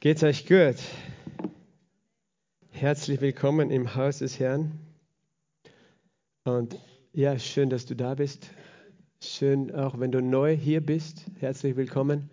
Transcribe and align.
Geht's 0.00 0.22
euch 0.22 0.46
gut? 0.46 0.76
Herzlich 2.70 3.20
willkommen 3.20 3.72
im 3.72 3.96
Haus 3.96 4.18
des 4.18 4.38
Herrn. 4.38 4.78
Und 6.44 6.78
ja, 7.12 7.36
schön, 7.36 7.68
dass 7.68 7.84
du 7.84 7.96
da 7.96 8.14
bist. 8.14 8.48
Schön, 9.20 9.74
auch 9.74 9.98
wenn 9.98 10.12
du 10.12 10.22
neu 10.22 10.56
hier 10.56 10.80
bist. 10.86 11.26
Herzlich 11.40 11.74
willkommen 11.74 12.30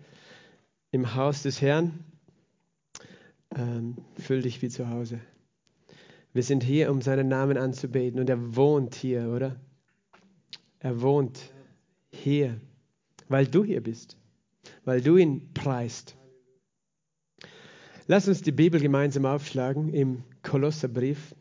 im 0.92 1.16
Haus 1.16 1.42
des 1.42 1.60
Herrn. 1.60 2.04
Ähm, 3.56 3.96
fühl 4.16 4.42
dich 4.42 4.62
wie 4.62 4.68
zu 4.68 4.88
Hause. 4.88 5.18
Wir 6.32 6.44
sind 6.44 6.62
hier, 6.62 6.88
um 6.92 7.02
seinen 7.02 7.26
Namen 7.26 7.58
anzubeten. 7.58 8.20
Und 8.20 8.30
er 8.30 8.54
wohnt 8.54 8.94
hier, 8.94 9.30
oder? 9.30 9.56
Er 10.78 11.00
wohnt 11.02 11.40
hier, 12.10 12.60
weil 13.28 13.48
du 13.48 13.64
hier 13.64 13.82
bist, 13.82 14.16
weil 14.84 15.00
du 15.00 15.16
ihn 15.16 15.52
preist. 15.52 16.16
Lass 18.08 18.28
uns 18.28 18.40
die 18.40 18.52
Bibel 18.52 18.80
gemeinsam 18.80 19.26
aufschlagen 19.26 19.92
im 19.92 20.22
Kolosserbrief, 20.42 21.34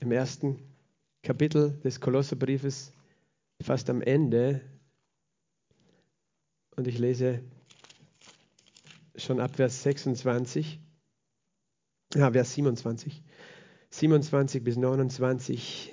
im 0.00 0.12
ersten 0.12 0.58
Kapitel 1.22 1.80
des 1.82 1.98
Kolosserbriefes, 1.98 2.92
fast 3.62 3.88
am 3.88 4.02
Ende. 4.02 4.60
Und 6.76 6.88
ich 6.88 6.98
lese 6.98 7.40
schon 9.16 9.40
ab 9.40 9.56
Vers 9.56 9.82
26, 9.82 10.78
ja, 12.16 12.30
Vers 12.30 12.52
27, 12.52 13.22
27 13.88 14.62
bis 14.62 14.76
29. 14.76 15.90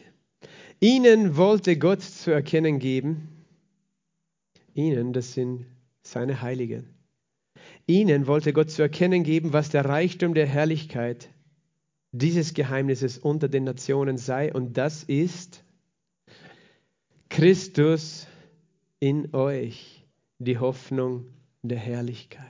Ihnen 0.81 1.37
wollte 1.37 1.77
Gott 1.77 2.01
zu 2.01 2.31
erkennen 2.31 2.79
geben, 2.79 3.45
ihnen, 4.73 5.13
das 5.13 5.33
sind 5.33 5.67
seine 6.01 6.41
Heiligen 6.41 6.98
Ihnen 7.89 8.27
wollte 8.27 8.53
Gott 8.53 8.69
zu 8.69 8.83
erkennen 8.83 9.23
geben, 9.23 9.51
was 9.51 9.69
der 9.69 9.83
Reichtum 9.83 10.35
der 10.35 10.45
Herrlichkeit 10.45 11.29
dieses 12.11 12.53
Geheimnisses 12.53 13.17
unter 13.17 13.49
den 13.49 13.63
Nationen 13.63 14.19
sei. 14.19 14.53
Und 14.53 14.77
das 14.77 15.03
ist 15.03 15.63
Christus 17.29 18.27
in 18.99 19.33
euch, 19.33 20.05
die 20.37 20.59
Hoffnung 20.59 21.25
der 21.63 21.79
Herrlichkeit. 21.79 22.45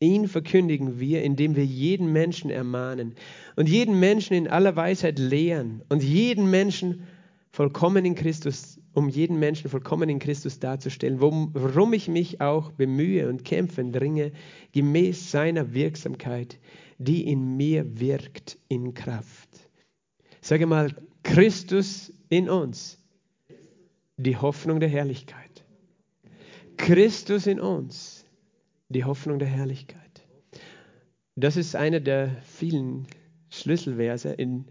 Ihn 0.00 0.26
verkündigen 0.26 0.98
wir, 0.98 1.22
indem 1.22 1.54
wir 1.54 1.64
jeden 1.64 2.12
Menschen 2.12 2.50
ermahnen 2.50 3.14
und 3.54 3.68
jeden 3.68 4.00
Menschen 4.00 4.34
in 4.34 4.48
aller 4.48 4.74
Weisheit 4.74 5.20
lehren 5.20 5.82
und 5.88 6.02
jeden 6.02 6.50
Menschen 6.50 7.06
vollkommen 7.52 8.04
in 8.04 8.16
Christus 8.16 8.80
um 8.94 9.08
jeden 9.08 9.38
Menschen 9.38 9.68
vollkommen 9.68 10.08
in 10.08 10.20
Christus 10.20 10.60
darzustellen, 10.60 11.20
worum 11.20 11.92
ich 11.92 12.08
mich 12.08 12.40
auch 12.40 12.72
bemühe 12.72 13.28
und 13.28 13.44
kämpfe 13.44 13.82
und 13.82 13.92
dringe, 13.92 14.32
gemäß 14.72 15.30
seiner 15.30 15.74
Wirksamkeit, 15.74 16.58
die 16.98 17.26
in 17.26 17.56
mir 17.56 17.98
wirkt 18.00 18.56
in 18.68 18.94
Kraft. 18.94 19.48
Sage 20.40 20.66
mal, 20.66 20.94
Christus 21.22 22.12
in 22.28 22.48
uns, 22.48 22.98
die 24.16 24.36
Hoffnung 24.36 24.78
der 24.78 24.88
Herrlichkeit. 24.88 25.64
Christus 26.76 27.46
in 27.46 27.60
uns, 27.60 28.24
die 28.88 29.04
Hoffnung 29.04 29.38
der 29.38 29.48
Herrlichkeit. 29.48 30.00
Das 31.34 31.56
ist 31.56 31.74
einer 31.74 32.00
der 32.00 32.36
vielen 32.42 33.06
Schlüsselverse 33.50 34.30
in 34.30 34.66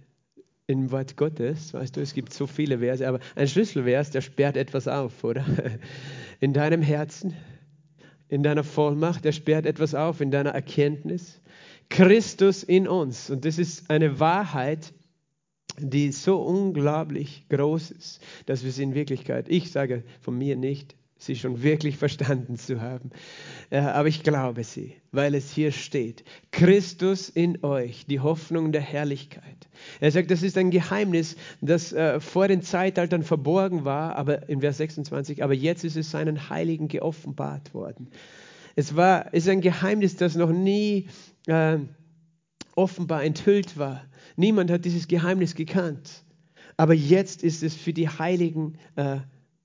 im 0.68 0.92
Wort 0.92 1.18
Gottes, 1.18 1.74
weißt 1.74 1.98
du, 1.98 2.02
es 2.02 2.14
gibt 2.14 2.34
so 2.34 2.48
viele 2.48 2.80
Verse, 2.80 3.06
aber 3.08 3.20
ein 3.36 3.48
Schlüsselvers, 3.48 4.12
der 4.12 4.22
sperrt 4.22 4.58
etwas 4.58 4.88
auf, 4.88 5.24
oder? 5.24 5.46
In 6.40 6.54
deinem 6.54 6.82
Herzen, 6.82 7.36
in 8.28 8.44
deiner 8.44 8.64
Vollmacht, 8.64 9.24
der 9.26 9.32
sperrt 9.32 9.66
etwas 9.66 9.96
auf, 9.96 10.20
in 10.20 10.32
deiner 10.32 10.52
Erkenntnis. 10.52 11.42
Christus 11.90 12.64
in 12.64 12.88
uns. 12.88 13.30
Und 13.30 13.46
das 13.46 13.60
ist 13.60 13.90
eine 13.90 14.20
Wahrheit, 14.20 14.94
die 15.78 16.12
so 16.12 16.42
unglaublich 16.42 17.46
groß 17.50 17.92
ist, 17.92 18.22
dass 18.46 18.64
wir 18.64 18.72
sie 18.72 18.84
in 18.84 18.96
Wirklichkeit, 18.96 19.48
ich 19.50 19.72
sage 19.72 20.04
von 20.22 20.38
mir 20.38 20.56
nicht, 20.56 20.96
sie 21.26 21.36
schon 21.36 21.64
wirklich 21.64 21.98
verstanden 21.98 22.58
zu 22.58 22.82
haben. 22.82 23.12
Aber 23.70 24.08
ich 24.08 24.24
glaube 24.24 24.64
sie, 24.64 24.96
weil 25.12 25.36
es 25.36 25.52
hier 25.52 25.72
steht. 25.72 26.24
Christus 26.52 27.30
in 27.30 27.64
euch, 27.64 28.06
die 28.06 28.20
Hoffnung 28.20 28.72
der 28.72 28.82
Herrlichkeit. 28.82 29.68
Er 30.00 30.12
sagt, 30.12 30.32
das 30.32 30.44
ist 30.44 30.58
ein 30.58 30.72
Geheimnis, 30.72 31.36
das 31.62 31.94
äh, 31.94 32.20
vor 32.20 32.48
den 32.48 32.62
Zeitaltern 32.62 33.24
verborgen 33.24 33.86
war, 33.86 34.16
aber 34.16 34.50
in 34.50 34.62
Vers 34.62 34.78
26, 34.78 35.44
aber 35.44 35.54
jetzt 35.54 35.84
ist 35.84 35.98
es 35.98 36.12
seinen 36.12 36.50
Heiligen 36.50 36.88
geoffenbart 36.88 37.74
worden. 37.74 38.10
Es 38.76 38.96
war, 38.96 39.34
ist 39.34 39.48
ein 39.48 39.62
Geheimnis, 39.62 40.16
das 40.16 40.36
noch 40.36 40.52
nie 40.52 41.08
äh, 41.48 41.78
offenbar 42.76 43.24
enthüllt 43.24 43.78
war. 43.78 44.04
Niemand 44.36 44.72
hat 44.72 44.86
dieses 44.86 45.08
Geheimnis 45.08 45.56
gekannt. 45.56 46.24
Aber 46.76 46.94
jetzt 46.94 47.44
ist 47.44 47.62
es 47.62 47.76
für 47.76 47.94
die 47.94 48.10
Heiligen 48.10 48.78
äh, 48.96 49.18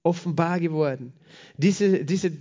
offenbar 0.08 0.58
geworden. 0.58 1.12
Diese, 1.58 2.04
diese 2.04 2.32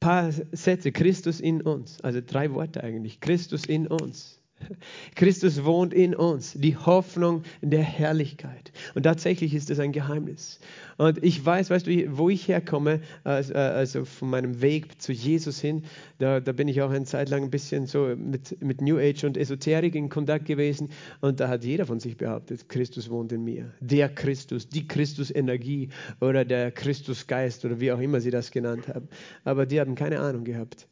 paar 0.00 0.32
Sätze, 0.32 0.90
Christus 0.90 1.40
in 1.40 1.62
uns, 1.62 2.00
also 2.00 2.20
drei 2.20 2.52
Worte 2.52 2.82
eigentlich, 2.82 3.20
Christus 3.20 3.64
in 3.64 3.86
uns. 3.86 4.41
Christus 5.14 5.64
wohnt 5.64 5.94
in 5.94 6.14
uns, 6.14 6.54
die 6.54 6.76
Hoffnung 6.76 7.42
der 7.60 7.82
Herrlichkeit. 7.82 8.72
Und 8.94 9.04
tatsächlich 9.04 9.54
ist 9.54 9.70
das 9.70 9.78
ein 9.78 9.92
Geheimnis. 9.92 10.60
Und 10.98 11.22
ich 11.22 11.44
weiß, 11.44 11.70
weißt 11.70 11.86
du, 11.86 12.16
wo 12.16 12.30
ich 12.30 12.48
herkomme, 12.48 13.00
also 13.24 14.04
von 14.04 14.30
meinem 14.30 14.62
Weg 14.62 15.00
zu 15.00 15.12
Jesus 15.12 15.60
hin, 15.60 15.84
da, 16.18 16.40
da 16.40 16.52
bin 16.52 16.68
ich 16.68 16.82
auch 16.82 16.90
eine 16.90 17.04
Zeit 17.04 17.28
lang 17.28 17.44
ein 17.44 17.50
bisschen 17.50 17.86
so 17.86 18.14
mit, 18.16 18.62
mit 18.62 18.80
New 18.80 18.98
Age 18.98 19.24
und 19.24 19.36
Esoterik 19.36 19.94
in 19.94 20.08
Kontakt 20.08 20.46
gewesen. 20.46 20.90
Und 21.20 21.40
da 21.40 21.48
hat 21.48 21.64
jeder 21.64 21.86
von 21.86 22.00
sich 22.00 22.16
behauptet, 22.16 22.68
Christus 22.68 23.10
wohnt 23.10 23.32
in 23.32 23.44
mir. 23.44 23.72
Der 23.80 24.08
Christus, 24.08 24.68
die 24.68 24.86
Christusenergie 24.86 25.88
oder 26.20 26.44
der 26.44 26.70
Christusgeist 26.70 27.64
oder 27.64 27.80
wie 27.80 27.92
auch 27.92 28.00
immer 28.00 28.20
sie 28.20 28.30
das 28.30 28.50
genannt 28.50 28.88
haben. 28.88 29.08
Aber 29.44 29.66
die 29.66 29.80
haben 29.80 29.94
keine 29.94 30.20
Ahnung 30.20 30.44
gehabt 30.44 30.86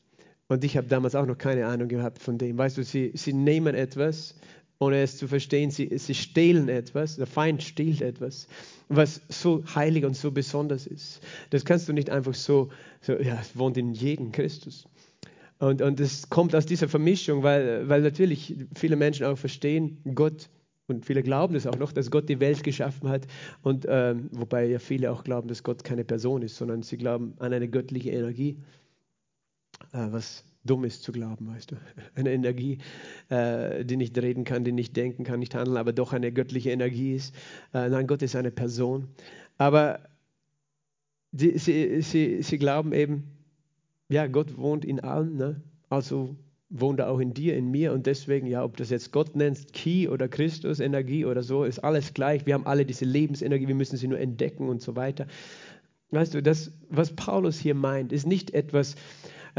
und 0.50 0.64
ich 0.64 0.76
habe 0.76 0.88
damals 0.88 1.14
auch 1.14 1.26
noch 1.26 1.38
keine 1.38 1.66
Ahnung 1.66 1.86
gehabt 1.86 2.18
von 2.18 2.36
dem. 2.36 2.58
Weißt 2.58 2.76
du, 2.76 2.82
sie, 2.82 3.12
sie 3.14 3.32
nehmen 3.32 3.76
etwas, 3.76 4.34
ohne 4.80 5.00
es 5.00 5.16
zu 5.16 5.28
verstehen, 5.28 5.70
sie, 5.70 5.96
sie 5.96 6.14
stehlen 6.14 6.68
etwas, 6.68 7.14
der 7.14 7.28
Feind 7.28 7.62
stiehlt 7.62 8.02
etwas, 8.02 8.48
was 8.88 9.20
so 9.28 9.62
heilig 9.76 10.04
und 10.04 10.16
so 10.16 10.32
besonders 10.32 10.88
ist. 10.88 11.20
Das 11.50 11.64
kannst 11.64 11.88
du 11.88 11.92
nicht 11.92 12.10
einfach 12.10 12.34
so, 12.34 12.68
so 13.00 13.12
ja, 13.12 13.38
es 13.40 13.56
wohnt 13.56 13.76
in 13.76 13.92
jedem 13.92 14.32
Christus. 14.32 14.88
Und, 15.60 15.82
und 15.82 16.00
es 16.00 16.28
kommt 16.30 16.56
aus 16.56 16.66
dieser 16.66 16.88
Vermischung, 16.88 17.44
weil, 17.44 17.88
weil 17.88 18.02
natürlich 18.02 18.56
viele 18.74 18.96
Menschen 18.96 19.26
auch 19.26 19.38
verstehen, 19.38 19.98
Gott, 20.16 20.48
und 20.88 21.06
viele 21.06 21.22
glauben 21.22 21.54
es 21.54 21.68
auch 21.68 21.78
noch, 21.78 21.92
dass 21.92 22.10
Gott 22.10 22.28
die 22.28 22.40
Welt 22.40 22.64
geschaffen 22.64 23.08
hat. 23.08 23.28
Und 23.62 23.86
ähm, 23.88 24.28
wobei 24.32 24.66
ja 24.66 24.80
viele 24.80 25.12
auch 25.12 25.22
glauben, 25.22 25.46
dass 25.46 25.62
Gott 25.62 25.84
keine 25.84 26.02
Person 26.02 26.42
ist, 26.42 26.56
sondern 26.56 26.82
sie 26.82 26.96
glauben 26.96 27.34
an 27.38 27.52
eine 27.52 27.68
göttliche 27.68 28.10
Energie. 28.10 28.56
Äh, 29.92 30.06
was 30.10 30.44
dumm 30.64 30.84
ist 30.84 31.02
zu 31.02 31.12
glauben, 31.12 31.48
weißt 31.48 31.72
du. 31.72 31.76
Eine 32.14 32.32
Energie, 32.32 32.78
äh, 33.28 33.84
die 33.84 33.96
nicht 33.96 34.16
reden 34.18 34.44
kann, 34.44 34.64
die 34.64 34.72
nicht 34.72 34.96
denken 34.96 35.24
kann, 35.24 35.40
nicht 35.40 35.54
handeln, 35.54 35.76
aber 35.76 35.92
doch 35.92 36.12
eine 36.12 36.32
göttliche 36.32 36.70
Energie 36.70 37.14
ist. 37.14 37.34
Äh, 37.72 37.88
nein, 37.88 38.06
Gott 38.06 38.22
ist 38.22 38.36
eine 38.36 38.50
Person. 38.50 39.08
Aber 39.58 40.00
die, 41.32 41.58
sie, 41.58 42.02
sie, 42.02 42.42
sie 42.42 42.58
glauben 42.58 42.92
eben, 42.92 43.24
ja, 44.08 44.26
Gott 44.26 44.56
wohnt 44.58 44.84
in 44.84 45.00
allen, 45.00 45.36
ne? 45.36 45.62
also 45.88 46.36
wohnt 46.68 47.00
er 47.00 47.10
auch 47.10 47.18
in 47.18 47.34
dir, 47.34 47.56
in 47.56 47.70
mir 47.70 47.92
und 47.92 48.06
deswegen, 48.06 48.46
ja, 48.46 48.64
ob 48.64 48.76
das 48.76 48.90
jetzt 48.90 49.12
Gott 49.12 49.34
nennst, 49.34 49.72
Ki 49.72 50.08
oder 50.08 50.28
Christus, 50.28 50.78
Energie 50.78 51.24
oder 51.24 51.42
so, 51.42 51.64
ist 51.64 51.80
alles 51.80 52.14
gleich. 52.14 52.46
Wir 52.46 52.54
haben 52.54 52.66
alle 52.66 52.86
diese 52.86 53.04
Lebensenergie, 53.04 53.66
wir 53.66 53.74
müssen 53.74 53.96
sie 53.96 54.06
nur 54.06 54.20
entdecken 54.20 54.68
und 54.68 54.80
so 54.80 54.94
weiter. 54.94 55.26
Weißt 56.10 56.34
du, 56.34 56.42
das, 56.42 56.72
was 56.88 57.14
Paulus 57.14 57.58
hier 57.58 57.74
meint, 57.74 58.12
ist 58.12 58.26
nicht 58.26 58.52
etwas, 58.52 58.94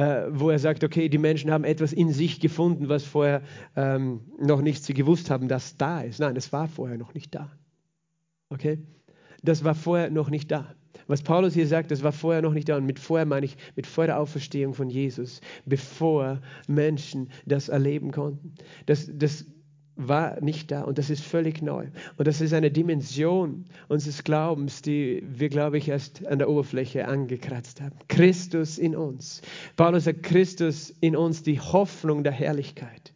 äh, 0.02 0.32
wo 0.32 0.50
er 0.50 0.58
sagt, 0.58 0.84
okay, 0.84 1.10
die 1.10 1.20
Menschen 1.20 1.52
haben 1.52 1.64
etwas 1.64 1.94
in 1.94 2.12
sich 2.12 2.40
gefunden, 2.40 2.90
was 2.90 3.04
vorher 3.04 3.44
ähm, 3.76 4.22
noch 4.40 4.62
nicht 4.64 4.84
sie 4.84 4.96
gewusst 4.96 5.30
haben, 5.30 5.48
dass 5.48 5.78
da 5.78 6.02
ist. 6.02 6.20
Nein, 6.20 6.36
es 6.36 6.52
war 6.52 6.68
vorher 6.68 6.98
noch 6.98 7.14
nicht 7.14 7.36
da. 7.36 7.52
Okay? 8.50 8.80
Das 9.44 9.64
war 9.64 9.76
vorher 9.76 10.10
noch 10.10 10.32
nicht 10.32 10.50
da. 10.50 10.74
Was 11.06 11.22
Paulus 11.22 11.54
hier 11.54 11.68
sagt, 11.68 11.92
das 11.92 12.02
war 12.02 12.14
vorher 12.14 12.42
noch 12.42 12.54
nicht 12.54 12.68
da. 12.68 12.78
Und 12.78 12.88
mit 12.88 12.98
vorher 12.98 13.28
meine 13.28 13.46
ich 13.46 13.56
mit 13.76 13.86
vor 13.86 14.08
der 14.08 14.20
Auferstehung 14.20 14.74
von 14.74 14.90
Jesus, 14.90 15.40
bevor 15.66 16.42
Menschen 16.68 17.30
das 17.46 17.70
erleben 17.70 18.12
konnten. 18.12 18.56
Das, 18.88 19.08
das 19.14 19.46
war 20.08 20.40
nicht 20.42 20.72
da 20.72 20.82
und 20.82 20.98
das 20.98 21.10
ist 21.10 21.24
völlig 21.24 21.62
neu. 21.62 21.88
Und 22.18 22.28
das 22.28 22.42
ist 22.42 22.54
eine 22.54 22.72
Dimension 22.72 23.66
unseres 23.88 24.24
Glaubens, 24.24 24.82
die 24.82 25.24
wir, 25.28 25.50
glaube 25.50 25.78
ich, 25.78 25.88
erst 25.88 26.26
an 26.28 26.40
der 26.40 26.50
Oberfläche 26.50 27.08
angekratzt 27.08 27.82
haben. 27.82 27.96
Christus 28.08 28.78
in 28.78 28.96
uns. 28.96 29.42
Paulus 29.76 30.06
sagt, 30.06 30.24
Christus 30.24 30.94
in 31.02 31.16
uns, 31.16 31.44
die 31.44 31.60
Hoffnung 31.60 32.24
der 32.24 32.34
Herrlichkeit. 32.34 33.14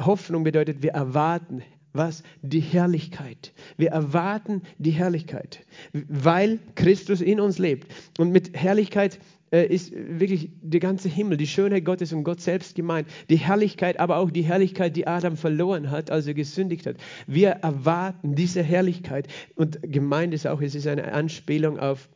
Hoffnung 0.00 0.44
bedeutet, 0.44 0.82
wir 0.82 0.92
erwarten 0.92 1.62
was? 1.92 2.22
Die 2.42 2.60
Herrlichkeit. 2.60 3.52
Wir 3.76 3.90
erwarten 3.90 4.62
die 4.78 4.90
Herrlichkeit, 4.90 5.64
weil 5.92 6.58
Christus 6.74 7.20
in 7.20 7.40
uns 7.40 7.58
lebt. 7.58 7.92
Und 8.18 8.30
mit 8.30 8.56
Herrlichkeit 8.56 9.18
ist 9.50 9.92
wirklich 9.94 10.50
der 10.62 10.80
ganze 10.80 11.08
Himmel, 11.08 11.36
die 11.36 11.46
Schönheit 11.46 11.84
Gottes 11.84 12.12
und 12.12 12.24
Gott 12.24 12.40
selbst 12.40 12.74
gemeint, 12.74 13.08
die 13.30 13.36
Herrlichkeit, 13.36 13.98
aber 13.98 14.16
auch 14.18 14.30
die 14.30 14.42
Herrlichkeit, 14.42 14.96
die 14.96 15.06
Adam 15.06 15.36
verloren 15.36 15.90
hat, 15.90 16.10
als 16.10 16.26
er 16.26 16.34
gesündigt 16.34 16.86
hat. 16.86 16.96
Wir 17.26 17.50
erwarten 17.50 18.34
diese 18.34 18.62
Herrlichkeit 18.62 19.28
und 19.54 19.78
gemeint 19.82 20.34
ist 20.34 20.46
auch, 20.46 20.60
es 20.60 20.74
ist 20.74 20.86
eine 20.86 21.12
Anspielung 21.12 21.78
auf 21.78 22.08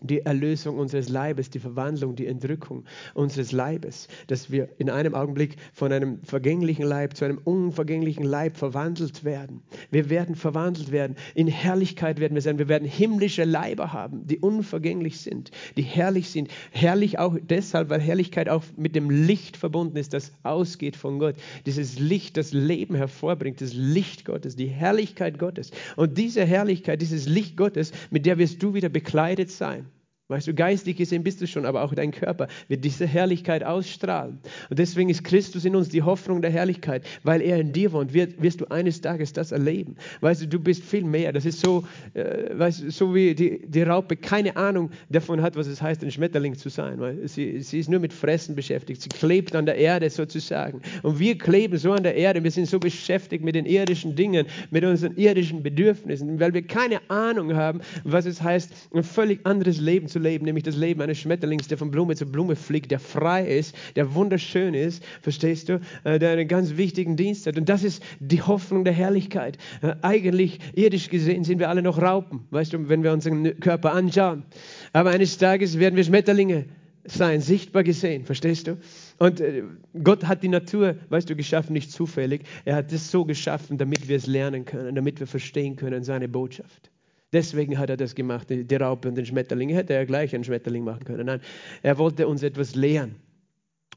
die 0.00 0.20
Erlösung 0.20 0.78
unseres 0.78 1.08
Leibes, 1.08 1.50
die 1.50 1.58
Verwandlung, 1.58 2.16
die 2.16 2.26
Entrückung 2.26 2.84
unseres 3.14 3.52
Leibes, 3.52 4.08
dass 4.26 4.50
wir 4.50 4.68
in 4.78 4.90
einem 4.90 5.14
Augenblick 5.14 5.56
von 5.72 5.92
einem 5.92 6.22
vergänglichen 6.22 6.84
Leib 6.84 7.16
zu 7.16 7.24
einem 7.24 7.38
unvergänglichen 7.38 8.24
Leib 8.24 8.56
verwandelt 8.56 9.24
werden. 9.24 9.62
Wir 9.90 10.10
werden 10.10 10.34
verwandelt 10.34 10.90
werden. 10.92 11.16
In 11.34 11.46
Herrlichkeit 11.46 12.20
werden 12.20 12.34
wir 12.34 12.42
sein. 12.42 12.58
Wir 12.58 12.68
werden 12.68 12.88
himmlische 12.88 13.44
Leiber 13.44 13.92
haben, 13.92 14.26
die 14.26 14.38
unvergänglich 14.38 15.20
sind, 15.20 15.50
die 15.76 15.82
herrlich 15.82 16.30
sind. 16.30 16.48
Herrlich 16.70 17.18
auch 17.18 17.36
deshalb, 17.40 17.90
weil 17.90 18.00
Herrlichkeit 18.00 18.48
auch 18.48 18.64
mit 18.76 18.94
dem 18.94 19.10
Licht 19.10 19.56
verbunden 19.56 19.96
ist, 19.96 20.14
das 20.14 20.32
ausgeht 20.42 20.96
von 20.96 21.18
Gott. 21.18 21.36
Dieses 21.66 21.98
Licht, 21.98 22.36
das 22.36 22.52
Leben 22.52 22.94
hervorbringt, 22.94 23.60
das 23.60 23.74
Licht 23.74 24.24
Gottes, 24.24 24.56
die 24.56 24.68
Herrlichkeit 24.68 25.38
Gottes. 25.38 25.70
Und 25.96 26.18
diese 26.18 26.44
Herrlichkeit, 26.44 27.00
dieses 27.02 27.26
Licht 27.26 27.56
Gottes, 27.56 27.92
mit 28.10 28.26
der 28.26 28.38
wirst 28.38 28.62
du 28.62 28.74
wieder 28.74 28.88
bekleidet 28.88 29.50
sein. 29.50 29.86
Weißt 30.30 30.46
du, 30.46 30.54
geistig 30.54 30.96
gesehen 30.96 31.24
bist 31.24 31.40
du 31.40 31.48
schon, 31.48 31.66
aber 31.66 31.82
auch 31.82 31.92
dein 31.92 32.12
Körper 32.12 32.46
wird 32.68 32.84
diese 32.84 33.04
Herrlichkeit 33.04 33.64
ausstrahlen. 33.64 34.38
Und 34.68 34.78
deswegen 34.78 35.10
ist 35.10 35.24
Christus 35.24 35.64
in 35.64 35.74
uns 35.74 35.88
die 35.88 36.02
Hoffnung 36.02 36.40
der 36.40 36.52
Herrlichkeit, 36.52 37.04
weil 37.24 37.42
er 37.42 37.58
in 37.58 37.72
dir 37.72 37.90
wohnt, 37.90 38.14
wirst, 38.14 38.40
wirst 38.40 38.60
du 38.60 38.70
eines 38.70 39.00
Tages 39.00 39.32
das 39.32 39.50
erleben. 39.50 39.96
Weißt 40.20 40.42
du, 40.42 40.46
du 40.46 40.60
bist 40.60 40.84
viel 40.84 41.02
mehr. 41.02 41.32
Das 41.32 41.44
ist 41.44 41.60
so, 41.60 41.84
äh, 42.14 42.56
weißt 42.56 42.82
du, 42.82 42.90
so 42.92 43.12
wie 43.12 43.34
die, 43.34 43.66
die 43.66 43.82
Raupe 43.82 44.14
keine 44.14 44.56
Ahnung 44.56 44.92
davon 45.08 45.42
hat, 45.42 45.56
was 45.56 45.66
es 45.66 45.82
heißt, 45.82 46.04
ein 46.04 46.12
Schmetterling 46.12 46.54
zu 46.54 46.68
sein. 46.68 47.00
Weil 47.00 47.26
sie, 47.26 47.60
sie 47.60 47.80
ist 47.80 47.90
nur 47.90 47.98
mit 47.98 48.12
Fressen 48.12 48.54
beschäftigt. 48.54 49.02
Sie 49.02 49.08
klebt 49.08 49.56
an 49.56 49.66
der 49.66 49.78
Erde 49.78 50.08
sozusagen. 50.10 50.80
Und 51.02 51.18
wir 51.18 51.36
kleben 51.38 51.76
so 51.76 51.90
an 51.90 52.04
der 52.04 52.14
Erde. 52.14 52.44
Wir 52.44 52.52
sind 52.52 52.68
so 52.68 52.78
beschäftigt 52.78 53.42
mit 53.42 53.56
den 53.56 53.66
irdischen 53.66 54.14
Dingen, 54.14 54.46
mit 54.70 54.84
unseren 54.84 55.16
irdischen 55.16 55.64
Bedürfnissen, 55.64 56.38
weil 56.38 56.54
wir 56.54 56.62
keine 56.62 57.00
Ahnung 57.10 57.56
haben, 57.56 57.80
was 58.04 58.26
es 58.26 58.40
heißt, 58.40 58.70
ein 58.94 59.02
völlig 59.02 59.44
anderes 59.44 59.80
Leben 59.80 60.06
zu 60.06 60.19
leben, 60.20 60.44
nämlich 60.44 60.64
das 60.64 60.76
Leben 60.76 61.00
eines 61.00 61.18
Schmetterlings, 61.18 61.68
der 61.68 61.78
von 61.78 61.90
Blume 61.90 62.14
zu 62.16 62.26
Blume 62.26 62.56
fliegt, 62.56 62.90
der 62.90 63.00
frei 63.00 63.46
ist, 63.46 63.74
der 63.96 64.14
wunderschön 64.14 64.74
ist, 64.74 65.02
verstehst 65.22 65.68
du, 65.68 65.80
äh, 66.04 66.18
der 66.18 66.30
einen 66.30 66.48
ganz 66.48 66.76
wichtigen 66.76 67.16
Dienst 67.16 67.46
hat. 67.46 67.56
Und 67.56 67.68
das 67.68 67.82
ist 67.82 68.02
die 68.20 68.42
Hoffnung 68.42 68.84
der 68.84 68.92
Herrlichkeit. 68.92 69.58
Äh, 69.82 69.94
eigentlich, 70.02 70.60
irdisch 70.74 71.08
gesehen, 71.08 71.44
sind 71.44 71.58
wir 71.58 71.68
alle 71.68 71.82
noch 71.82 72.00
Raupen, 72.00 72.46
weißt 72.50 72.72
du, 72.72 72.88
wenn 72.88 73.02
wir 73.02 73.12
unseren 73.12 73.58
Körper 73.60 73.92
anschauen. 73.92 74.44
Aber 74.92 75.10
eines 75.10 75.38
Tages 75.38 75.78
werden 75.78 75.96
wir 75.96 76.04
Schmetterlinge 76.04 76.66
sein, 77.04 77.40
sichtbar 77.40 77.82
gesehen, 77.82 78.24
verstehst 78.24 78.66
du? 78.66 78.78
Und 79.18 79.40
äh, 79.40 79.62
Gott 80.02 80.24
hat 80.26 80.42
die 80.42 80.48
Natur, 80.48 80.96
weißt 81.08 81.28
du, 81.28 81.36
geschaffen, 81.36 81.72
nicht 81.72 81.90
zufällig. 81.92 82.42
Er 82.64 82.76
hat 82.76 82.92
es 82.92 83.10
so 83.10 83.24
geschaffen, 83.24 83.78
damit 83.78 84.08
wir 84.08 84.16
es 84.16 84.26
lernen 84.26 84.64
können, 84.64 84.94
damit 84.94 85.20
wir 85.20 85.26
verstehen 85.26 85.76
können, 85.76 86.04
seine 86.04 86.28
Botschaft. 86.28 86.90
Deswegen 87.32 87.78
hat 87.78 87.90
er 87.90 87.96
das 87.96 88.14
gemacht, 88.14 88.48
die 88.50 88.74
Raupe 88.74 89.08
und 89.08 89.14
den 89.14 89.26
Schmetterling. 89.26 89.68
Hätte 89.68 89.94
er 89.94 90.04
gleich 90.06 90.34
einen 90.34 90.44
Schmetterling 90.44 90.84
machen 90.84 91.04
können. 91.04 91.26
Nein, 91.26 91.40
er 91.82 91.98
wollte 91.98 92.26
uns 92.26 92.42
etwas 92.42 92.74
lehren 92.74 93.16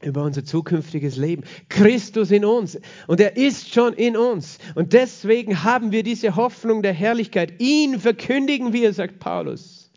über 0.02 0.22
unser 0.22 0.44
zukünftiges 0.44 1.16
Leben. 1.16 1.44
Christus 1.68 2.30
in 2.30 2.44
uns. 2.44 2.78
Und 3.06 3.20
er 3.20 3.36
ist 3.36 3.72
schon 3.72 3.94
in 3.94 4.16
uns. 4.16 4.58
Und 4.74 4.92
deswegen 4.92 5.64
haben 5.64 5.92
wir 5.92 6.02
diese 6.02 6.36
Hoffnung 6.36 6.82
der 6.82 6.92
Herrlichkeit. 6.92 7.60
Ihn 7.60 7.98
verkündigen 7.98 8.72
wir, 8.72 8.92
sagt 8.92 9.18
Paulus. 9.18 9.90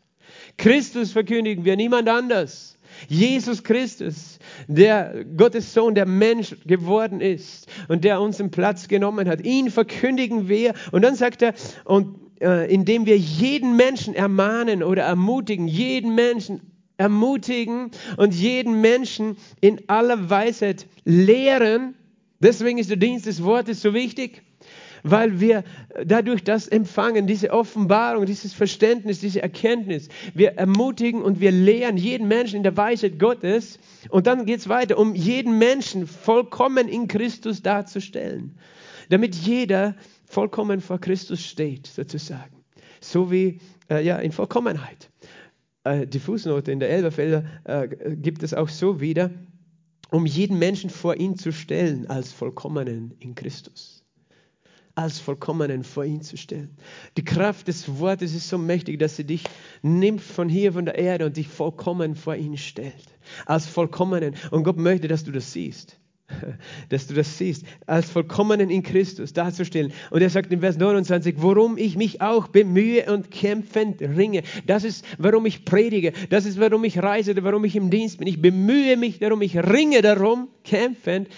Christus 0.56 1.12
verkündigen 1.12 1.64
wir, 1.64 1.76
niemand 1.76 2.08
anders. 2.08 2.76
Jesus 3.06 3.62
Christus, 3.62 4.38
der 4.66 5.24
Gottes 5.36 5.72
Sohn, 5.72 5.94
der 5.94 6.06
Mensch 6.06 6.56
geworden 6.66 7.20
ist 7.20 7.68
und 7.86 8.02
der 8.02 8.20
unseren 8.20 8.50
Platz 8.50 8.88
genommen 8.88 9.28
hat. 9.28 9.42
Ihn 9.42 9.70
verkündigen 9.70 10.48
wir. 10.48 10.74
Und 10.90 11.02
dann 11.02 11.14
sagt 11.14 11.42
er, 11.42 11.54
und 11.84 12.27
äh, 12.40 12.72
indem 12.72 13.06
wir 13.06 13.18
jeden 13.18 13.76
Menschen 13.76 14.14
ermahnen 14.14 14.82
oder 14.82 15.02
ermutigen, 15.02 15.68
jeden 15.68 16.14
Menschen 16.14 16.60
ermutigen 16.98 17.92
und 18.16 18.34
jeden 18.34 18.80
Menschen 18.80 19.36
in 19.60 19.88
aller 19.88 20.30
Weisheit 20.30 20.86
lehren. 21.04 21.94
Deswegen 22.40 22.78
ist 22.78 22.90
der 22.90 22.96
Dienst 22.96 23.26
des 23.26 23.42
Wortes 23.42 23.80
so 23.80 23.94
wichtig, 23.94 24.42
weil 25.02 25.40
wir 25.40 25.64
dadurch 26.04 26.42
das 26.42 26.66
empfangen, 26.66 27.26
diese 27.26 27.52
Offenbarung, 27.52 28.26
dieses 28.26 28.52
Verständnis, 28.52 29.20
diese 29.20 29.40
Erkenntnis. 29.42 30.08
Wir 30.34 30.52
ermutigen 30.52 31.22
und 31.22 31.40
wir 31.40 31.52
lehren 31.52 31.96
jeden 31.96 32.28
Menschen 32.28 32.56
in 32.56 32.62
der 32.64 32.76
Weisheit 32.76 33.18
Gottes. 33.18 33.78
Und 34.10 34.26
dann 34.26 34.44
geht 34.44 34.60
es 34.60 34.68
weiter, 34.68 34.98
um 34.98 35.14
jeden 35.14 35.58
Menschen 35.58 36.06
vollkommen 36.06 36.88
in 36.88 37.06
Christus 37.06 37.62
darzustellen, 37.62 38.56
damit 39.08 39.36
jeder 39.36 39.94
vollkommen 40.28 40.80
vor 40.80 41.00
Christus 41.00 41.44
steht, 41.44 41.86
sozusagen. 41.86 42.64
So 43.00 43.30
wie 43.30 43.60
äh, 43.90 44.04
ja, 44.04 44.18
in 44.18 44.32
Vollkommenheit. 44.32 45.10
Äh, 45.84 46.06
die 46.06 46.20
Fußnote 46.20 46.70
in 46.72 46.80
der 46.80 46.90
Elberfelder 46.90 47.44
äh, 47.64 47.88
gibt 48.16 48.42
es 48.42 48.54
auch 48.54 48.68
so 48.68 49.00
wieder, 49.00 49.30
um 50.10 50.26
jeden 50.26 50.58
Menschen 50.58 50.90
vor 50.90 51.16
ihn 51.16 51.36
zu 51.36 51.52
stellen 51.52 52.06
als 52.08 52.32
Vollkommenen 52.32 53.14
in 53.20 53.34
Christus 53.34 53.98
als 54.98 55.20
Vollkommenen 55.20 55.84
vor 55.84 56.04
ihn 56.04 56.22
zu 56.22 56.36
stellen. 56.36 56.76
Die 57.16 57.24
Kraft 57.24 57.68
des 57.68 58.00
Wortes 58.00 58.34
ist 58.34 58.48
so 58.48 58.58
mächtig, 58.58 58.98
dass 58.98 59.14
sie 59.14 59.22
dich 59.22 59.44
nimmt 59.80 60.20
von 60.20 60.48
hier, 60.48 60.72
von 60.72 60.86
der 60.86 60.98
Erde 60.98 61.24
und 61.26 61.36
dich 61.36 61.46
vollkommen 61.46 62.16
vor 62.16 62.34
ihn 62.34 62.56
stellt. 62.56 63.06
Als 63.46 63.66
Vollkommenen. 63.66 64.34
Und 64.50 64.64
Gott 64.64 64.76
möchte, 64.76 65.06
dass 65.06 65.22
du 65.22 65.30
das 65.30 65.52
siehst. 65.52 66.00
dass 66.88 67.06
du 67.06 67.14
das 67.14 67.38
siehst, 67.38 67.64
als 67.86 68.10
Vollkommenen 68.10 68.70
in 68.70 68.82
Christus 68.82 69.32
darzustellen. 69.32 69.92
Und 70.10 70.22
er 70.22 70.30
sagt 70.30 70.52
in 70.52 70.60
Vers 70.60 70.76
29, 70.76 71.36
worum 71.38 71.78
ich 71.78 71.96
mich 71.96 72.20
auch 72.20 72.48
bemühe 72.48 73.10
und 73.12 73.30
kämpfend 73.30 74.00
ringe. 74.00 74.42
Das 74.66 74.84
ist, 74.84 75.04
warum 75.18 75.46
ich 75.46 75.64
predige. 75.64 76.12
Das 76.30 76.44
ist, 76.44 76.60
warum 76.60 76.84
ich 76.84 77.02
reise, 77.02 77.34
warum 77.42 77.64
ich 77.64 77.76
im 77.76 77.90
Dienst 77.90 78.18
bin. 78.18 78.28
Ich 78.28 78.40
bemühe 78.40 78.96
mich 78.96 79.18
darum, 79.18 79.42
ich 79.42 79.56
ringe 79.56 80.02
darum, 80.02 80.48
kämpfend 80.64 81.28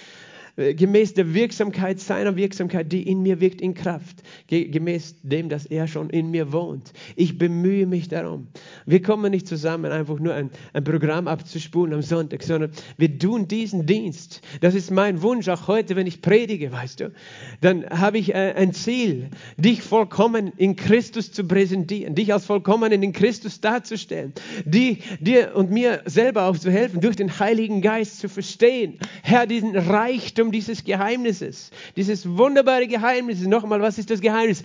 gemäß 0.61 1.15
der 1.15 1.35
Wirksamkeit 1.35 2.01
seiner 2.01 2.37
Wirksamkeit, 2.37 2.93
die 2.93 3.03
in 3.09 3.23
mir 3.23 3.41
wirkt, 3.41 3.61
in 3.61 3.75
Kraft, 3.75 4.23
gemäß 4.49 5.17
dem, 5.23 5.49
dass 5.49 5.67
er 5.67 5.87
schon 5.87 6.11
in 6.11 6.31
mir 6.31 6.53
wohnt. 6.53 6.93
Ich 7.17 7.39
bemühe 7.39 7.87
mich 7.87 8.09
darum. 8.09 8.49
Wir 8.87 9.03
kommen 9.03 9.31
nicht 9.31 9.47
zusammen, 9.47 9.91
einfach 9.91 10.19
nur 10.19 10.35
ein, 10.35 10.51
ein 10.73 10.85
Programm 10.85 11.29
abzuspulen 11.29 11.95
am 11.95 12.03
Sonntag, 12.03 12.43
sondern 12.43 12.71
wir 12.97 13.19
tun 13.19 13.49
diesen 13.49 13.87
Dienst. 13.87 14.43
Das 14.61 14.75
ist 14.75 14.91
mein 14.91 15.23
Wunsch, 15.23 15.49
auch 15.49 15.69
heute, 15.69 15.97
wenn 15.97 16.07
ich 16.07 16.23
predige, 16.23 16.73
weißt 16.73 17.01
du. 17.01 17.13
Dann 17.61 17.87
habe 17.89 18.19
ich 18.19 18.35
äh, 18.35 18.55
ein 18.57 18.73
Ziel, 18.73 19.31
dich 19.57 19.83
vollkommen 19.83 20.53
in 20.57 20.77
Christus 20.77 21.33
zu 21.33 21.45
präsentieren, 21.45 22.15
dich 22.15 22.33
als 22.33 22.47
vollkommenen 22.47 23.03
in 23.03 23.13
Christus 23.13 23.61
darzustellen, 23.61 24.33
die, 24.65 24.99
dir 25.21 25.53
und 25.55 25.71
mir 25.71 26.03
selber 26.05 26.45
auch 26.45 26.59
zu 26.59 26.71
helfen, 26.71 27.01
durch 27.01 27.17
den 27.17 27.39
Heiligen 27.39 27.81
Geist 27.83 28.21
zu 28.21 28.29
verstehen, 28.29 28.99
Herr, 29.23 29.47
diesen 29.47 29.77
Reichtum 29.77 30.50
dieses 30.53 30.85
Geheimnisses, 30.85 31.71
dieses 31.97 32.29
wunderbare 32.29 32.87
Geheimnis. 32.87 33.41
Nochmal, 33.41 33.81
was 33.81 33.99
ist 33.99 34.11
das 34.11 34.21
Geheimnis? 34.21 34.63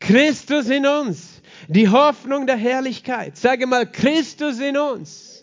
Christus 0.00 0.68
in 0.68 0.86
uns, 0.86 1.42
die 1.66 1.88
Hoffnung 1.88 2.46
der 2.46 2.56
Herrlichkeit. 2.56 3.36
Sage 3.36 3.66
mal, 3.66 3.90
Christus 3.90 4.60
in 4.60 4.76
uns, 4.76 5.42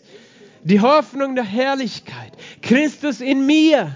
die 0.62 0.80
Hoffnung 0.80 1.34
der 1.34 1.44
Herrlichkeit. 1.44 2.32
Christus 2.62 3.20
in 3.20 3.44
mir 3.44 3.94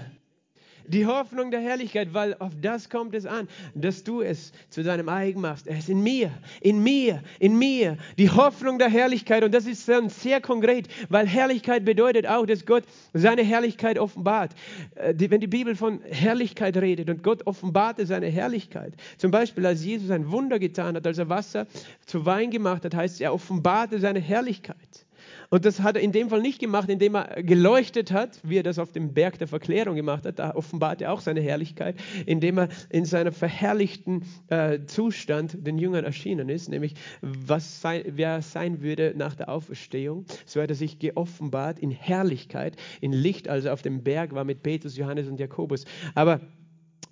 die 0.91 1.05
Hoffnung 1.05 1.51
der 1.51 1.61
Herrlichkeit, 1.61 2.13
weil 2.13 2.35
auf 2.39 2.51
das 2.61 2.89
kommt 2.89 3.15
es 3.15 3.25
an, 3.25 3.47
dass 3.73 4.03
du 4.03 4.21
es 4.21 4.51
zu 4.69 4.83
deinem 4.83 5.09
eigen 5.09 5.41
machst. 5.41 5.67
Er 5.67 5.77
ist 5.77 5.89
in 5.89 6.03
mir, 6.03 6.31
in 6.61 6.83
mir, 6.83 7.23
in 7.39 7.57
mir. 7.57 7.97
Die 8.17 8.29
Hoffnung 8.29 8.77
der 8.77 8.89
Herrlichkeit 8.89 9.43
und 9.43 9.53
das 9.53 9.65
ist 9.65 9.87
dann 9.87 10.09
sehr 10.09 10.41
konkret, 10.41 10.87
weil 11.09 11.27
Herrlichkeit 11.27 11.85
bedeutet 11.85 12.27
auch, 12.27 12.45
dass 12.45 12.65
Gott 12.65 12.83
seine 13.13 13.43
Herrlichkeit 13.43 13.97
offenbart. 13.97 14.51
Äh, 14.95 15.13
wenn 15.17 15.39
die 15.41 15.47
Bibel 15.47 15.75
von 15.75 16.01
Herrlichkeit 16.03 16.75
redet 16.77 17.09
und 17.09 17.23
Gott 17.23 17.47
offenbarte 17.47 18.05
seine 18.05 18.27
Herrlichkeit, 18.27 18.93
zum 19.17 19.31
Beispiel 19.31 19.65
als 19.65 19.83
Jesus 19.83 20.11
ein 20.11 20.29
Wunder 20.31 20.59
getan 20.59 20.95
hat, 20.95 21.07
als 21.07 21.17
er 21.17 21.29
Wasser 21.29 21.67
zu 22.05 22.25
Wein 22.25 22.51
gemacht 22.51 22.83
hat, 22.83 22.95
heißt 22.95 23.15
es, 23.15 23.21
er 23.21 23.33
offenbarte 23.33 23.99
seine 23.99 24.19
Herrlichkeit. 24.19 25.05
Und 25.51 25.65
das 25.65 25.81
hat 25.81 25.97
er 25.97 26.01
in 26.01 26.13
dem 26.13 26.29
Fall 26.29 26.41
nicht 26.41 26.59
gemacht, 26.59 26.89
indem 26.89 27.13
er 27.15 27.43
geleuchtet 27.43 28.13
hat, 28.13 28.39
wie 28.41 28.57
er 28.57 28.63
das 28.63 28.79
auf 28.79 28.93
dem 28.93 29.13
Berg 29.13 29.37
der 29.37 29.49
Verklärung 29.49 29.95
gemacht 29.95 30.25
hat. 30.25 30.39
Da 30.39 30.55
offenbart 30.55 31.01
er 31.01 31.11
auch 31.11 31.19
seine 31.19 31.41
Herrlichkeit, 31.41 31.97
indem 32.25 32.57
er 32.57 32.69
in 32.89 33.03
seinem 33.03 33.33
verherrlichten 33.33 34.23
äh, 34.47 34.79
Zustand 34.85 35.57
den 35.67 35.77
Jüngern 35.77 36.05
erschienen 36.05 36.47
ist, 36.47 36.69
nämlich 36.69 36.93
was 37.21 37.81
sein, 37.81 38.03
wer 38.07 38.29
er 38.29 38.41
sein 38.41 38.81
würde 38.81 39.13
nach 39.17 39.35
der 39.35 39.49
Auferstehung. 39.49 40.25
So 40.45 40.61
hat 40.61 40.69
er 40.69 40.75
sich 40.75 40.99
geoffenbart 40.99 41.79
in 41.79 41.91
Herrlichkeit, 41.91 42.77
in 43.01 43.11
Licht, 43.11 43.49
also 43.49 43.71
auf 43.71 43.81
dem 43.81 44.03
Berg 44.03 44.33
war 44.33 44.45
mit 44.45 44.63
Petrus, 44.63 44.95
Johannes 44.95 45.27
und 45.27 45.37
Jakobus. 45.37 45.83
Aber 46.15 46.39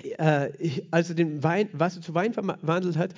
äh, 0.04 0.50
als 0.92 1.10
er 1.10 1.16
den 1.16 1.44
Wein, 1.44 1.70
Wasser 1.74 2.02
zu 2.02 2.14
Wein 2.14 2.34
verwandelt 2.34 2.98
hat, 2.98 3.14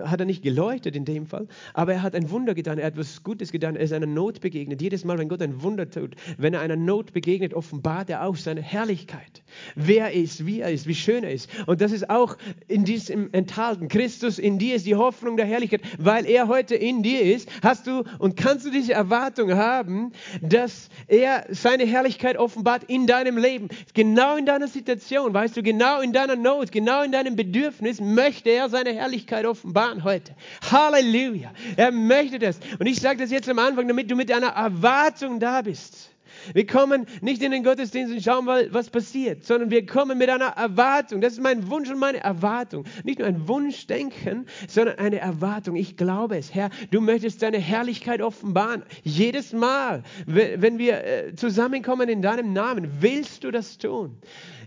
hat 0.00 0.20
er 0.20 0.26
nicht 0.26 0.42
geleuchtet 0.42 0.96
in 0.96 1.04
dem 1.04 1.26
Fall, 1.26 1.46
aber 1.74 1.94
er 1.94 2.02
hat 2.02 2.14
ein 2.14 2.30
Wunder 2.30 2.54
getan, 2.54 2.78
er 2.78 2.86
hat 2.86 2.92
etwas 2.94 3.22
Gutes 3.22 3.52
getan, 3.52 3.76
er 3.76 3.82
ist 3.82 3.92
einer 3.92 4.06
Not 4.06 4.40
begegnet. 4.40 4.82
Jedes 4.82 5.04
Mal, 5.04 5.18
wenn 5.18 5.28
Gott 5.28 5.42
ein 5.42 5.62
Wunder 5.62 5.88
tut, 5.88 6.16
wenn 6.38 6.54
er 6.54 6.60
einer 6.60 6.76
Not 6.76 7.12
begegnet, 7.12 7.54
offenbart 7.54 8.10
er 8.10 8.24
auch 8.24 8.36
seine 8.36 8.62
Herrlichkeit. 8.62 9.42
Wer 9.74 10.06
er 10.06 10.12
ist, 10.12 10.46
wie 10.46 10.60
er 10.60 10.70
ist, 10.70 10.86
wie 10.86 10.94
schön 10.94 11.24
er 11.24 11.32
ist. 11.32 11.48
Und 11.66 11.80
das 11.80 11.92
ist 11.92 12.10
auch 12.10 12.36
in 12.68 12.84
diesem 12.84 13.32
enthalten. 13.32 13.88
Christus 13.88 14.38
in 14.38 14.58
dir 14.58 14.76
ist 14.76 14.86
die 14.86 14.96
Hoffnung 14.96 15.36
der 15.36 15.46
Herrlichkeit, 15.46 15.82
weil 15.98 16.26
er 16.26 16.48
heute 16.48 16.74
in 16.74 17.02
dir 17.02 17.22
ist, 17.22 17.48
hast 17.62 17.86
du 17.86 18.04
und 18.18 18.36
kannst 18.36 18.66
du 18.66 18.70
diese 18.70 18.92
Erwartung 18.92 19.54
haben, 19.54 20.12
dass 20.42 20.88
er 21.06 21.46
seine 21.50 21.84
Herrlichkeit 21.84 22.36
offenbart 22.36 22.84
in 22.84 23.06
deinem 23.06 23.38
Leben. 23.38 23.68
Genau 23.94 24.36
in 24.36 24.46
deiner 24.46 24.68
Situation, 24.68 25.32
weißt 25.32 25.56
du, 25.56 25.62
genau 25.62 26.00
in 26.00 26.12
deiner 26.12 26.25
deiner 26.26 26.40
Not, 26.40 26.72
genau 26.72 27.02
in 27.02 27.12
deinem 27.12 27.36
Bedürfnis 27.36 28.00
möchte 28.00 28.50
er 28.50 28.68
seine 28.68 28.92
Herrlichkeit 28.92 29.46
offenbaren 29.46 30.04
heute. 30.04 30.34
Halleluja. 30.70 31.52
Er 31.76 31.92
möchte 31.92 32.38
das. 32.38 32.58
Und 32.78 32.86
ich 32.86 33.00
sage 33.00 33.18
das 33.18 33.30
jetzt 33.30 33.48
am 33.48 33.58
Anfang, 33.58 33.88
damit 33.88 34.10
du 34.10 34.16
mit 34.16 34.30
einer 34.32 34.48
Erwartung 34.48 35.40
da 35.40 35.62
bist. 35.62 36.10
Wir 36.54 36.66
kommen 36.66 37.06
nicht 37.20 37.42
in 37.42 37.50
den 37.50 37.62
Gottesdienst 37.62 38.12
und 38.12 38.22
schauen 38.22 38.44
mal, 38.44 38.72
was 38.72 38.90
passiert, 38.90 39.44
sondern 39.44 39.70
wir 39.70 39.86
kommen 39.86 40.18
mit 40.18 40.30
einer 40.30 40.46
Erwartung. 40.46 41.20
Das 41.20 41.34
ist 41.34 41.42
mein 41.42 41.68
Wunsch 41.70 41.90
und 41.90 41.98
meine 41.98 42.22
Erwartung. 42.22 42.84
Nicht 43.04 43.18
nur 43.18 43.28
ein 43.28 43.48
Wunschdenken, 43.48 44.46
sondern 44.68 44.98
eine 44.98 45.18
Erwartung. 45.18 45.76
Ich 45.76 45.96
glaube 45.96 46.36
es. 46.36 46.54
Herr, 46.54 46.70
du 46.90 47.00
möchtest 47.00 47.42
deine 47.42 47.58
Herrlichkeit 47.58 48.20
offenbaren. 48.22 48.82
Jedes 49.02 49.52
Mal, 49.52 50.02
wenn 50.26 50.78
wir 50.78 51.04
äh, 51.04 51.34
zusammenkommen 51.34 52.08
in 52.08 52.22
deinem 52.22 52.52
Namen, 52.52 52.88
willst 53.00 53.44
du 53.44 53.50
das 53.50 53.78
tun. 53.78 54.16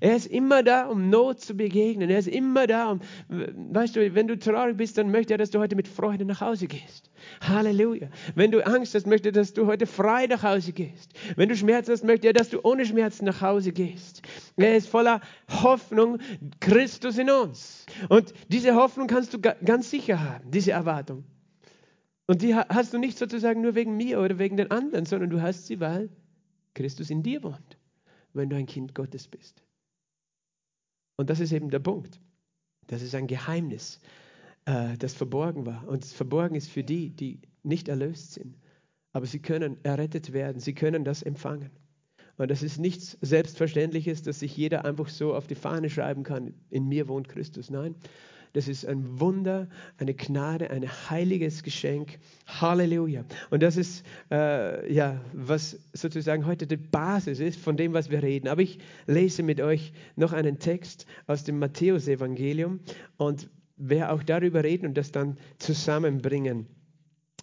Er 0.02 0.16
ist 0.16 0.28
immer 0.28 0.64
da, 0.64 0.86
um 0.88 1.10
Not 1.10 1.42
zu 1.42 1.56
begegnen. 1.56 2.10
Er 2.10 2.20
ist 2.20 2.28
immer 2.28 2.68
da, 2.68 2.92
um, 2.92 3.02
weißt 3.28 3.96
du, 3.96 4.16
wenn 4.16 4.28
du 4.28 4.38
traurig 4.38 4.78
bist, 4.78 4.98
dann 4.98 5.12
möchte 5.12 5.34
er, 5.34 5.38
dass 5.38 5.52
du 5.52 5.60
heute 5.60 5.76
mit 5.76 5.88
Freude 5.88 6.26
nach 6.26 6.42
Hause 6.42 6.68
gehst. 6.68 7.10
Halleluja. 7.42 8.10
Wenn 8.36 8.52
du 8.52 8.66
Angst 8.66 8.96
hast, 8.96 9.08
möchte 9.08 9.32
dass 9.32 9.54
du 9.54 9.66
heute 9.66 9.86
frei 9.86 10.28
nach 10.28 10.44
Hause 10.44 10.74
gehst. 10.74 11.12
Wenn 11.36 11.50
du 11.50 11.56
Schmerzen 11.56 11.92
hast, 11.92 12.04
möchte 12.04 12.28
er, 12.28 12.34
dass 12.34 12.50
du 12.50 12.60
ohne 12.64 12.86
Schmerzen 12.86 13.26
nach 13.26 13.42
Hause 13.42 13.72
gehst. 13.72 14.22
Er 14.58 14.76
ist 14.76 14.88
voller 14.88 15.22
Hoffnung, 15.50 16.20
Christus 16.60 17.18
in 17.18 17.30
uns. 17.30 17.86
Und 18.10 18.34
diese 18.50 18.76
Hoffnung 18.76 19.08
kannst 19.08 19.34
du 19.34 19.40
ganz 19.40 19.90
sicher 19.90 20.20
haben, 20.20 20.52
diese 20.52 20.72
Erwartung. 20.72 21.24
Und 22.28 22.42
die 22.44 22.54
hast 22.54 22.94
du 22.94 23.00
nicht 23.00 23.18
sozusagen 23.18 23.62
nur 23.62 23.74
wegen 23.74 23.98
mir 23.98 24.20
oder 24.20 24.38
wegen 24.38 24.58
den 24.58 24.70
anderen, 24.70 25.06
sondern 25.06 25.30
du 25.30 25.42
hast 25.42 25.66
sie, 25.66 25.80
weil 25.80 26.10
Christus 26.76 27.10
in 27.10 27.24
dir 27.24 27.42
wohnt, 27.44 27.78
wenn 28.34 28.50
du 28.50 28.56
ein 28.56 28.68
Kind 28.68 28.94
Gottes 28.94 29.28
bist. 29.28 29.64
Und 31.18 31.30
das 31.30 31.40
ist 31.40 31.52
eben 31.52 31.70
der 31.70 31.80
Punkt. 31.80 32.20
Das 32.88 33.02
ist 33.02 33.16
ein 33.16 33.28
Geheimnis, 33.28 34.00
äh, 34.70 34.98
das 34.98 35.14
verborgen 35.14 35.66
war. 35.66 35.88
Und 35.88 36.04
es 36.04 36.14
verborgen 36.14 36.56
ist 36.56 36.70
für 36.70 36.84
die, 36.84 37.10
die 37.10 37.40
nicht 37.64 37.90
erlöst 37.90 38.34
sind. 38.34 38.56
Aber 39.12 39.26
sie 39.26 39.40
können 39.40 39.78
errettet 39.84 40.32
werden, 40.34 40.60
sie 40.60 40.74
können 40.74 41.04
das 41.04 41.24
empfangen. 41.24 41.72
Und 42.38 42.52
das 42.52 42.64
ist 42.64 42.78
nichts 42.78 43.18
Selbstverständliches, 43.22 44.22
dass 44.22 44.40
sich 44.40 44.56
jeder 44.56 44.86
einfach 44.86 45.10
so 45.10 45.36
auf 45.36 45.48
die 45.48 45.56
Fahne 45.56 45.90
schreiben 45.90 46.24
kann, 46.24 46.54
in 46.70 46.88
mir 46.88 47.08
wohnt 47.08 47.28
Christus. 47.28 47.70
Nein, 47.70 47.96
das 48.54 48.68
ist 48.68 48.86
ein 48.86 49.20
Wunder, 49.20 49.68
eine 49.98 50.14
Gnade, 50.14 50.70
ein 50.70 50.88
heiliges 50.88 51.64
Geschenk. 51.64 52.20
Halleluja. 52.48 53.26
Und 53.50 53.62
das 53.62 53.76
ist, 53.76 54.06
äh, 54.32 54.92
ja, 54.92 55.20
was 55.34 55.80
sozusagen 55.94 56.46
heute 56.46 56.66
die 56.66 56.78
Basis 56.78 57.40
ist 57.40 57.60
von 57.60 57.76
dem, 57.76 57.94
was 57.94 58.10
wir 58.10 58.24
reden. 58.24 58.48
Aber 58.48 58.62
ich 58.62 58.80
lese 59.06 59.44
mit 59.44 59.60
euch 59.60 59.92
noch 60.16 60.32
einen 60.32 60.60
Text 60.60 61.08
aus 61.28 61.44
dem 61.44 61.60
Matthäusevangelium 61.60 62.80
und 63.18 63.50
werde 63.80 64.12
auch 64.12 64.24
darüber 64.24 64.64
reden 64.64 64.88
und 64.88 64.98
das 64.98 65.12
dann 65.12 65.38
zusammenbringen. 65.58 66.68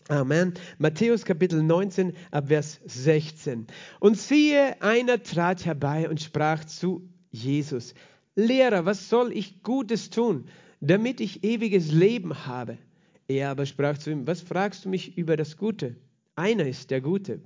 Amen. 0.08 0.54
Matthäus 0.78 1.24
Kapitel 1.24 1.62
19 1.62 2.12
ab 2.30 2.48
Vers 2.48 2.80
16. 2.84 3.66
Und 3.98 4.16
siehe, 4.16 4.80
einer 4.80 5.20
trat 5.22 5.64
herbei 5.64 6.08
und 6.08 6.20
sprach 6.20 6.64
zu 6.64 7.08
Jesus, 7.32 7.94
Lehrer, 8.36 8.84
was 8.84 9.08
soll 9.08 9.32
ich 9.32 9.62
Gutes 9.62 10.10
tun, 10.10 10.44
damit 10.80 11.20
ich 11.20 11.42
ewiges 11.42 11.90
Leben 11.90 12.46
habe. 12.46 12.78
Er 13.26 13.50
aber 13.50 13.66
sprach 13.66 13.98
zu 13.98 14.10
ihm, 14.10 14.26
was 14.26 14.42
fragst 14.42 14.84
du 14.84 14.90
mich 14.90 15.18
über 15.18 15.36
das 15.36 15.56
Gute? 15.56 15.96
Einer 16.36 16.66
ist 16.66 16.90
der 16.90 17.00
Gute. 17.00 17.40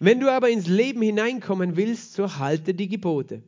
Wenn 0.00 0.20
du 0.20 0.30
aber 0.30 0.50
ins 0.50 0.66
Leben 0.66 1.00
hineinkommen 1.00 1.76
willst, 1.76 2.12
so 2.12 2.38
halte 2.38 2.74
die 2.74 2.88
Gebote. 2.88 3.42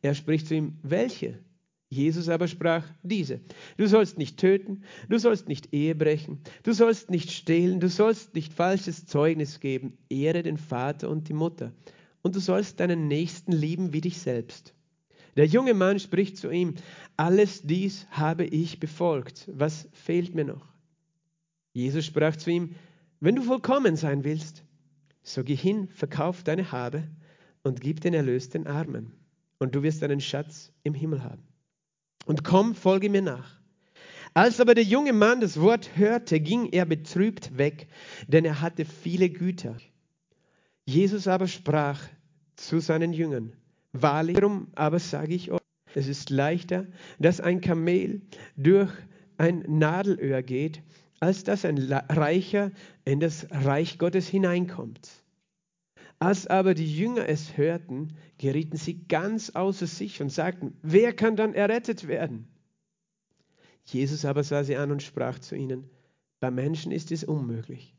Er 0.00 0.14
spricht 0.14 0.46
zu 0.46 0.54
ihm, 0.54 0.78
welche? 0.82 1.38
Jesus 1.88 2.28
aber 2.28 2.48
sprach, 2.48 2.84
diese. 3.02 3.40
Du 3.76 3.86
sollst 3.86 4.18
nicht 4.18 4.38
töten, 4.38 4.82
du 5.08 5.18
sollst 5.18 5.46
nicht 5.46 5.72
Ehe 5.72 5.94
brechen, 5.94 6.40
du 6.64 6.72
sollst 6.72 7.10
nicht 7.10 7.30
stehlen, 7.30 7.78
du 7.78 7.88
sollst 7.88 8.34
nicht 8.34 8.52
falsches 8.52 9.06
Zeugnis 9.06 9.60
geben, 9.60 9.96
ehre 10.08 10.42
den 10.42 10.56
Vater 10.56 11.08
und 11.08 11.28
die 11.28 11.32
Mutter. 11.32 11.72
Und 12.22 12.34
du 12.34 12.40
sollst 12.40 12.80
deinen 12.80 13.06
Nächsten 13.06 13.52
lieben 13.52 13.92
wie 13.92 14.00
dich 14.00 14.18
selbst. 14.18 14.74
Der 15.36 15.46
junge 15.46 15.74
Mann 15.74 16.00
spricht 16.00 16.38
zu 16.38 16.50
ihm, 16.50 16.74
alles 17.16 17.62
dies 17.62 18.06
habe 18.10 18.44
ich 18.44 18.80
befolgt, 18.80 19.48
was 19.52 19.88
fehlt 19.92 20.34
mir 20.34 20.44
noch? 20.44 20.66
Jesus 21.72 22.06
sprach 22.06 22.34
zu 22.36 22.50
ihm, 22.50 22.74
wenn 23.20 23.36
du 23.36 23.42
vollkommen 23.42 23.96
sein 23.96 24.24
willst, 24.24 24.64
so 25.22 25.44
geh 25.44 25.54
hin, 25.54 25.88
verkauf 25.88 26.42
deine 26.42 26.72
Habe 26.72 27.04
und 27.62 27.80
gib 27.80 28.00
den 28.00 28.14
Erlös 28.14 28.48
den 28.48 28.66
Armen, 28.66 29.12
und 29.58 29.74
du 29.74 29.82
wirst 29.82 30.02
einen 30.02 30.20
Schatz 30.20 30.72
im 30.82 30.94
Himmel 30.94 31.22
haben. 31.22 31.45
Und 32.26 32.44
komm, 32.44 32.74
folge 32.74 33.08
mir 33.08 33.22
nach. 33.22 33.56
Als 34.34 34.60
aber 34.60 34.74
der 34.74 34.84
junge 34.84 35.14
Mann 35.14 35.40
das 35.40 35.58
Wort 35.58 35.96
hörte, 35.96 36.40
ging 36.40 36.66
er 36.66 36.84
betrübt 36.84 37.56
weg, 37.56 37.86
denn 38.28 38.44
er 38.44 38.60
hatte 38.60 38.84
viele 38.84 39.30
Güter. 39.30 39.78
Jesus 40.84 41.26
aber 41.26 41.48
sprach 41.48 42.02
zu 42.56 42.80
seinen 42.80 43.14
Jüngern, 43.14 43.54
Wahrlich, 43.92 44.36
darum 44.36 44.68
aber 44.74 44.98
sage 44.98 45.34
ich 45.34 45.50
euch, 45.50 45.60
es 45.94 46.06
ist 46.06 46.28
leichter, 46.28 46.86
dass 47.18 47.40
ein 47.40 47.62
Kamel 47.62 48.20
durch 48.56 48.92
ein 49.38 49.64
Nadelöhr 49.66 50.42
geht, 50.42 50.82
als 51.20 51.44
dass 51.44 51.64
ein 51.64 51.78
Reicher 51.78 52.72
in 53.06 53.20
das 53.20 53.46
Reich 53.50 53.98
Gottes 53.98 54.28
hineinkommt. 54.28 55.08
Als 56.18 56.46
aber 56.46 56.74
die 56.74 56.96
Jünger 56.96 57.28
es 57.28 57.56
hörten, 57.56 58.16
gerieten 58.38 58.78
sie 58.78 59.06
ganz 59.06 59.50
außer 59.50 59.86
sich 59.86 60.22
und 60.22 60.30
sagten, 60.30 60.76
wer 60.82 61.12
kann 61.12 61.36
dann 61.36 61.54
errettet 61.54 62.08
werden? 62.08 62.48
Jesus 63.84 64.24
aber 64.24 64.42
sah 64.42 64.64
sie 64.64 64.76
an 64.76 64.90
und 64.90 65.02
sprach 65.02 65.38
zu 65.38 65.54
ihnen, 65.54 65.90
bei 66.40 66.50
Menschen 66.50 66.90
ist 66.90 67.12
es 67.12 67.24
unmöglich, 67.24 67.94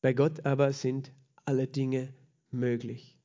bei 0.00 0.12
Gott 0.12 0.46
aber 0.46 0.72
sind 0.72 1.12
alle 1.44 1.66
Dinge 1.66 2.14
möglich. 2.50 3.18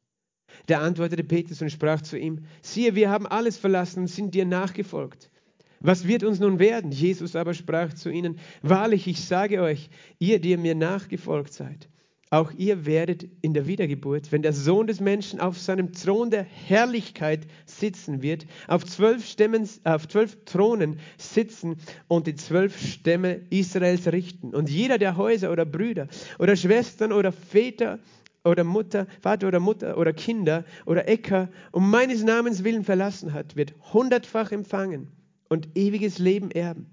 Da 0.66 0.80
antwortete 0.80 1.24
Petrus 1.24 1.62
und 1.62 1.72
sprach 1.72 2.02
zu 2.02 2.18
ihm, 2.18 2.46
siehe, 2.62 2.96
wir 2.96 3.10
haben 3.10 3.28
alles 3.28 3.58
verlassen 3.58 4.02
und 4.02 4.08
sind 4.08 4.34
dir 4.34 4.46
nachgefolgt. 4.46 5.30
Was 5.80 6.08
wird 6.08 6.24
uns 6.24 6.40
nun 6.40 6.60
werden? 6.60 6.92
Jesus 6.92 7.36
aber 7.36 7.54
sprach 7.54 7.94
zu 7.94 8.10
ihnen, 8.10 8.40
wahrlich, 8.62 9.08
ich 9.08 9.24
sage 9.24 9.62
euch, 9.62 9.90
ihr, 10.18 10.40
die 10.40 10.58
mir 10.58 10.76
nachgefolgt 10.76 11.54
seid, 11.54 11.88
auch 12.32 12.52
ihr 12.52 12.86
werdet 12.86 13.28
in 13.42 13.56
der 13.56 13.66
Wiedergeburt, 13.66 14.32
wenn 14.32 14.44
der 14.44 14.54
Sohn 14.54 14.86
des 14.86 15.00
Menschen 15.00 15.40
auf 15.40 15.58
seinem 15.58 15.94
Thron 15.94 16.30
der 16.30 16.44
Herrlichkeit 16.44 17.48
sitzen 17.66 18.22
wird, 18.22 18.46
auf 18.68 18.86
zwölf, 18.86 19.26
Stämmen, 19.26 19.68
auf 19.84 20.08
zwölf 20.08 20.38
Thronen 20.46 21.00
sitzen 21.18 21.78
und 22.08 22.28
die 22.28 22.36
zwölf 22.36 22.80
Stämme 22.80 23.42
Israels 23.50 24.08
richten. 24.12 24.54
Und 24.54 24.70
jeder 24.70 25.00
der 25.00 25.18
Häuser 25.18 25.52
oder 25.52 25.66
Brüder 25.66 26.08
oder 26.38 26.56
Schwestern 26.56 27.12
oder 27.12 27.32
Väter 27.32 27.98
oder 28.44 28.64
Mutter, 28.64 29.08
Vater 29.22 29.48
oder 29.48 29.60
Mutter 29.60 29.98
oder 29.98 30.14
Kinder 30.14 30.66
oder 30.86 31.10
Äcker 31.10 31.50
um 31.72 31.90
meines 31.90 32.24
Namens 32.24 32.64
willen 32.64 32.84
verlassen 32.84 33.34
hat, 33.34 33.56
wird 33.56 33.74
hundertfach 33.92 34.52
empfangen 34.52 35.08
und 35.50 35.68
ewiges 35.76 36.20
Leben 36.20 36.52
erben. 36.52 36.86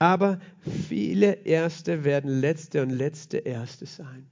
Aber 0.00 0.40
viele 0.88 1.44
Erste 1.44 2.04
werden 2.04 2.40
Letzte 2.40 2.82
und 2.82 2.90
Letzte 2.90 3.38
Erste 3.38 3.86
sein. 3.86 4.26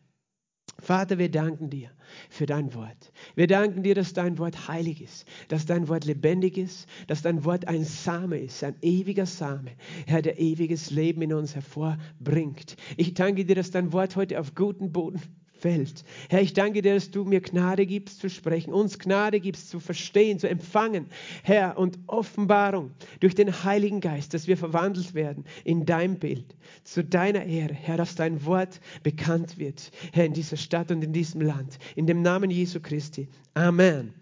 Vater, 0.78 1.18
wir 1.18 1.30
danken 1.30 1.70
dir 1.70 1.90
für 2.28 2.46
dein 2.46 2.74
Wort. 2.74 3.12
Wir 3.34 3.46
danken 3.46 3.82
dir, 3.82 3.94
dass 3.94 4.12
dein 4.12 4.38
Wort 4.38 4.68
heilig 4.68 5.02
ist, 5.02 5.26
dass 5.48 5.66
dein 5.66 5.88
Wort 5.88 6.04
lebendig 6.04 6.58
ist, 6.58 6.88
dass 7.06 7.22
dein 7.22 7.44
Wort 7.44 7.68
ein 7.68 7.84
Same 7.84 8.38
ist, 8.38 8.62
ein 8.64 8.76
ewiger 8.82 9.26
Same, 9.26 9.72
Herr, 10.06 10.22
der 10.22 10.38
ewiges 10.38 10.90
Leben 10.90 11.22
in 11.22 11.32
uns 11.32 11.54
hervorbringt. 11.54 12.76
Ich 12.96 13.14
danke 13.14 13.44
dir, 13.44 13.54
dass 13.54 13.70
dein 13.70 13.92
Wort 13.92 14.16
heute 14.16 14.40
auf 14.40 14.54
guten 14.54 14.92
Boden 14.92 15.20
fällt. 15.64 16.04
Herr, 16.28 16.42
ich 16.42 16.52
danke 16.52 16.83
dir, 16.83 16.92
dass 16.92 17.11
du 17.11 17.25
mir 17.25 17.40
Gnade 17.40 17.87
gibst 17.87 18.21
zu 18.21 18.28
sprechen, 18.28 18.75
uns 18.75 18.99
Gnade 18.99 19.40
gibst 19.40 19.71
zu 19.71 19.80
verstehen, 19.80 20.38
zu 20.38 20.47
empfangen. 20.47 21.06
Herr, 21.42 21.78
und 21.78 21.99
Offenbarung 22.06 22.90
durch 23.21 23.35
den 23.35 23.64
Heiligen 23.64 24.02
Geist, 24.02 24.35
dass 24.35 24.47
wir 24.47 24.59
verwandelt 24.59 25.14
werden 25.14 25.47
in 25.64 25.87
dein 25.87 26.18
Bild, 26.18 26.54
zu 26.83 27.02
deiner 27.02 27.47
Ehre. 27.47 27.73
Herr, 27.73 27.97
dass 27.97 28.14
dein 28.14 28.44
Wort 28.44 28.78
bekannt 29.02 29.56
wird, 29.56 29.90
Herr, 30.12 30.26
in 30.26 30.35
dieser 30.35 30.59
Stadt 30.59 30.90
und 30.90 31.02
in 31.02 31.14
diesem 31.14 31.40
Land. 31.40 31.78
In 31.97 32.06
dem 32.06 32.21
Namen 32.21 32.50
Jesu 32.50 32.80
Christi. 32.80 33.28
Amen. 33.54 34.12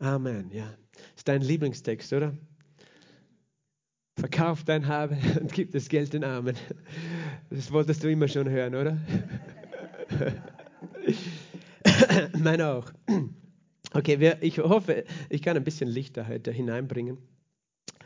Amen, 0.00 0.50
ja. 0.52 0.66
ist 1.14 1.28
dein 1.28 1.42
Lieblingstext, 1.42 2.12
oder? 2.12 2.36
Verkauf 4.18 4.64
dein 4.64 4.88
Habe 4.88 5.16
und 5.40 5.52
gib 5.52 5.70
das 5.70 5.88
Geld 5.88 6.12
den 6.12 6.24
Armen. 6.24 6.56
Das 7.50 7.70
wolltest 7.70 8.02
du 8.02 8.10
immer 8.10 8.26
schon 8.26 8.50
hören, 8.50 8.74
oder? 8.74 8.98
Meine 12.38 12.68
auch. 12.68 12.92
Okay, 13.94 14.20
wir, 14.20 14.42
ich 14.42 14.58
hoffe, 14.58 15.04
ich 15.28 15.42
kann 15.42 15.56
ein 15.56 15.64
bisschen 15.64 15.88
Licht 15.88 16.16
da 16.16 16.26
heute 16.26 16.50
hineinbringen. 16.50 17.18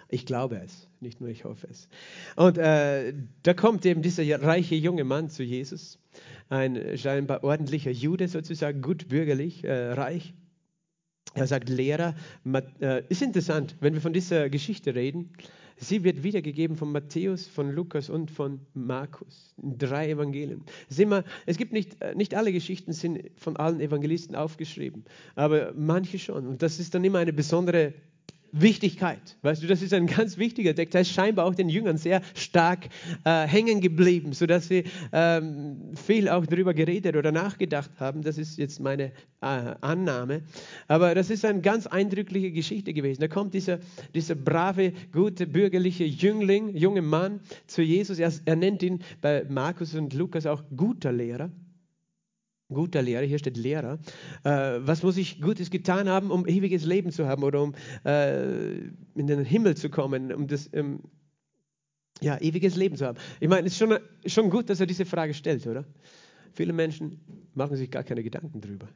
Ich 0.09 0.25
glaube 0.25 0.61
es, 0.65 0.89
nicht 1.01 1.21
nur 1.21 1.31
ich 1.31 1.45
hoffe 1.45 1.67
es. 1.69 1.89
Und 2.37 2.59
äh, 2.59 3.13
da 3.43 3.55
kommt 3.55 3.85
eben 3.87 4.03
dieser 4.03 4.43
reiche 4.43 4.77
junge 4.77 5.05
Mann 5.05 5.31
zu 5.31 5.43
Jesus, 5.43 5.99
ein 6.49 6.97
scheinbar 6.97 7.43
ordentlicher 7.43 7.91
Jude 7.91 8.29
sozusagen, 8.29 8.83
gut 8.83 9.09
bürgerlich, 9.09 9.65
äh, 9.65 9.93
reich. 9.93 10.33
Er 11.35 11.47
sagt 11.47 11.69
Lehrer. 11.69 12.15
Äh, 12.81 13.03
ist 13.09 13.21
interessant, 13.21 13.77
wenn 13.81 13.95
wir 13.95 14.01
von 14.01 14.13
dieser 14.13 14.49
Geschichte 14.49 14.95
reden. 14.95 15.33
Sie 15.79 16.05
wird 16.05 16.23
wiedergegeben 16.23 16.77
von 16.77 16.91
Matthäus, 16.91 17.47
von 17.47 17.71
Lukas 17.71 18.09
und 18.09 18.31
von 18.31 18.61
Markus. 18.73 19.55
Drei 19.59 20.11
Evangelien. 20.11 20.63
Wir, 20.89 21.25
es 21.45 21.59
gibt 21.59 21.73
nicht, 21.73 22.01
äh, 22.01 22.15
nicht 22.15 22.35
alle 22.35 22.53
Geschichten 22.53 22.93
sind 22.93 23.31
von 23.37 23.57
allen 23.57 23.81
Evangelisten 23.81 24.35
aufgeschrieben, 24.35 25.05
aber 25.35 25.73
manche 25.75 26.19
schon. 26.19 26.47
Und 26.47 26.63
das 26.63 26.81
ist 26.81 26.95
dann 26.95 27.05
immer 27.05 27.19
eine 27.19 27.35
besondere 27.35 27.93
Wichtigkeit. 28.61 29.37
Weißt 29.43 29.63
du, 29.63 29.67
das 29.67 29.83
ist 29.83 29.93
ein 29.93 30.07
ganz 30.07 30.39
wichtiger 30.39 30.75
Text. 30.75 30.95
Der 30.95 31.03
ist 31.03 31.11
scheinbar 31.13 31.45
auch 31.45 31.55
den 31.55 31.69
Jüngern 31.69 31.99
sehr 31.99 32.23
stark 32.35 32.89
äh, 33.25 33.47
hängen 33.47 33.81
geblieben, 33.81 34.33
sodass 34.33 34.69
sie 34.69 34.85
ähm, 35.13 35.93
viel 35.95 36.29
auch 36.29 36.47
darüber 36.47 36.75
geredet 36.75 37.17
oder 37.17 37.33
nachgedacht 37.33 37.91
haben. 37.99 38.23
Das 38.23 38.39
ist 38.39 38.59
jetzt 38.59 38.81
meine 38.81 39.13
äh, 39.41 39.75
Annahme. 39.81 40.43
Aber 40.89 41.15
das 41.15 41.31
ist 41.31 41.45
eine 41.45 41.61
ganz 41.61 41.87
eindrückliche 41.87 42.53
Geschichte 42.53 42.95
gewesen. 42.95 43.21
Da 43.21 43.29
kommt 43.29 43.55
dieser, 43.55 43.79
dieser 44.15 44.35
brave, 44.35 44.93
gute, 45.13 45.47
bürgerliche 45.47 46.05
Jüngling, 46.05 46.75
junge 46.77 47.03
Mann 47.03 47.41
zu 47.67 47.83
Jesus. 47.83 48.19
Er, 48.19 48.33
er 48.45 48.57
nennt 48.57 48.83
ihn 48.83 49.01
bei 49.21 49.45
Markus 49.49 49.95
und 49.95 50.15
Lukas 50.15 50.47
auch 50.47 50.63
guter 50.75 51.13
Lehrer 51.13 51.51
guter 52.73 53.03
Lehrer, 53.03 53.25
hier 53.25 53.39
steht 53.39 53.57
Lehrer. 53.57 53.99
Äh, 54.45 54.51
was 54.81 55.03
muss 55.03 55.17
ich 55.17 55.41
Gutes 55.41 55.71
getan 55.71 56.09
haben, 56.09 56.31
um 56.31 56.47
ewiges 56.47 56.85
Leben 56.85 57.11
zu 57.11 57.27
haben 57.27 57.43
oder 57.43 57.63
um 57.63 57.75
äh, 58.05 58.77
in 59.15 59.27
den 59.27 59.45
Himmel 59.45 59.77
zu 59.77 59.89
kommen, 59.89 60.33
um 60.33 60.47
das 60.47 60.69
ähm, 60.73 61.01
ja, 62.21 62.39
ewiges 62.41 62.77
Leben 62.77 62.97
zu 62.97 63.07
haben? 63.07 63.19
Ich 63.41 63.49
meine, 63.49 63.67
es 63.67 63.75
ist 63.75 63.79
schon, 63.79 63.99
schon 64.27 64.51
gut, 64.51 64.69
dass 64.69 64.81
er 64.81 64.87
diese 64.87 65.05
Frage 65.05 65.35
stellt, 65.35 65.67
oder? 65.67 65.85
Viele 66.53 66.73
Menschen 66.73 67.21
machen 67.55 67.77
sich 67.77 67.91
gar 67.91 68.03
keine 68.03 68.23
Gedanken 68.23 68.61
darüber, 68.61 68.89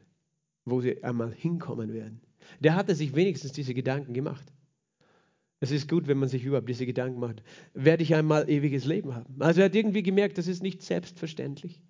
wo 0.64 0.80
sie 0.80 1.02
einmal 1.04 1.32
hinkommen 1.32 1.92
werden. 1.92 2.20
Der 2.58 2.74
hatte 2.74 2.94
sich 2.94 3.14
wenigstens 3.14 3.52
diese 3.52 3.74
Gedanken 3.74 4.14
gemacht. 4.14 4.52
Es 5.60 5.70
ist 5.70 5.88
gut, 5.90 6.08
wenn 6.08 6.18
man 6.18 6.30
sich 6.30 6.42
überhaupt 6.42 6.70
diese 6.70 6.86
Gedanken 6.86 7.20
macht. 7.20 7.42
Werde 7.74 8.02
ich 8.02 8.14
einmal 8.14 8.48
ewiges 8.48 8.86
Leben 8.86 9.14
haben? 9.14 9.36
Also 9.40 9.60
er 9.60 9.66
hat 9.66 9.74
irgendwie 9.74 10.02
gemerkt, 10.02 10.38
das 10.38 10.46
ist 10.46 10.62
nicht 10.62 10.82
selbstverständlich. 10.82 11.82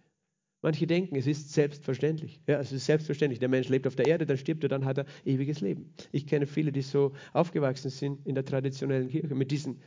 Manche 0.62 0.86
denken, 0.86 1.16
es 1.16 1.26
ist 1.26 1.52
selbstverständlich. 1.52 2.40
Ja, 2.46 2.60
es 2.60 2.70
ist 2.70 2.84
selbstverständlich. 2.84 3.38
Der 3.38 3.48
Mensch 3.48 3.68
lebt 3.68 3.86
auf 3.86 3.96
der 3.96 4.06
Erde, 4.06 4.26
dann 4.26 4.36
stirbt 4.36 4.62
er, 4.62 4.68
dann 4.68 4.84
hat 4.84 4.98
er 4.98 5.06
ewiges 5.24 5.60
Leben. 5.60 5.94
Ich 6.12 6.26
kenne 6.26 6.46
viele, 6.46 6.70
die 6.70 6.82
so 6.82 7.12
aufgewachsen 7.32 7.90
sind 7.90 8.26
in 8.26 8.34
der 8.34 8.44
traditionellen 8.44 9.08
Kirche 9.08 9.34
mit 9.34 9.50
diesem 9.50 9.78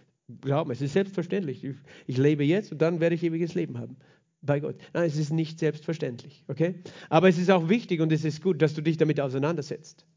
Glauben. 0.42 0.72
Es 0.72 0.82
ist 0.82 0.94
selbstverständlich. 0.94 1.64
Ich, 1.64 1.76
ich 2.08 2.18
lebe 2.18 2.44
jetzt 2.44 2.72
und 2.72 2.82
dann 2.82 3.00
werde 3.00 3.16
ich 3.16 3.24
ewiges 3.24 3.54
Leben 3.54 3.78
haben. 3.78 3.98
Bei 4.42 4.60
Gott. 4.60 4.76
Nein, 4.94 5.06
es 5.06 5.18
ist 5.18 5.32
nicht 5.32 5.60
selbstverständlich. 5.60 6.44
Okay? 6.48 6.76
Aber 7.10 7.30
es 7.30 7.38
ist 7.38 7.52
auch 7.52 7.70
wichtig 7.70 8.02
und 8.02 8.12
es 8.12 8.26
ist 8.26 8.42
gut, 8.42 8.62
dass 8.62 8.74
du 8.74 8.82
dich 8.82 8.98
damit 8.98 9.20
auseinandersetzt, 9.20 10.08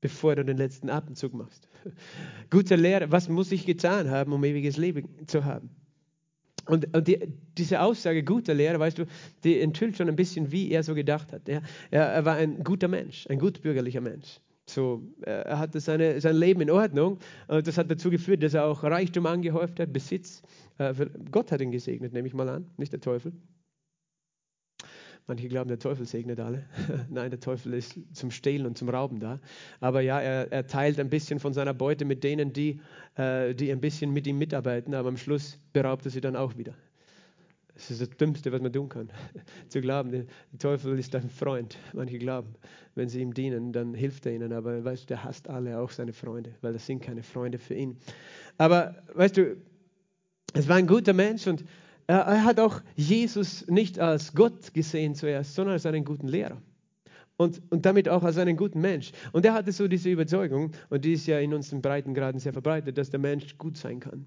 bevor 0.00 0.34
du 0.34 0.44
den 0.44 0.56
letzten 0.56 0.90
Atemzug 0.90 1.32
machst. 1.32 1.68
Guter 2.50 2.76
Lehrer, 2.76 3.12
was 3.12 3.28
muss 3.28 3.52
ich 3.52 3.64
getan 3.64 4.10
haben, 4.10 4.32
um 4.32 4.42
ewiges 4.42 4.76
Leben 4.78 5.26
zu 5.26 5.44
haben? 5.44 5.70
Und, 6.66 6.94
und 6.94 7.08
die, 7.08 7.18
diese 7.56 7.80
Aussage, 7.80 8.22
guter 8.22 8.54
Lehrer, 8.54 8.78
weißt 8.78 8.98
du, 8.98 9.04
die 9.44 9.60
enthüllt 9.60 9.96
schon 9.96 10.08
ein 10.08 10.16
bisschen, 10.16 10.50
wie 10.52 10.70
er 10.70 10.82
so 10.82 10.94
gedacht 10.94 11.32
hat. 11.32 11.48
Er, 11.48 11.62
er 11.90 12.24
war 12.24 12.36
ein 12.36 12.62
guter 12.64 12.88
Mensch, 12.88 13.26
ein 13.28 13.38
gutbürgerlicher 13.38 14.00
Mensch. 14.00 14.40
So, 14.68 15.00
er 15.22 15.60
hatte 15.60 15.78
seine, 15.78 16.20
sein 16.20 16.34
Leben 16.34 16.60
in 16.60 16.70
Ordnung 16.70 17.18
und 17.46 17.66
das 17.68 17.78
hat 17.78 17.88
dazu 17.88 18.10
geführt, 18.10 18.42
dass 18.42 18.54
er 18.54 18.64
auch 18.64 18.82
Reichtum 18.82 19.24
angehäuft 19.26 19.78
hat, 19.78 19.92
Besitz. 19.92 20.42
Äh, 20.78 20.92
Gott 21.30 21.52
hat 21.52 21.60
ihn 21.60 21.70
gesegnet, 21.70 22.12
nehme 22.12 22.26
ich 22.26 22.34
mal 22.34 22.48
an, 22.48 22.66
nicht 22.76 22.92
der 22.92 23.00
Teufel. 23.00 23.32
Manche 25.28 25.48
glauben, 25.48 25.68
der 25.68 25.80
Teufel 25.80 26.06
segnet 26.06 26.38
alle. 26.38 26.66
Nein, 27.10 27.30
der 27.30 27.40
Teufel 27.40 27.74
ist 27.74 27.98
zum 28.12 28.30
Stehlen 28.30 28.64
und 28.64 28.78
zum 28.78 28.88
Rauben 28.88 29.18
da. 29.18 29.40
Aber 29.80 30.00
ja, 30.00 30.20
er, 30.20 30.52
er 30.52 30.66
teilt 30.68 31.00
ein 31.00 31.10
bisschen 31.10 31.40
von 31.40 31.52
seiner 31.52 31.74
Beute 31.74 32.04
mit 32.04 32.22
denen, 32.22 32.52
die, 32.52 32.80
äh, 33.16 33.52
die 33.54 33.72
ein 33.72 33.80
bisschen 33.80 34.12
mit 34.12 34.26
ihm 34.28 34.38
mitarbeiten, 34.38 34.94
aber 34.94 35.08
am 35.08 35.16
Schluss 35.16 35.58
beraubt 35.72 36.04
er 36.04 36.12
sie 36.12 36.20
dann 36.20 36.36
auch 36.36 36.56
wieder. 36.56 36.74
Das 37.74 37.90
ist 37.90 38.00
das 38.00 38.10
Dümmste, 38.10 38.52
was 38.52 38.62
man 38.62 38.72
tun 38.72 38.88
kann. 38.88 39.10
Zu 39.68 39.80
glauben, 39.80 40.12
der 40.12 40.26
Teufel 40.60 40.96
ist 40.98 41.14
ein 41.16 41.28
Freund. 41.28 41.76
Manche 41.92 42.18
glauben, 42.18 42.54
wenn 42.94 43.08
sie 43.08 43.20
ihm 43.20 43.34
dienen, 43.34 43.72
dann 43.72 43.94
hilft 43.94 44.26
er 44.26 44.32
ihnen. 44.32 44.52
Aber 44.52 44.84
weißt 44.84 45.02
du, 45.02 45.06
der 45.08 45.24
hasst 45.24 45.48
alle, 45.48 45.78
auch 45.78 45.90
seine 45.90 46.12
Freunde, 46.12 46.54
weil 46.62 46.72
das 46.72 46.86
sind 46.86 47.02
keine 47.02 47.24
Freunde 47.24 47.58
für 47.58 47.74
ihn. 47.74 47.98
Aber 48.58 48.94
weißt 49.14 49.36
du, 49.36 49.56
es 50.54 50.68
war 50.68 50.76
ein 50.76 50.86
guter 50.86 51.12
Mensch 51.12 51.46
und 51.48 51.64
er 52.06 52.44
hat 52.44 52.60
auch 52.60 52.82
Jesus 52.94 53.66
nicht 53.66 53.98
als 53.98 54.34
Gott 54.34 54.72
gesehen 54.74 55.14
zuerst, 55.14 55.54
sondern 55.54 55.74
als 55.74 55.86
einen 55.86 56.04
guten 56.04 56.28
Lehrer. 56.28 56.62
Und, 57.36 57.60
und 57.70 57.84
damit 57.84 58.08
auch 58.08 58.22
als 58.22 58.38
einen 58.38 58.56
guten 58.56 58.80
Mensch. 58.80 59.12
Und 59.32 59.44
er 59.44 59.52
hatte 59.52 59.72
so 59.72 59.88
diese 59.88 60.08
Überzeugung, 60.10 60.72
und 60.88 61.04
die 61.04 61.12
ist 61.12 61.26
ja 61.26 61.38
in 61.38 61.52
unseren 61.52 61.82
Breitengraden 61.82 62.40
sehr 62.40 62.52
verbreitet, 62.52 62.96
dass 62.96 63.10
der 63.10 63.20
Mensch 63.20 63.58
gut 63.58 63.76
sein 63.76 64.00
kann 64.00 64.24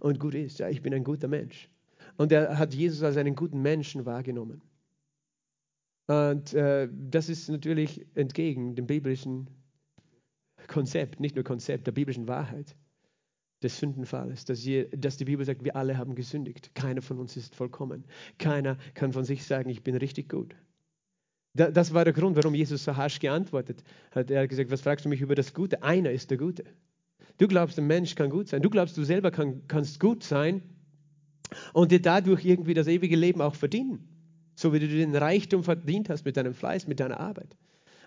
und 0.00 0.20
gut 0.20 0.34
ist. 0.34 0.58
Ja, 0.58 0.68
ich 0.68 0.82
bin 0.82 0.92
ein 0.92 1.04
guter 1.04 1.28
Mensch. 1.28 1.70
Und 2.18 2.32
er 2.32 2.58
hat 2.58 2.74
Jesus 2.74 3.02
als 3.02 3.16
einen 3.16 3.34
guten 3.34 3.62
Menschen 3.62 4.04
wahrgenommen. 4.04 4.60
Und 6.06 6.52
äh, 6.52 6.88
das 6.92 7.28
ist 7.28 7.48
natürlich 7.48 8.04
entgegen 8.14 8.74
dem 8.74 8.86
biblischen 8.86 9.48
Konzept, 10.66 11.20
nicht 11.20 11.36
nur 11.36 11.44
Konzept, 11.44 11.86
der 11.86 11.92
biblischen 11.92 12.28
Wahrheit 12.28 12.74
des 13.62 13.78
Sündenfalles, 13.78 14.44
dass, 14.44 14.64
je, 14.64 14.88
dass 14.96 15.16
die 15.16 15.24
Bibel 15.24 15.44
sagt, 15.44 15.64
wir 15.64 15.76
alle 15.76 15.98
haben 15.98 16.14
gesündigt. 16.14 16.74
Keiner 16.74 17.02
von 17.02 17.18
uns 17.18 17.36
ist 17.36 17.54
vollkommen. 17.54 18.04
Keiner 18.38 18.78
kann 18.94 19.12
von 19.12 19.24
sich 19.24 19.44
sagen, 19.44 19.68
ich 19.68 19.82
bin 19.82 19.96
richtig 19.96 20.28
gut. 20.28 20.54
Da, 21.54 21.70
das 21.70 21.92
war 21.92 22.04
der 22.04 22.14
Grund, 22.14 22.36
warum 22.36 22.54
Jesus 22.54 22.84
so 22.84 22.96
harsch 22.96 23.18
geantwortet 23.18 23.82
hat. 24.12 24.30
Er 24.30 24.42
hat 24.42 24.48
gesagt, 24.48 24.70
was 24.70 24.80
fragst 24.80 25.04
du 25.04 25.08
mich 25.08 25.20
über 25.20 25.34
das 25.34 25.52
Gute? 25.52 25.82
Einer 25.82 26.10
ist 26.10 26.30
der 26.30 26.38
Gute. 26.38 26.64
Du 27.38 27.48
glaubst, 27.48 27.78
ein 27.78 27.86
Mensch 27.86 28.14
kann 28.14 28.30
gut 28.30 28.48
sein. 28.48 28.62
Du 28.62 28.70
glaubst, 28.70 28.96
du 28.96 29.04
selber 29.04 29.30
kann, 29.30 29.66
kannst 29.66 29.98
gut 29.98 30.22
sein 30.22 30.62
und 31.72 31.90
dir 31.90 32.00
dadurch 32.00 32.44
irgendwie 32.44 32.74
das 32.74 32.86
ewige 32.86 33.16
Leben 33.16 33.40
auch 33.40 33.54
verdienen. 33.54 34.06
So 34.54 34.72
wie 34.72 34.78
du 34.78 34.88
den 34.88 35.14
Reichtum 35.16 35.64
verdient 35.64 36.08
hast 36.10 36.24
mit 36.24 36.36
deinem 36.36 36.54
Fleiß, 36.54 36.86
mit 36.86 37.00
deiner 37.00 37.18
Arbeit. 37.18 37.56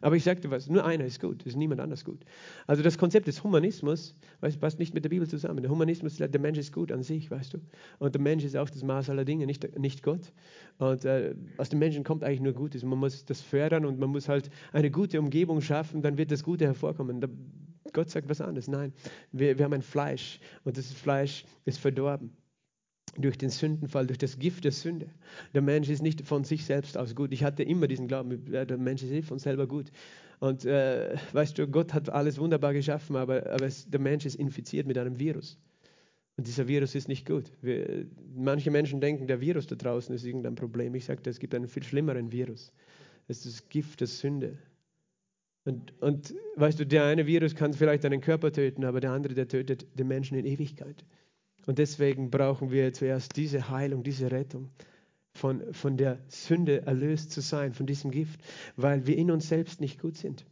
Aber 0.03 0.17
ich 0.17 0.25
sagte 0.25 0.51
was, 0.51 0.69
nur 0.69 0.83
einer 0.83 1.05
ist 1.05 1.21
gut, 1.21 1.43
ist 1.43 1.55
niemand 1.55 1.79
anders 1.79 2.03
gut. 2.03 2.25
Also 2.67 2.83
das 2.83 2.97
Konzept 2.97 3.25
des 3.25 3.41
Humanismus 3.41 4.17
weißt, 4.41 4.59
passt 4.59 4.77
nicht 4.77 4.93
mit 4.93 5.05
der 5.05 5.09
Bibel 5.09 5.29
zusammen. 5.29 5.61
Der 5.61 5.71
Humanismus 5.71 6.17
sagt, 6.17 6.33
der 6.33 6.41
Mensch 6.41 6.57
ist 6.57 6.73
gut 6.73 6.91
an 6.91 7.03
sich, 7.03 7.31
weißt 7.31 7.53
du. 7.53 7.59
Und 7.99 8.13
der 8.13 8.21
Mensch 8.21 8.43
ist 8.43 8.57
auch 8.57 8.69
das 8.69 8.83
Maß 8.83 9.09
aller 9.09 9.23
Dinge, 9.23 9.45
nicht, 9.45 9.79
nicht 9.79 10.03
Gott. 10.03 10.33
Und 10.77 11.05
äh, 11.05 11.33
aus 11.55 11.69
dem 11.69 11.79
Menschen 11.79 12.03
kommt 12.03 12.21
eigentlich 12.25 12.41
nur 12.41 12.51
Gutes. 12.51 12.83
Man 12.83 12.99
muss 12.99 13.23
das 13.23 13.39
fördern 13.39 13.85
und 13.85 13.97
man 13.97 14.09
muss 14.09 14.27
halt 14.27 14.49
eine 14.73 14.91
gute 14.91 15.21
Umgebung 15.21 15.61
schaffen, 15.61 16.01
dann 16.01 16.17
wird 16.17 16.31
das 16.31 16.43
Gute 16.43 16.65
hervorkommen. 16.65 17.21
Da, 17.21 17.29
Gott 17.93 18.09
sagt 18.09 18.27
was 18.27 18.41
anderes. 18.41 18.67
Nein, 18.67 18.91
wir, 19.31 19.57
wir 19.57 19.63
haben 19.63 19.73
ein 19.73 19.81
Fleisch 19.81 20.41
und 20.65 20.77
das 20.77 20.91
Fleisch 20.91 21.45
ist 21.63 21.79
verdorben 21.79 22.29
durch 23.17 23.37
den 23.37 23.49
Sündenfall, 23.49 24.07
durch 24.07 24.17
das 24.17 24.39
Gift 24.39 24.63
der 24.63 24.71
Sünde. 24.71 25.07
Der 25.53 25.61
Mensch 25.61 25.89
ist 25.89 26.01
nicht 26.01 26.21
von 26.25 26.43
sich 26.43 26.65
selbst 26.65 26.97
aus 26.97 27.15
gut. 27.15 27.31
Ich 27.31 27.43
hatte 27.43 27.63
immer 27.63 27.87
diesen 27.87 28.07
Glauben, 28.07 28.45
der 28.51 28.77
Mensch 28.77 29.03
ist 29.03 29.11
nicht 29.11 29.27
von 29.27 29.39
selber 29.39 29.67
gut. 29.67 29.91
Und 30.39 30.65
äh, 30.65 31.15
weißt 31.31 31.57
du, 31.57 31.67
Gott 31.67 31.93
hat 31.93 32.09
alles 32.09 32.37
wunderbar 32.39 32.73
geschaffen, 32.73 33.15
aber, 33.15 33.49
aber 33.51 33.65
es, 33.65 33.89
der 33.89 33.99
Mensch 33.99 34.25
ist 34.25 34.35
infiziert 34.35 34.87
mit 34.87 34.97
einem 34.97 35.19
Virus. 35.19 35.57
Und 36.35 36.47
dieser 36.47 36.67
Virus 36.67 36.95
ist 36.95 37.07
nicht 37.07 37.27
gut. 37.27 37.51
Wir, 37.61 38.07
manche 38.35 38.71
Menschen 38.71 38.99
denken, 38.99 39.27
der 39.27 39.39
Virus 39.39 39.67
da 39.67 39.75
draußen 39.75 40.13
ist 40.13 40.25
irgendein 40.25 40.55
Problem. 40.55 40.95
Ich 40.95 41.05
sage, 41.05 41.21
es 41.29 41.39
gibt 41.39 41.53
einen 41.53 41.67
viel 41.67 41.83
schlimmeren 41.83 42.31
Virus. 42.31 42.73
Es 43.27 43.45
ist 43.45 43.59
das 43.59 43.69
Gift 43.69 44.01
der 44.01 44.07
Sünde. 44.07 44.57
Und, 45.65 45.93
und 46.01 46.35
weißt 46.55 46.79
du, 46.79 46.85
der 46.85 47.05
eine 47.05 47.25
Virus 47.25 47.55
kann 47.55 47.73
vielleicht 47.73 48.03
deinen 48.03 48.19
Körper 48.19 48.51
töten, 48.51 48.83
aber 48.83 48.99
der 48.99 49.11
andere, 49.11 49.33
der 49.33 49.47
tötet 49.47 49.87
den 49.97 50.07
Menschen 50.07 50.37
in 50.37 50.45
Ewigkeit. 50.45 51.05
Und 51.65 51.79
deswegen 51.79 52.29
brauchen 52.29 52.71
wir 52.71 52.93
zuerst 52.93 53.35
diese 53.35 53.69
Heilung, 53.69 54.03
diese 54.03 54.31
Rettung, 54.31 54.69
von, 55.33 55.73
von 55.73 55.97
der 55.97 56.19
Sünde 56.27 56.85
erlöst 56.85 57.31
zu 57.31 57.41
sein, 57.41 57.73
von 57.73 57.85
diesem 57.85 58.11
Gift, 58.11 58.39
weil 58.75 59.07
wir 59.07 59.17
in 59.17 59.31
uns 59.31 59.49
selbst 59.49 59.81
nicht 59.81 59.99
gut 59.99 60.17
sind. 60.17 60.45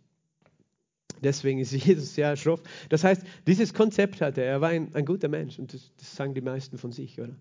Deswegen 1.24 1.60
ist 1.60 1.72
Jesus 1.86 2.16
sehr 2.16 2.36
schroff. 2.36 2.62
Das 2.90 3.04
heißt, 3.04 3.24
dieses 3.46 3.74
Konzept 3.74 4.22
hatte 4.22 4.42
er. 4.42 4.54
Er 4.54 4.62
war 4.62 4.70
ein, 4.70 4.94
ein 4.96 5.06
guter 5.06 5.28
Mensch 5.28 5.60
und 5.60 5.74
das, 5.74 5.92
das 5.98 6.16
sagen 6.16 6.34
die 6.34 6.42
meisten 6.42 6.78
von 6.78 6.92
sich, 6.92 7.20
oder? 7.20 7.36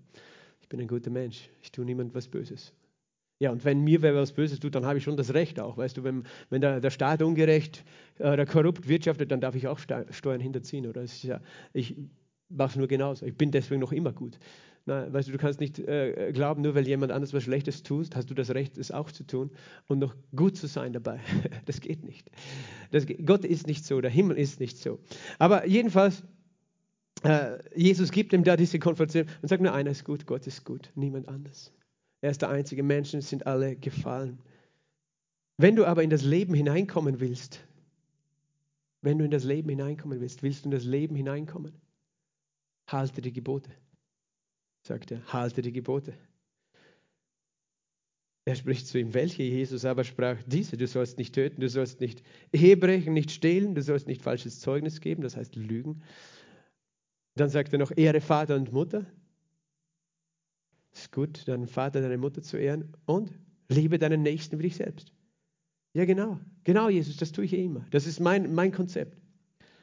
Ich 0.61 0.69
bin 0.69 0.81
ein 0.81 0.89
guter 0.89 1.11
Mensch. 1.11 1.49
Ich 1.63 1.73
tue 1.73 1.85
niemand 1.85 2.15
was 2.15 2.29
Böses. 2.29 2.73
Ja, 3.41 3.51
und 3.51 3.65
wenn 3.65 3.83
mir 3.83 4.03
wer 4.03 4.15
was 4.15 4.33
Böses 4.33 4.61
tut, 4.61 4.75
dann 4.75 4.85
habe 4.85 4.99
ich 4.99 5.05
schon 5.05 5.17
das 5.17 5.33
Recht 5.33 5.59
auch. 5.59 5.79
Weißt 5.79 5.97
du, 5.97 6.05
wenn, 6.05 6.25
wenn 6.51 6.61
der, 6.61 6.79
der 6.81 6.91
Staat 6.91 7.23
ungerecht 7.23 7.85
äh, 8.19 8.31
oder 8.31 8.45
korrupt 8.45 8.87
wirtschaftet, 8.87 9.31
dann 9.31 9.41
darf 9.41 9.55
ich 9.55 9.67
auch 9.67 9.79
Steuern 9.79 10.41
hinterziehen. 10.41 10.87
Oder 10.87 11.05
ja, 11.23 11.41
ich 11.73 11.97
mache 12.51 12.71
es 12.71 12.77
nur 12.77 12.89
genauso. 12.89 13.27
Ich 13.27 13.37
bin 13.37 13.51
deswegen 13.51 13.81
noch 13.81 13.93
immer 13.93 14.13
gut. 14.13 14.39
Na, 14.87 15.13
weißt 15.13 15.29
du, 15.29 15.33
du 15.33 15.39
kannst 15.39 15.61
nicht 15.61 15.79
äh, 15.79 16.33
glauben, 16.33 16.63
nur 16.63 16.75
weil 16.75 16.87
jemand 16.87 17.13
anders 17.13 17.35
was 17.35 17.43
Schlechtes 17.43 17.83
tut, 17.83 18.17
hast 18.17 18.31
du 18.31 18.35
das 18.35 18.51
Recht, 18.51 18.79
es 18.79 18.91
auch 18.91 19.11
zu 19.11 19.25
tun 19.25 19.51
und 19.89 19.99
noch 19.99 20.15
gut 20.35 20.57
zu 20.57 20.67
sein 20.67 20.93
dabei. 20.93 21.21
Das 21.67 21.81
geht 21.81 22.05
nicht. 22.05 22.31
Das 22.91 23.07
geht, 23.07 23.27
Gott 23.27 23.45
ist 23.45 23.67
nicht 23.67 23.85
so, 23.85 24.01
der 24.01 24.11
Himmel 24.11 24.39
ist 24.39 24.59
nicht 24.59 24.79
so. 24.79 24.99
Aber 25.39 25.67
jedenfalls, 25.67 26.25
äh, 27.23 27.59
Jesus 27.77 28.11
gibt 28.11 28.33
ihm 28.33 28.43
da 28.43 28.57
diese 28.57 28.79
Konfrontation 28.79 29.27
und 29.43 29.49
sagt 29.49 29.63
nur, 29.63 29.73
einer 29.73 29.91
ist 29.91 30.05
gut, 30.05 30.27
Gott 30.27 30.47
ist 30.47 30.65
gut, 30.65 30.91
niemand 30.95 31.29
anders. 31.29 31.73
Er 32.23 32.31
ist 32.31 32.43
der 32.43 32.51
einzige. 32.51 32.83
Menschen 32.83 33.21
sind 33.21 33.47
alle 33.47 33.77
gefallen. 33.77 34.41
Wenn 35.57 35.77
du 35.77 35.85
aber 35.85 36.03
in 36.03 36.11
das 36.11 36.23
Leben 36.23 36.55
hineinkommen 36.55 37.21
willst, 37.21 37.61
wenn 39.03 39.19
du 39.19 39.25
in 39.25 39.31
das 39.31 39.45
Leben 39.45 39.69
hineinkommen 39.69 40.21
willst, 40.21 40.43
willst 40.43 40.65
du 40.65 40.69
in 40.69 40.73
das 40.73 40.85
Leben 40.85 41.15
hineinkommen? 41.15 41.73
Halte 42.91 43.21
die 43.21 43.33
Gebote, 43.33 43.71
sagt 44.83 45.11
er. 45.13 45.25
Halte 45.33 45.63
die 45.63 45.73
Gebote. 45.73 46.15
Er 48.47 48.57
spricht 48.57 48.87
zu 48.87 48.99
ihm, 48.99 49.15
welche 49.15 49.43
Jesus 49.43 49.85
aber 49.85 50.03
sprach, 50.03 50.37
diese, 50.47 50.77
du 50.77 50.87
sollst 50.87 51.19
nicht 51.19 51.35
töten, 51.35 51.61
du 51.61 51.69
sollst 51.69 52.01
nicht 52.01 52.23
Ehe 52.53 52.77
brechen, 52.77 53.13
nicht 53.13 53.31
stehlen, 53.31 53.75
du 53.75 53.83
sollst 53.83 54.07
nicht 54.07 54.23
falsches 54.23 54.61
Zeugnis 54.61 55.01
geben, 55.01 55.23
das 55.23 55.37
heißt 55.37 55.55
lügen. 55.57 56.03
Dann 57.37 57.51
sagt 57.51 57.73
er 57.73 57.79
noch, 57.79 57.93
ehre 57.97 58.21
Vater 58.21 58.57
und 58.57 58.73
Mutter. 58.73 59.07
Ist 60.93 61.13
gut, 61.13 61.47
deinen 61.47 61.69
Vater, 61.69 62.01
deine 62.01 62.19
Mutter 62.19 62.43
zu 62.43 62.57
ehren 62.57 62.93
und 63.07 63.31
liebe 63.69 63.99
deinen 63.99 64.23
Nächsten 64.23 64.59
wie 64.59 64.65
dich 64.65 64.77
selbst. 64.77 65.13
Ja, 65.93 66.05
genau. 66.05 66.41
Genau, 66.65 66.89
Jesus, 66.89 67.17
das 67.19 67.33
tue 67.33 67.45
ich 67.45 67.53
eh 67.53 67.65
immer. 67.65 67.87
Das 67.91 68.07
ist 68.07 68.21
mein, 68.21 68.53
mein 68.53 68.73
Konzept. 68.73 69.20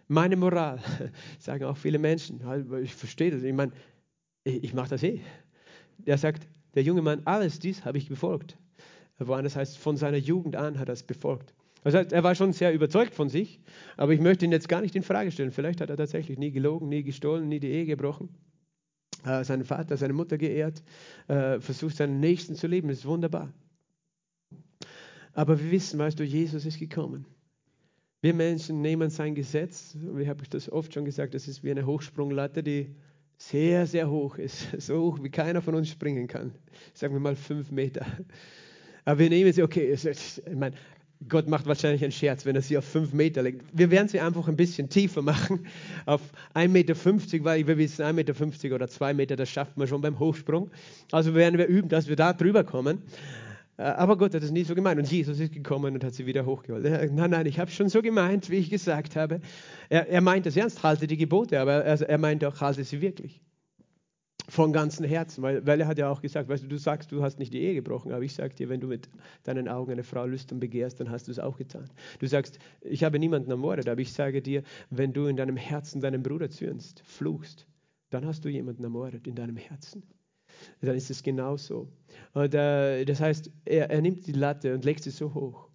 Meine 0.07 0.35
Moral. 0.35 0.79
Sagen 1.39 1.65
auch 1.65 1.77
viele 1.77 1.99
Menschen. 1.99 2.41
Ich 2.81 2.93
verstehe 2.93 3.31
das. 3.31 3.43
Ich 3.43 3.53
meine, 3.53 3.71
ich 4.43 4.73
mache 4.73 4.89
das 4.89 5.03
eh. 5.03 5.21
Er 6.05 6.17
sagt, 6.17 6.47
der 6.75 6.83
junge 6.83 7.01
Mann, 7.01 7.21
alles 7.25 7.59
dies 7.59 7.85
habe 7.85 7.97
ich 7.97 8.07
befolgt. 8.07 8.57
Woanders 9.19 9.55
heißt, 9.55 9.77
von 9.77 9.97
seiner 9.97 10.17
Jugend 10.17 10.55
an 10.55 10.79
hat 10.79 10.89
er 10.89 10.93
es 10.93 11.03
befolgt. 11.03 11.53
Das 11.83 11.93
heißt, 11.93 12.11
er 12.11 12.23
war 12.23 12.35
schon 12.35 12.53
sehr 12.53 12.73
überzeugt 12.73 13.15
von 13.15 13.29
sich, 13.29 13.59
aber 13.95 14.13
ich 14.13 14.19
möchte 14.19 14.45
ihn 14.45 14.51
jetzt 14.51 14.69
gar 14.69 14.81
nicht 14.81 14.95
in 14.95 15.03
Frage 15.03 15.31
stellen. 15.31 15.51
Vielleicht 15.51 15.81
hat 15.81 15.89
er 15.89 15.97
tatsächlich 15.97 16.37
nie 16.37 16.51
gelogen, 16.51 16.89
nie 16.89 17.03
gestohlen, 17.03 17.47
nie 17.47 17.59
die 17.59 17.69
Ehe 17.69 17.85
gebrochen 17.85 18.29
äh, 19.25 19.43
seinen 19.43 19.65
Vater, 19.65 19.97
seine 19.97 20.13
Mutter 20.13 20.37
geehrt, 20.37 20.83
äh, 21.27 21.59
versucht 21.59 21.97
seinen 21.97 22.19
Nächsten 22.19 22.55
zu 22.55 22.67
lieben. 22.67 22.87
Das 22.87 22.99
ist 22.99 23.05
wunderbar. 23.05 23.51
Aber 25.33 25.59
wir 25.59 25.71
wissen, 25.71 25.99
weißt 25.99 26.19
du, 26.19 26.23
Jesus 26.23 26.65
ist 26.65 26.79
gekommen. 26.79 27.25
Wir 28.21 28.33
Menschen 28.33 28.81
nehmen 28.81 29.11
sein 29.11 29.35
Gesetz, 29.35 29.95
wie 29.95 30.27
habe 30.27 30.41
ich 30.41 30.49
das 30.49 30.71
oft 30.71 30.91
schon 30.93 31.05
gesagt, 31.05 31.35
das 31.35 31.47
ist 31.47 31.63
wie 31.63 31.69
eine 31.69 31.85
Hochsprunglatte, 31.85 32.63
die 32.63 32.95
sehr, 33.37 33.85
sehr 33.85 34.09
hoch 34.09 34.37
ist. 34.37 34.67
So 34.79 35.01
hoch, 35.01 35.19
wie 35.21 35.29
keiner 35.29 35.61
von 35.61 35.75
uns 35.75 35.89
springen 35.89 36.27
kann. 36.27 36.51
Sagen 36.93 37.13
wir 37.13 37.19
mal 37.19 37.35
fünf 37.35 37.71
Meter. 37.71 38.05
Aber 39.05 39.19
wir 39.19 39.29
nehmen 39.29 39.53
sie, 39.53 39.61
okay, 39.61 39.91
ich 39.93 40.41
meine, 40.55 40.75
Gott 41.29 41.47
macht 41.47 41.65
wahrscheinlich 41.67 42.03
einen 42.03 42.11
Scherz, 42.11 42.45
wenn 42.45 42.55
er 42.55 42.61
sie 42.61 42.77
auf 42.77 42.85
fünf 42.85 43.13
Meter 43.13 43.43
legt. 43.43 43.63
Wir 43.71 43.89
werden 43.91 44.07
sie 44.07 44.19
einfach 44.19 44.47
ein 44.47 44.55
bisschen 44.55 44.89
tiefer 44.89 45.21
machen, 45.21 45.67
auf 46.05 46.21
1,50 46.55 46.67
Meter, 46.69 47.43
weil 47.43 47.67
wir 47.67 47.77
wissen, 47.77 48.03
1,50 48.03 48.13
Meter 48.13 48.75
oder 48.75 48.87
2 48.87 49.13
Meter, 49.13 49.35
das 49.35 49.49
schafft 49.49 49.77
man 49.77 49.87
schon 49.87 50.01
beim 50.01 50.17
Hochsprung. 50.17 50.71
Also 51.11 51.35
werden 51.35 51.57
wir 51.57 51.67
üben, 51.67 51.89
dass 51.89 52.07
wir 52.07 52.15
da 52.15 52.33
drüber 52.33 52.63
kommen. 52.63 53.03
Äh, 53.77 53.83
aber 53.83 54.17
Gott 54.17 54.33
hat 54.33 54.43
es 54.43 54.51
nie 54.51 54.63
so 54.63 54.75
gemeint. 54.75 54.99
Und 54.99 55.09
Jesus 55.11 55.39
ist 55.39 55.53
gekommen 55.53 55.93
und 55.93 56.03
hat 56.03 56.13
sie 56.13 56.25
wieder 56.25 56.45
hochgeholt. 56.45 56.83
Nein, 57.13 57.29
nein, 57.31 57.45
ich 57.45 57.59
habe 57.59 57.69
es 57.69 57.75
schon 57.75 57.89
so 57.89 58.01
gemeint, 58.01 58.49
wie 58.49 58.57
ich 58.57 58.69
gesagt 58.69 59.15
habe. 59.15 59.39
Er, 59.89 60.07
er 60.07 60.21
meint 60.21 60.45
es 60.45 60.57
ernst, 60.57 60.83
halte 60.83 61.07
die 61.07 61.17
Gebote, 61.17 61.59
aber 61.59 61.83
er, 61.83 62.01
er 62.01 62.17
meint 62.17 62.43
auch, 62.43 62.59
halte 62.61 62.83
sie 62.83 63.01
wirklich 63.01 63.41
von 64.49 64.71
ganzem 64.71 65.05
Herzen, 65.05 65.43
weil, 65.43 65.65
weil 65.65 65.81
er 65.81 65.87
hat 65.87 65.97
ja 65.97 66.09
auch 66.09 66.21
gesagt, 66.21 66.47
weißt 66.47 66.63
du, 66.63 66.67
du 66.67 66.77
sagst, 66.77 67.11
du 67.11 67.21
hast 67.21 67.37
nicht 67.37 67.53
die 67.53 67.61
Ehe 67.61 67.73
gebrochen, 67.73 68.13
aber 68.13 68.23
ich 68.23 68.33
sage 68.33 68.55
dir, 68.55 68.69
wenn 68.69 68.79
du 68.79 68.87
mit 68.87 69.09
deinen 69.43 69.67
Augen 69.67 69.91
eine 69.91 70.03
Frau 70.03 70.25
lüstern 70.25 70.59
begehrst, 70.59 70.99
dann 70.99 71.09
hast 71.09 71.27
du 71.27 71.31
es 71.31 71.39
auch 71.39 71.57
getan. 71.57 71.89
Du 72.19 72.27
sagst, 72.27 72.57
ich 72.81 73.03
habe 73.03 73.19
niemanden 73.19 73.51
ermordet, 73.51 73.89
aber 73.89 73.99
ich 73.99 74.13
sage 74.13 74.41
dir, 74.41 74.63
wenn 74.89 75.11
du 75.11 75.27
in 75.27 75.35
deinem 75.35 75.57
Herzen 75.57 75.99
deinen 75.99 76.23
Bruder 76.23 76.49
zürnst, 76.49 77.01
fluchst, 77.01 77.67
dann 78.09 78.25
hast 78.25 78.45
du 78.45 78.49
jemanden 78.49 78.83
ermordet 78.83 79.27
in 79.27 79.35
deinem 79.35 79.57
Herzen. 79.57 80.03
Dann 80.81 80.95
ist 80.95 81.09
es 81.09 81.23
genauso. 81.23 81.87
Und 82.33 82.53
äh, 82.53 83.05
das 83.05 83.19
heißt, 83.19 83.51
er, 83.65 83.89
er 83.89 84.01
nimmt 84.01 84.27
die 84.27 84.33
Latte 84.33 84.73
und 84.73 84.85
legt 84.85 85.03
sie 85.03 85.11
so 85.11 85.33
hoch. 85.33 85.69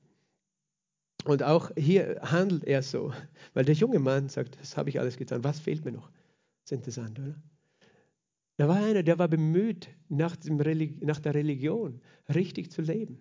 Und 1.25 1.43
auch 1.43 1.71
hier 1.77 2.21
handelt 2.23 2.65
er 2.65 2.83
so, 2.83 3.13
weil 3.55 3.65
der 3.65 3.75
junge 3.75 3.99
Mann 3.99 4.29
sagt, 4.29 4.59
das 4.61 4.77
habe 4.77 4.91
ich 4.91 4.99
alles 4.99 5.17
getan, 5.17 5.45
was 5.45 5.61
fehlt 5.61 5.85
mir 5.85 5.93
noch? 5.93 6.11
Das 6.11 6.73
ist 6.73 6.73
interessant, 6.73 7.19
oder? 7.19 7.35
Da 8.57 8.69
war 8.69 8.77
einer, 8.77 9.03
der 9.03 9.19
war 9.19 9.29
bemüht, 9.29 9.89
nach, 10.09 10.37
nach 11.01 11.21
der 11.21 11.35
Religion 11.35 12.01
richtig 12.33 12.71
zu 12.71 12.83
leben. 12.83 13.19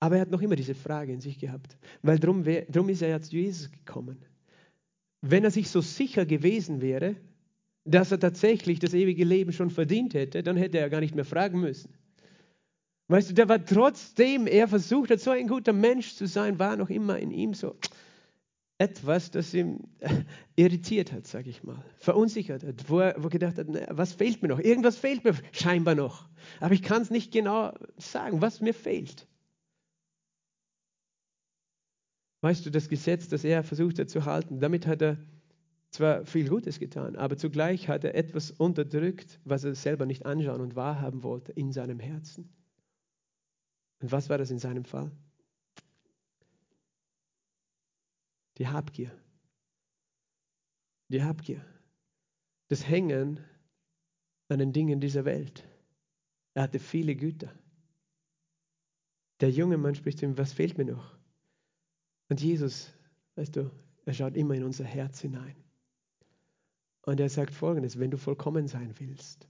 Aber 0.00 0.16
er 0.16 0.22
hat 0.22 0.30
noch 0.30 0.42
immer 0.42 0.56
diese 0.56 0.74
Frage 0.74 1.12
in 1.12 1.20
sich 1.20 1.38
gehabt, 1.38 1.78
weil 2.02 2.18
darum, 2.18 2.44
darum 2.44 2.88
ist 2.88 3.00
er 3.00 3.08
ja 3.08 3.20
zu 3.22 3.36
Jesus 3.36 3.70
gekommen. 3.70 4.22
Wenn 5.22 5.44
er 5.44 5.50
sich 5.50 5.70
so 5.70 5.80
sicher 5.80 6.26
gewesen 6.26 6.82
wäre, 6.82 7.16
dass 7.84 8.10
er 8.10 8.18
tatsächlich 8.18 8.78
das 8.78 8.94
ewige 8.94 9.24
Leben 9.24 9.52
schon 9.52 9.70
verdient 9.70 10.14
hätte, 10.14 10.42
dann 10.42 10.56
hätte 10.56 10.78
er 10.78 10.90
gar 10.90 11.00
nicht 11.00 11.14
mehr 11.14 11.24
fragen 11.24 11.60
müssen. 11.60 11.92
Weißt 13.08 13.30
du, 13.30 13.34
der 13.34 13.48
war 13.48 13.64
trotzdem, 13.64 14.46
er 14.46 14.66
versucht 14.66 15.10
hat, 15.10 15.20
so 15.20 15.30
ein 15.30 15.46
guter 15.46 15.74
Mensch 15.74 16.14
zu 16.14 16.26
sein, 16.26 16.58
war 16.58 16.76
noch 16.76 16.88
immer 16.88 17.18
in 17.18 17.30
ihm 17.30 17.52
so, 17.52 17.76
etwas, 18.78 19.30
das 19.30 19.52
ihn 19.52 19.86
irritiert 20.56 21.12
hat, 21.12 21.26
sage 21.26 21.50
ich 21.50 21.62
mal, 21.62 21.84
verunsichert 21.98 22.64
hat, 22.64 22.88
wo 22.88 23.00
er, 23.00 23.22
wo 23.22 23.28
gedacht 23.28 23.58
hat, 23.58 23.66
na, 23.68 23.80
was 23.90 24.14
fehlt 24.14 24.42
mir 24.42 24.48
noch? 24.48 24.58
Irgendwas 24.58 24.96
fehlt 24.96 25.22
mir 25.24 25.34
scheinbar 25.52 25.94
noch, 25.94 26.26
aber 26.60 26.72
ich 26.72 26.82
kann 26.82 27.02
es 27.02 27.10
nicht 27.10 27.30
genau 27.30 27.74
sagen, 27.98 28.40
was 28.40 28.62
mir 28.62 28.74
fehlt. 28.74 29.26
Weißt 32.40 32.64
du, 32.66 32.70
das 32.70 32.88
Gesetz, 32.88 33.28
das 33.28 33.44
er 33.44 33.62
versucht 33.62 33.98
hat 33.98 34.10
zu 34.10 34.24
halten, 34.24 34.60
damit 34.60 34.86
hat 34.86 35.02
er 35.02 35.18
zwar 35.94 36.26
viel 36.26 36.48
Gutes 36.48 36.80
getan, 36.80 37.14
aber 37.14 37.36
zugleich 37.36 37.88
hat 37.88 38.02
er 38.02 38.16
etwas 38.16 38.50
unterdrückt, 38.50 39.38
was 39.44 39.62
er 39.62 39.76
selber 39.76 40.06
nicht 40.06 40.26
anschauen 40.26 40.60
und 40.60 40.74
wahrhaben 40.74 41.22
wollte 41.22 41.52
in 41.52 41.72
seinem 41.72 42.00
Herzen. 42.00 42.52
Und 44.00 44.10
was 44.10 44.28
war 44.28 44.36
das 44.36 44.50
in 44.50 44.58
seinem 44.58 44.84
Fall? 44.84 45.12
Die 48.58 48.66
Habgier. 48.66 49.12
Die 51.08 51.22
Habgier. 51.22 51.64
Das 52.68 52.88
Hängen 52.88 53.38
an 54.48 54.58
den 54.58 54.72
Dingen 54.72 55.00
dieser 55.00 55.24
Welt. 55.24 55.64
Er 56.54 56.64
hatte 56.64 56.80
viele 56.80 57.14
Güter. 57.14 57.52
Der 59.40 59.50
junge 59.50 59.76
Mann 59.78 59.94
spricht 59.94 60.18
zu 60.18 60.26
ihm, 60.26 60.38
was 60.38 60.52
fehlt 60.52 60.76
mir 60.76 60.86
noch? 60.86 61.16
Und 62.28 62.40
Jesus, 62.40 62.92
weißt 63.36 63.54
du, 63.54 63.70
er 64.06 64.12
schaut 64.12 64.36
immer 64.36 64.54
in 64.54 64.64
unser 64.64 64.84
Herz 64.84 65.20
hinein. 65.20 65.63
Und 67.06 67.20
er 67.20 67.28
sagt 67.28 67.52
folgendes, 67.52 67.98
wenn 67.98 68.10
du 68.10 68.18
vollkommen 68.18 68.66
sein 68.66 68.94
willst. 68.98 69.48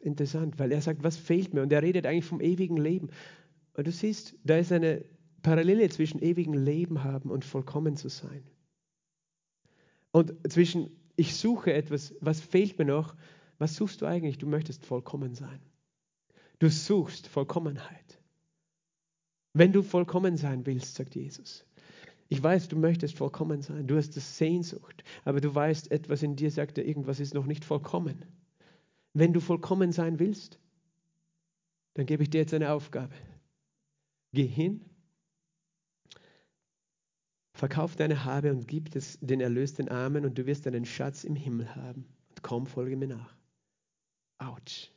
Interessant, 0.00 0.58
weil 0.58 0.72
er 0.72 0.80
sagt, 0.80 1.02
was 1.02 1.16
fehlt 1.16 1.54
mir? 1.54 1.62
Und 1.62 1.72
er 1.72 1.82
redet 1.82 2.06
eigentlich 2.06 2.24
vom 2.24 2.40
ewigen 2.40 2.76
Leben. 2.76 3.08
Und 3.74 3.86
du 3.86 3.92
siehst, 3.92 4.34
da 4.44 4.56
ist 4.56 4.72
eine 4.72 5.04
Parallele 5.42 5.88
zwischen 5.90 6.22
ewigem 6.22 6.54
Leben 6.54 7.04
haben 7.04 7.30
und 7.30 7.44
vollkommen 7.44 7.96
zu 7.96 8.08
sein. 8.08 8.42
Und 10.12 10.34
zwischen 10.50 10.90
ich 11.16 11.34
suche 11.34 11.72
etwas, 11.72 12.14
was 12.20 12.40
fehlt 12.40 12.78
mir 12.78 12.84
noch, 12.84 13.16
was 13.58 13.74
suchst 13.74 14.02
du 14.02 14.06
eigentlich? 14.06 14.38
Du 14.38 14.46
möchtest 14.46 14.84
vollkommen 14.84 15.34
sein. 15.34 15.60
Du 16.58 16.70
suchst 16.70 17.26
Vollkommenheit. 17.26 18.20
Wenn 19.54 19.72
du 19.72 19.82
vollkommen 19.82 20.36
sein 20.36 20.66
willst, 20.66 20.94
sagt 20.94 21.14
Jesus. 21.14 21.64
Ich 22.28 22.42
weiß, 22.42 22.68
du 22.68 22.76
möchtest 22.76 23.16
vollkommen 23.16 23.62
sein. 23.62 23.86
Du 23.86 23.96
hast 23.96 24.16
das 24.16 24.36
Sehnsucht, 24.36 25.04
aber 25.24 25.40
du 25.40 25.54
weißt, 25.54 25.90
etwas 25.90 26.22
in 26.22 26.36
dir 26.36 26.50
sagt, 26.50 26.78
irgendwas 26.78 27.20
ist 27.20 27.34
noch 27.34 27.46
nicht 27.46 27.64
vollkommen. 27.64 28.24
Wenn 29.12 29.32
du 29.32 29.40
vollkommen 29.40 29.92
sein 29.92 30.18
willst, 30.18 30.58
dann 31.94 32.06
gebe 32.06 32.22
ich 32.22 32.30
dir 32.30 32.38
jetzt 32.38 32.54
eine 32.54 32.72
Aufgabe. 32.72 33.14
Geh 34.32 34.46
hin 34.46 34.84
Verkauf 37.56 37.96
deine 37.96 38.26
Habe 38.26 38.52
und 38.52 38.68
gib 38.68 38.94
es 38.94 39.18
den 39.22 39.40
Erlösten 39.40 39.88
Armen 39.88 40.26
und 40.26 40.36
du 40.36 40.44
wirst 40.44 40.66
einen 40.66 40.84
Schatz 40.84 41.24
im 41.24 41.34
Himmel 41.34 41.74
haben. 41.74 42.04
Und 42.28 42.42
komm, 42.42 42.66
folge 42.66 42.98
mir 42.98 43.08
nach. 43.08 43.34
Autsch. 44.36 44.90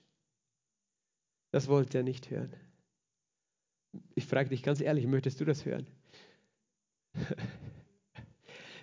Das 1.52 1.70
wollte 1.70 2.00
er 2.00 2.04
nicht 2.04 2.30
hören. 2.30 2.54
Ich 4.14 4.26
frage 4.26 4.50
dich 4.50 4.62
ganz 4.62 4.82
ehrlich, 4.82 5.08
möchtest 5.08 5.40
du 5.40 5.46
das 5.46 5.66
hören? 5.66 5.88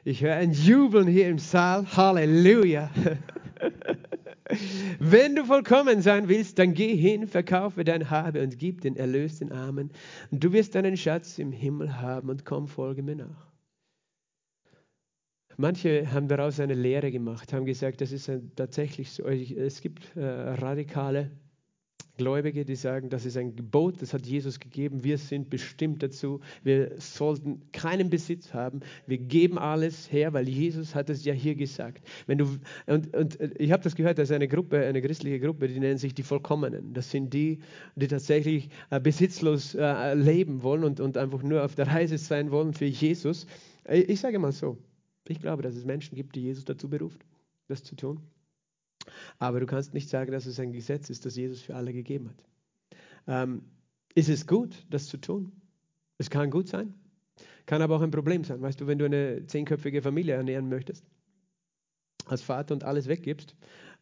Ich 0.09 0.23
höre 0.23 0.37
ein 0.37 0.53
Jubeln 0.53 1.09
hier 1.09 1.29
im 1.29 1.39
Saal. 1.41 1.85
Halleluja. 1.97 2.91
wenn 5.01 5.35
du 5.35 5.45
vollkommen 5.45 6.01
sein 6.01 6.29
willst, 6.29 6.61
dann 6.61 6.75
geh 6.75 6.95
hin, 6.95 7.27
verkaufe 7.27 7.83
dein 7.83 8.09
Habe 8.09 8.43
und 8.45 8.57
gib 8.57 8.83
den 8.83 8.95
Erlös 8.95 9.41
den 9.41 9.51
Armen. 9.51 9.91
Und 10.31 10.45
du 10.45 10.53
wirst 10.53 10.77
deinen 10.77 10.97
Schatz 10.97 11.39
im 11.39 11.51
Himmel 11.51 12.01
haben 12.01 12.29
und 12.29 12.45
komm, 12.45 12.69
folge 12.69 13.03
mir 13.03 13.17
nach. 13.17 13.51
Manche 15.57 16.13
haben 16.13 16.29
daraus 16.29 16.61
eine 16.61 16.75
Lehre 16.75 17.11
gemacht, 17.11 17.53
haben 17.53 17.65
gesagt, 17.65 18.01
das 18.01 18.13
ist 18.13 18.31
tatsächlich 18.55 19.11
so. 19.11 19.25
Es 19.25 19.81
gibt 19.81 20.15
äh, 20.15 20.25
radikale 20.25 21.33
Gläubige, 22.17 22.65
die 22.65 22.77
sagen, 22.77 23.11
das 23.11 23.27
ist 23.27 23.37
ein 23.37 23.55
Gebot, 23.57 24.01
das 24.01 24.15
hat 24.15 24.27
Jesus 24.27 24.59
gegeben. 24.59 25.05
Wir 25.05 25.19
sind 25.19 25.51
bestimmt 25.51 26.03
dazu. 26.03 26.41
Wir 26.63 26.93
sollten 26.99 27.61
keinen 27.73 28.11
Besitz 28.11 28.55
haben. 28.55 28.81
Wir 29.07 29.19
geben 29.19 29.59
alles 29.59 30.11
her, 30.11 30.33
weil 30.33 30.49
Jesus 30.49 30.95
hat 30.95 31.11
es 31.11 31.25
ja 31.25 31.35
hier 31.35 31.55
gesagt. 31.55 32.07
Wenn 32.27 32.39
du, 32.39 32.59
und, 32.87 33.15
und 33.15 33.39
ich 33.59 33.73
habe 33.73 33.83
das 33.83 33.95
gehört, 33.95 34.19
dass 34.19 34.31
eine 34.31 34.49
Gruppe, 34.49 34.85
eine 34.85 35.03
christliche 35.03 35.41
Gruppe, 35.41 35.69
die 35.69 35.79
nennen 35.79 35.99
sich 35.99 36.15
die 36.15 36.23
Vollkommenen. 36.23 36.95
Das 36.95 37.11
sind 37.11 37.33
die, 37.35 37.61
die 37.97 38.09
tatsächlich 38.09 38.71
äh, 38.91 39.01
besitzlos 39.01 39.75
äh, 39.75 40.15
leben 40.15 40.63
wollen 40.63 40.85
und, 40.85 41.01
und 41.01 41.19
einfach 41.19 41.43
nur 41.43 41.65
auf 41.65 41.75
der 41.75 41.89
Reise 41.89 42.19
sein 42.19 42.51
wollen 42.51 42.73
für 42.73 42.87
Jesus. 42.87 43.47
Ich 43.89 44.21
sage 44.21 44.39
mal 44.39 44.53
so, 44.53 44.79
ich 45.29 45.41
glaube, 45.41 45.63
dass 45.63 45.75
es 45.75 45.85
Menschen 45.85 46.15
gibt, 46.15 46.35
die 46.35 46.43
Jesus 46.43 46.65
dazu 46.65 46.89
beruft, 46.89 47.25
das 47.69 47.83
zu 47.83 47.95
tun. 47.95 48.21
Aber 49.39 49.61
du 49.61 49.67
kannst 49.67 49.95
nicht 49.95 50.09
sagen, 50.09 50.33
dass 50.33 50.47
es 50.47 50.59
ein 50.61 50.73
Gesetz 50.73 51.11
ist, 51.11 51.27
das 51.27 51.37
Jesus 51.37 51.63
für 51.63 51.75
alle 51.75 51.93
gegeben 51.93 52.29
hat. 52.29 52.45
Ähm, 53.27 53.63
ist 54.15 54.29
es 54.29 54.47
gut, 54.47 54.87
das 54.91 55.07
zu 55.07 55.19
tun? 55.19 55.53
Es 56.19 56.31
kann 56.31 56.51
gut 56.51 56.69
sein, 56.69 56.95
kann 57.67 57.83
aber 57.83 57.97
auch 57.97 58.03
ein 58.03 58.11
Problem 58.11 58.45
sein. 58.45 58.63
Weißt 58.63 58.81
du, 58.81 58.87
wenn 58.87 58.99
du 58.99 59.05
eine 59.05 59.47
zehnköpfige 59.47 60.03
Familie 60.03 60.35
ernähren 60.35 60.69
möchtest, 60.69 61.05
als 62.25 62.43
Vater 62.43 62.75
und 62.75 62.85
alles 62.85 63.09
weggibst 63.09 63.55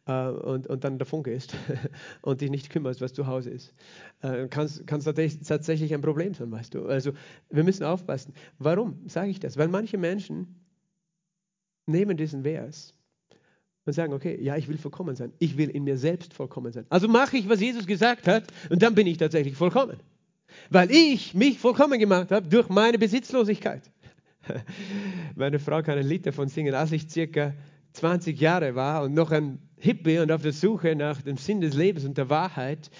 äh, 0.05 0.27
und, 0.29 0.67
und 0.67 0.83
dann 0.83 0.97
davon 0.97 1.23
gehst 1.23 1.55
und 2.21 2.41
dich 2.41 2.49
nicht 2.49 2.69
kümmerst, 2.69 3.01
was 3.01 3.13
zu 3.13 3.27
Hause 3.27 3.51
ist, 3.51 3.73
äh, 4.21 4.47
kann 4.47 4.65
es 4.65 4.83
tatsächlich 4.85 5.93
ein 5.93 6.01
Problem 6.01 6.33
sein, 6.33 6.51
weißt 6.51 6.73
du. 6.73 6.85
Also 6.85 7.11
wir 7.49 7.63
müssen 7.63 7.83
aufpassen. 7.83 8.33
Warum 8.57 9.07
sage 9.07 9.29
ich 9.29 9.39
das? 9.39 9.57
Weil 9.57 9.67
manche 9.67 9.97
Menschen 9.97 10.55
nehmen 11.85 12.17
diesen 12.17 12.43
Vers 12.43 12.94
und 13.85 13.93
sagen, 13.93 14.13
okay, 14.13 14.37
ja, 14.41 14.55
ich 14.57 14.67
will 14.67 14.77
vollkommen 14.77 15.15
sein. 15.15 15.31
Ich 15.39 15.57
will 15.57 15.69
in 15.69 15.83
mir 15.83 15.97
selbst 15.97 16.33
vollkommen 16.33 16.71
sein. 16.71 16.85
Also 16.89 17.07
mache 17.07 17.37
ich, 17.37 17.47
was 17.47 17.59
Jesus 17.59 17.85
gesagt 17.85 18.27
hat 18.27 18.45
und 18.69 18.81
dann 18.81 18.95
bin 18.95 19.05
ich 19.07 19.17
tatsächlich 19.17 19.55
vollkommen. 19.55 19.97
Weil 20.69 20.89
ich 20.91 21.33
mich 21.33 21.59
vollkommen 21.59 21.99
gemacht 21.99 22.31
habe 22.31 22.47
durch 22.47 22.69
meine 22.69 22.97
Besitzlosigkeit. 22.97 23.83
Meine 25.35 25.57
Frau 25.57 25.81
kann 25.81 25.97
ein 25.97 26.05
Lied 26.05 26.27
davon 26.27 26.49
singen, 26.49 26.75
als 26.75 26.91
ich 26.91 27.09
circa 27.09 27.53
20 27.93 28.39
Jahre 28.39 28.75
war 28.75 29.03
und 29.03 29.13
noch 29.13 29.31
ein 29.31 29.57
Hippie 29.77 30.19
und 30.19 30.31
auf 30.31 30.43
der 30.43 30.53
Suche 30.53 30.95
nach 30.95 31.21
dem 31.21 31.37
Sinn 31.37 31.61
des 31.61 31.73
Lebens 31.73 32.05
und 32.05 32.17
der 32.17 32.29
Wahrheit, 32.29 32.91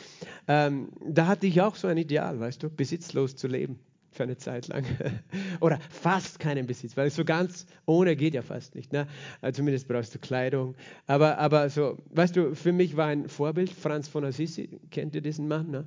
ähm, 0.47 0.89
da 1.07 1.27
hatte 1.27 1.45
ich 1.45 1.61
auch 1.61 1.75
so 1.75 1.87
ein 1.87 1.97
Ideal, 1.97 2.39
weißt 2.39 2.63
du, 2.63 2.69
besitzlos 2.69 3.35
zu 3.35 3.47
leben 3.47 3.79
für 4.15 4.23
eine 4.23 4.37
Zeit 4.37 4.67
lang. 4.67 4.85
Oder 5.61 5.79
fast 5.89 6.39
keinen 6.39 6.65
Besitz, 6.65 6.95
weil 6.97 7.09
so 7.09 7.25
ganz 7.25 7.65
ohne 7.85 8.15
geht 8.15 8.33
ja 8.33 8.41
fast 8.41 8.75
nicht. 8.75 8.93
Ne? 8.93 9.07
Äh, 9.41 9.51
zumindest 9.51 9.87
brauchst 9.87 10.15
du 10.15 10.19
Kleidung. 10.19 10.75
Aber, 11.05 11.37
aber 11.37 11.69
so, 11.69 11.97
weißt 12.11 12.35
du, 12.35 12.55
für 12.55 12.71
mich 12.71 12.97
war 12.97 13.07
ein 13.07 13.27
Vorbild 13.27 13.69
Franz 13.69 14.07
von 14.07 14.23
Assisi. 14.25 14.79
Kennt 14.91 15.15
ihr 15.15 15.21
diesen 15.21 15.47
Mann? 15.47 15.69
Ne? 15.69 15.85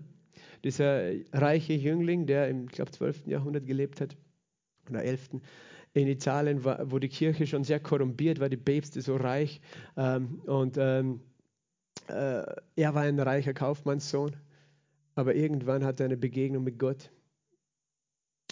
Dieser 0.65 1.13
reiche 1.33 1.73
Jüngling, 1.73 2.27
der 2.27 2.49
im, 2.49 2.67
ich 2.67 2.73
glaube, 2.73 2.91
12. 2.91 3.27
Jahrhundert 3.27 3.67
gelebt 3.67 4.01
hat 4.01 4.17
oder 4.91 5.03
11. 5.03 5.41
in 5.95 6.09
Italien, 6.09 6.65
wo 6.65 6.99
die 6.99 7.09
Kirche 7.09 7.47
schon 7.47 7.65
sehr 7.65 7.81
korrumpiert 7.81 8.41
war, 8.41 8.49
die 8.49 8.57
Päpste 8.57 9.01
so 9.01 9.17
reich. 9.17 9.61
Ähm, 9.97 10.41
und 10.47 10.77
ähm, 10.79 11.21
äh, 12.09 12.43
er 12.77 12.95
war 12.95 13.03
ein 13.03 13.19
reicher 13.19 13.55
Kaufmannssohn. 13.55 14.37
Aber 15.15 15.35
irgendwann 15.35 15.85
hat 15.85 15.99
er 15.99 16.07
eine 16.07 16.17
Begegnung 16.17 16.63
mit 16.63 16.79
Gott 16.79 17.11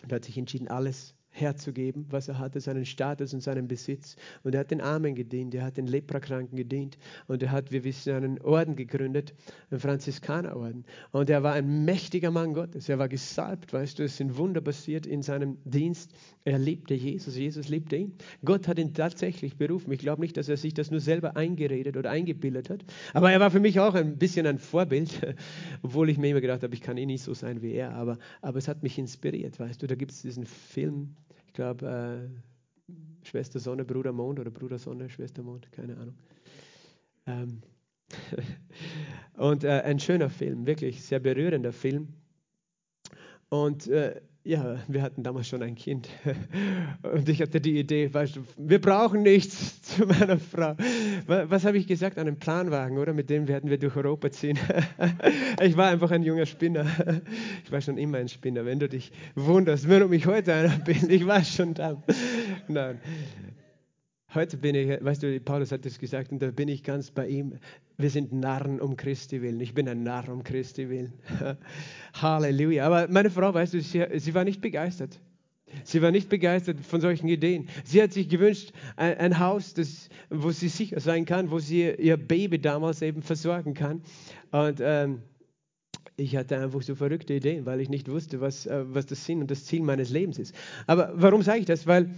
und 0.07 0.12
hat 0.12 0.25
sich 0.25 0.38
entschieden, 0.38 0.69
alles 0.69 1.16
herzugeben, 1.38 2.07
was 2.11 2.29
er 2.29 2.38
hatte, 2.38 2.61
seinen 2.61 2.87
Status 2.87 3.35
und 3.35 3.42
seinen 3.42 3.68
Besitz. 3.68 4.16
Und 4.42 4.55
er 4.55 4.61
hat 4.61 4.70
den 4.70 4.81
Armen 4.81 5.14
gedient, 5.14 5.55
er 5.55 5.64
hat 5.64 5.77
den 5.77 5.87
Leprakranken 5.87 6.57
gedient 6.57 6.99
und 7.29 7.42
er 7.42 7.53
hat, 7.53 7.70
wir 7.70 7.85
wissen, 7.85 8.14
einen 8.14 8.40
Orden 8.40 8.75
gegründet, 8.75 9.35
einen 9.70 9.81
Franziskanerorden. 9.81 10.85
Und 11.12 11.31
er 11.31 11.42
war 11.42 11.53
ein 11.53 11.85
mächtiger 11.85 12.31
Mann 12.31 12.55
Gottes, 12.55 12.88
er 12.88 12.99
war 12.99 13.09
gesalbt, 13.09 13.72
weißt 13.72 13.99
du, 13.99 14.05
es 14.05 14.16
sind 14.16 14.37
Wunder 14.37 14.61
passiert 14.61 15.07
in 15.07 15.22
seinem 15.22 15.59
Dienst. 15.64 16.12
Er 16.44 16.59
liebte 16.59 16.94
Jesus, 16.94 17.37
Jesus 17.37 17.68
liebte 17.68 17.96
ihn. 17.96 18.14
Gott 18.44 18.68
hat 18.68 18.79
ihn 18.79 18.94
tatsächlich 18.94 19.57
berufen. 19.57 19.92
Ich 19.92 19.99
glaube 19.99 20.22
nicht, 20.22 20.37
dass 20.37 20.49
er 20.49 20.57
sich 20.57 20.75
das 20.75 20.90
nur 20.90 21.01
selber 21.01 21.37
eingeredet 21.37 21.96
oder 21.96 22.11
eingebildet 22.11 22.70
hat, 22.70 22.85
aber 23.12 23.31
er 23.31 23.40
war 23.40 23.51
für 23.51 23.61
mich 23.61 23.79
auch 23.81 23.94
ein 23.94 24.16
bisschen 24.16 24.46
ein 24.46 24.59
Vorbild, 24.59 25.37
obwohl 25.83 26.09
ich 26.09 26.18
mir 26.18 26.31
immer 26.31 26.40
gedacht 26.40 26.62
habe, 26.62 26.75
ich 26.75 26.81
kann 26.81 26.96
eh 26.96 27.07
nicht 27.07 27.22
so 27.22 27.35
sein 27.35 27.62
wie 27.62 27.72
er, 27.72 27.94
aber, 27.94 28.18
aber 28.42 28.59
es 28.59 28.68
hat 28.68 28.83
mich 28.83 28.99
inspiriert, 28.99 29.59
weißt 29.59 29.83
du, 29.83 29.87
da 29.87 29.94
gibt 29.94 30.12
es 30.12 30.22
diesen 30.22 30.46
Film, 30.46 31.16
glaube, 31.57 32.31
äh, 32.88 33.27
Schwester 33.27 33.59
Sonne, 33.59 33.85
Bruder 33.85 34.12
Mond 34.12 34.38
oder 34.38 34.51
Bruder 34.53 34.79
Sonne, 34.79 35.11
Schwester 35.11 35.42
Mond, 35.42 35.71
keine 35.73 35.97
Ahnung. 35.97 36.14
Ähm 37.27 37.62
und 39.37 39.64
äh, 39.64 39.81
ein 39.83 39.99
schöner 39.99 40.31
Film, 40.31 40.64
wirklich 40.66 41.03
sehr 41.03 41.19
berührender 41.19 41.73
Film. 41.73 42.14
Und 43.49 43.88
äh, 43.88 44.21
ja, 44.47 44.77
wir 44.87 45.03
hatten 45.03 45.25
damals 45.25 45.49
schon 45.49 45.61
ein 45.63 45.75
Kind. 45.75 46.09
Und 47.03 47.29
ich 47.29 47.43
hatte 47.43 47.61
die 47.61 47.81
Idee, 47.81 48.15
weißt 48.15 48.37
du, 48.37 48.45
wir 48.57 48.81
brauchen 48.81 49.23
nichts 49.23 49.83
zu 49.97 50.07
meiner 50.07 50.39
Frau. 50.39 50.77
Was 51.27 51.65
habe 51.65 51.79
ich 51.79 51.89
gesagt? 51.89 52.17
Einen 52.17 52.39
Planwagen, 52.39 52.99
oder? 52.99 53.13
Mit 53.13 53.29
dem 53.29 53.49
werden 53.49 53.69
wir 53.69 53.79
durch 53.79 53.97
Europa 53.97 54.31
ziehen. 54.31 54.59
Ich 55.63 55.77
war 55.77 55.89
einfach 55.89 56.11
ein 56.11 56.23
junger 56.23 56.47
Spinner. 56.47 56.87
Ich 57.65 57.73
war 57.73 57.81
schon 57.81 57.99
immer 57.99 58.19
ein 58.19 58.29
Spinner. 58.29 58.65
Wenn 58.65 58.79
du 58.79 58.89
dich 58.89 59.11
wunderst, 59.35 59.89
warum 59.89 60.13
ich 60.13 60.27
heute 60.27 60.53
einer 60.53 60.79
bin, 60.79 61.09
ich 61.11 61.27
war 61.27 61.43
schon 61.43 61.75
da. 61.75 62.03
Nein. 62.69 63.01
Heute 64.35 64.57
bin 64.57 64.75
ich, 64.75 64.89
weißt 65.03 65.23
du, 65.23 65.41
Paulus 65.41 65.73
hat 65.73 65.85
das 65.87 65.99
gesagt 65.99 66.33
und 66.33 66.43
da 66.43 66.51
bin 66.51 66.69
ich 66.69 66.83
ganz 66.83 67.11
bei 67.11 67.29
ihm. 67.29 67.55
Wir 67.97 68.11
sind 68.11 68.33
Narren 68.33 68.81
um 68.81 68.97
Christi 68.97 69.41
willen. 69.41 69.61
Ich 69.61 69.73
bin 69.73 69.89
ein 69.89 70.03
Narr 70.03 70.29
um 70.29 70.43
Christi 70.43 70.91
willen. 70.91 71.12
Halleluja. 72.15 72.87
Aber 72.87 73.09
meine 73.09 73.31
Frau, 73.31 73.55
weißt 73.55 73.75
du, 73.75 73.81
sie, 73.81 74.05
sie, 74.17 74.35
war 74.35 74.45
nicht 74.45 74.61
begeistert. 74.61 75.19
Sie 75.85 76.03
war 76.03 76.11
nicht 76.11 76.29
begeistert 76.29 76.81
von 76.81 77.01
solchen 77.01 77.29
Ideen. 77.29 77.69
Sie 77.85 78.03
hat 78.03 78.12
sich 78.12 78.29
gewünscht, 78.29 78.73
ein, 78.97 79.17
ein 79.17 79.39
Haus, 79.39 79.75
das, 79.75 80.09
wo 80.29 80.51
sie 80.51 80.69
sicher 80.69 81.01
sein 81.01 81.25
kann, 81.25 81.51
wo 81.51 81.59
sie 81.59 81.91
ihr 81.91 82.17
Baby 82.17 82.59
damals 82.59 83.03
eben 83.03 83.23
versorgen 83.23 83.75
kann. 83.75 84.03
Und 84.51 84.81
ähm, 84.83 85.23
ich 86.17 86.37
hatte 86.37 86.59
einfach 86.59 86.83
so 86.83 86.95
verrückte 86.95 87.35
Ideen, 87.35 87.65
weil 87.65 87.81
ich 87.81 87.89
nicht 87.89 88.11
wusste, 88.11 88.41
was, 88.41 88.67
äh, 88.67 88.85
was 88.89 89.07
das 89.07 89.25
Sinn 89.25 89.41
und 89.41 89.51
das 89.51 89.65
Ziel 89.65 89.83
meines 89.83 90.11
Lebens 90.11 90.39
ist. 90.39 90.55
Aber 90.87 91.12
warum 91.15 91.43
sage 91.43 91.61
ich 91.61 91.67
das? 91.67 91.87
Weil 91.87 92.11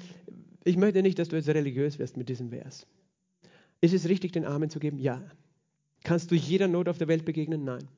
ich 0.69 0.77
möchte 0.77 1.03
nicht, 1.03 1.19
dass 1.19 1.29
du 1.29 1.37
jetzt 1.37 1.49
religiös 1.49 1.99
wirst 1.99 2.17
mit 2.17 2.29
diesem 2.29 2.51
Vers. 2.51 2.87
Ist 3.81 3.95
es 3.95 4.09
richtig, 4.09 4.33
den 4.33 4.45
Armen 4.45 4.71
zu 4.71 4.81
geben? 4.81 4.99
Ja. 4.99 5.23
Kannst 6.05 6.31
du 6.31 6.35
jeder 6.35 6.69
Not 6.69 6.89
auf 6.89 6.99
der 6.99 7.09
Welt 7.09 7.25
begegnen? 7.25 7.65
Nein. 7.65 7.89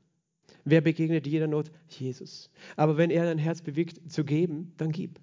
Wer 0.64 0.80
begegnet 0.80 1.26
jeder 1.26 1.46
Not? 1.46 1.70
Jesus. 1.88 2.50
Aber 2.76 2.96
wenn 2.96 3.10
er 3.10 3.24
dein 3.24 3.38
Herz 3.38 3.60
bewegt 3.60 4.00
zu 4.10 4.24
geben, 4.24 4.72
dann 4.76 4.92
gib. 4.92 5.18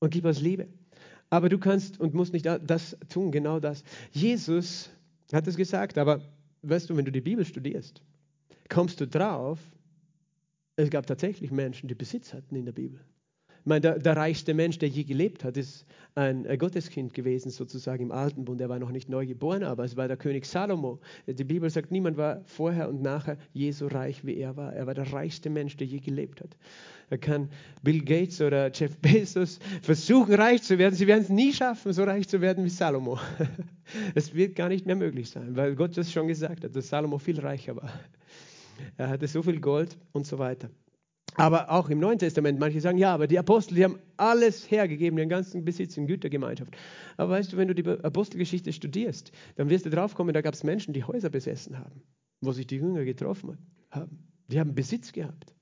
Und 0.00 0.10
gib 0.10 0.24
aus 0.24 0.40
Liebe. 0.40 0.68
Aber 1.30 1.48
du 1.48 1.58
kannst 1.58 1.98
und 1.98 2.14
musst 2.14 2.32
nicht 2.32 2.46
das 2.46 2.96
tun, 3.08 3.32
genau 3.32 3.58
das. 3.58 3.82
Jesus 4.12 4.90
hat 5.32 5.46
es 5.46 5.56
gesagt, 5.56 5.98
aber 5.98 6.20
weißt 6.62 6.90
du, 6.90 6.96
wenn 6.96 7.04
du 7.04 7.12
die 7.12 7.20
Bibel 7.20 7.44
studierst, 7.44 8.02
kommst 8.68 9.00
du 9.00 9.06
drauf, 9.06 9.58
es 10.76 10.90
gab 10.90 11.06
tatsächlich 11.06 11.50
Menschen, 11.50 11.88
die 11.88 11.94
Besitz 11.94 12.34
hatten 12.34 12.54
in 12.54 12.66
der 12.66 12.72
Bibel. 12.72 13.00
Meine, 13.68 13.80
der, 13.80 13.98
der, 13.98 14.16
reichste 14.16 14.54
Mensch, 14.54 14.78
der 14.78 14.88
je 14.88 15.02
gelebt 15.02 15.42
hat, 15.42 15.56
ist 15.56 15.84
ein 16.14 16.46
Gotteskind 16.56 17.12
gewesen, 17.12 17.50
sozusagen 17.50 18.00
im 18.04 18.12
Alten 18.12 18.44
Bund. 18.44 18.60
Er 18.60 18.68
war 18.68 18.78
noch 18.78 18.92
nicht 18.92 19.08
neu 19.08 19.26
geboren, 19.26 19.64
aber 19.64 19.82
es 19.82 19.96
war 19.96 20.06
der 20.06 20.16
König 20.16 20.46
Salomo. 20.46 21.00
Die 21.26 21.42
Bibel 21.42 21.68
sagt, 21.68 21.90
niemand 21.90 22.16
war 22.16 22.42
vorher 22.44 22.88
und 22.88 23.02
nachher 23.02 23.38
je 23.52 23.72
so 23.72 23.88
reich, 23.88 24.24
wie 24.24 24.36
er 24.36 24.56
war. 24.56 24.72
Er 24.72 24.86
war 24.86 24.94
der 24.94 25.12
reichste 25.12 25.50
Mensch, 25.50 25.76
der 25.76 25.88
je 25.88 25.98
gelebt 25.98 26.40
hat. 26.40 26.56
Er 27.10 27.18
kann 27.18 27.48
Bill 27.82 28.04
Gates 28.04 28.40
oder 28.40 28.70
Jeff 28.72 28.96
Bezos 29.02 29.58
versuchen, 29.82 30.34
reich 30.34 30.62
zu 30.62 30.78
werden. 30.78 30.94
Sie 30.94 31.08
werden 31.08 31.22
es 31.22 31.28
nie 31.28 31.52
schaffen, 31.52 31.92
so 31.92 32.04
reich 32.04 32.28
zu 32.28 32.40
werden 32.40 32.64
wie 32.64 32.70
Salomo. 32.70 33.18
Es 34.14 34.32
wird 34.32 34.54
gar 34.54 34.68
nicht 34.68 34.86
mehr 34.86 34.96
möglich 34.96 35.30
sein, 35.30 35.56
weil 35.56 35.74
Gott 35.74 35.96
das 35.96 36.12
schon 36.12 36.28
gesagt 36.28 36.62
hat, 36.62 36.74
dass 36.74 36.88
Salomo 36.88 37.18
viel 37.18 37.40
reicher 37.40 37.74
war. 37.74 37.90
Er 38.96 39.08
hatte 39.08 39.26
so 39.26 39.42
viel 39.42 39.60
Gold 39.60 39.96
und 40.12 40.24
so 40.24 40.38
weiter. 40.38 40.70
Aber 41.36 41.70
auch 41.70 41.90
im 41.90 42.00
Neuen 42.00 42.18
Testament, 42.18 42.58
manche 42.58 42.80
sagen, 42.80 42.98
ja, 42.98 43.12
aber 43.12 43.26
die 43.26 43.38
Apostel, 43.38 43.74
die 43.74 43.84
haben 43.84 43.98
alles 44.16 44.70
hergegeben, 44.70 45.16
den 45.18 45.28
ganzen 45.28 45.64
Besitz 45.64 45.96
in 45.96 46.06
Gütergemeinschaft. 46.06 46.76
Aber 47.16 47.30
weißt 47.30 47.52
du, 47.52 47.56
wenn 47.56 47.68
du 47.68 47.74
die 47.74 47.86
Apostelgeschichte 47.86 48.72
studierst, 48.72 49.32
dann 49.56 49.68
wirst 49.68 49.86
du 49.86 49.90
drauf 49.90 50.14
kommen, 50.14 50.32
da 50.32 50.40
gab 50.40 50.54
es 50.54 50.64
Menschen, 50.64 50.94
die 50.94 51.04
Häuser 51.04 51.28
besessen 51.28 51.78
haben, 51.78 52.02
wo 52.40 52.52
sich 52.52 52.66
die 52.66 52.76
Jünger 52.76 53.04
getroffen 53.04 53.58
haben. 53.90 54.18
Die 54.48 54.58
haben 54.58 54.74
Besitz 54.74 55.12
gehabt. 55.12 55.54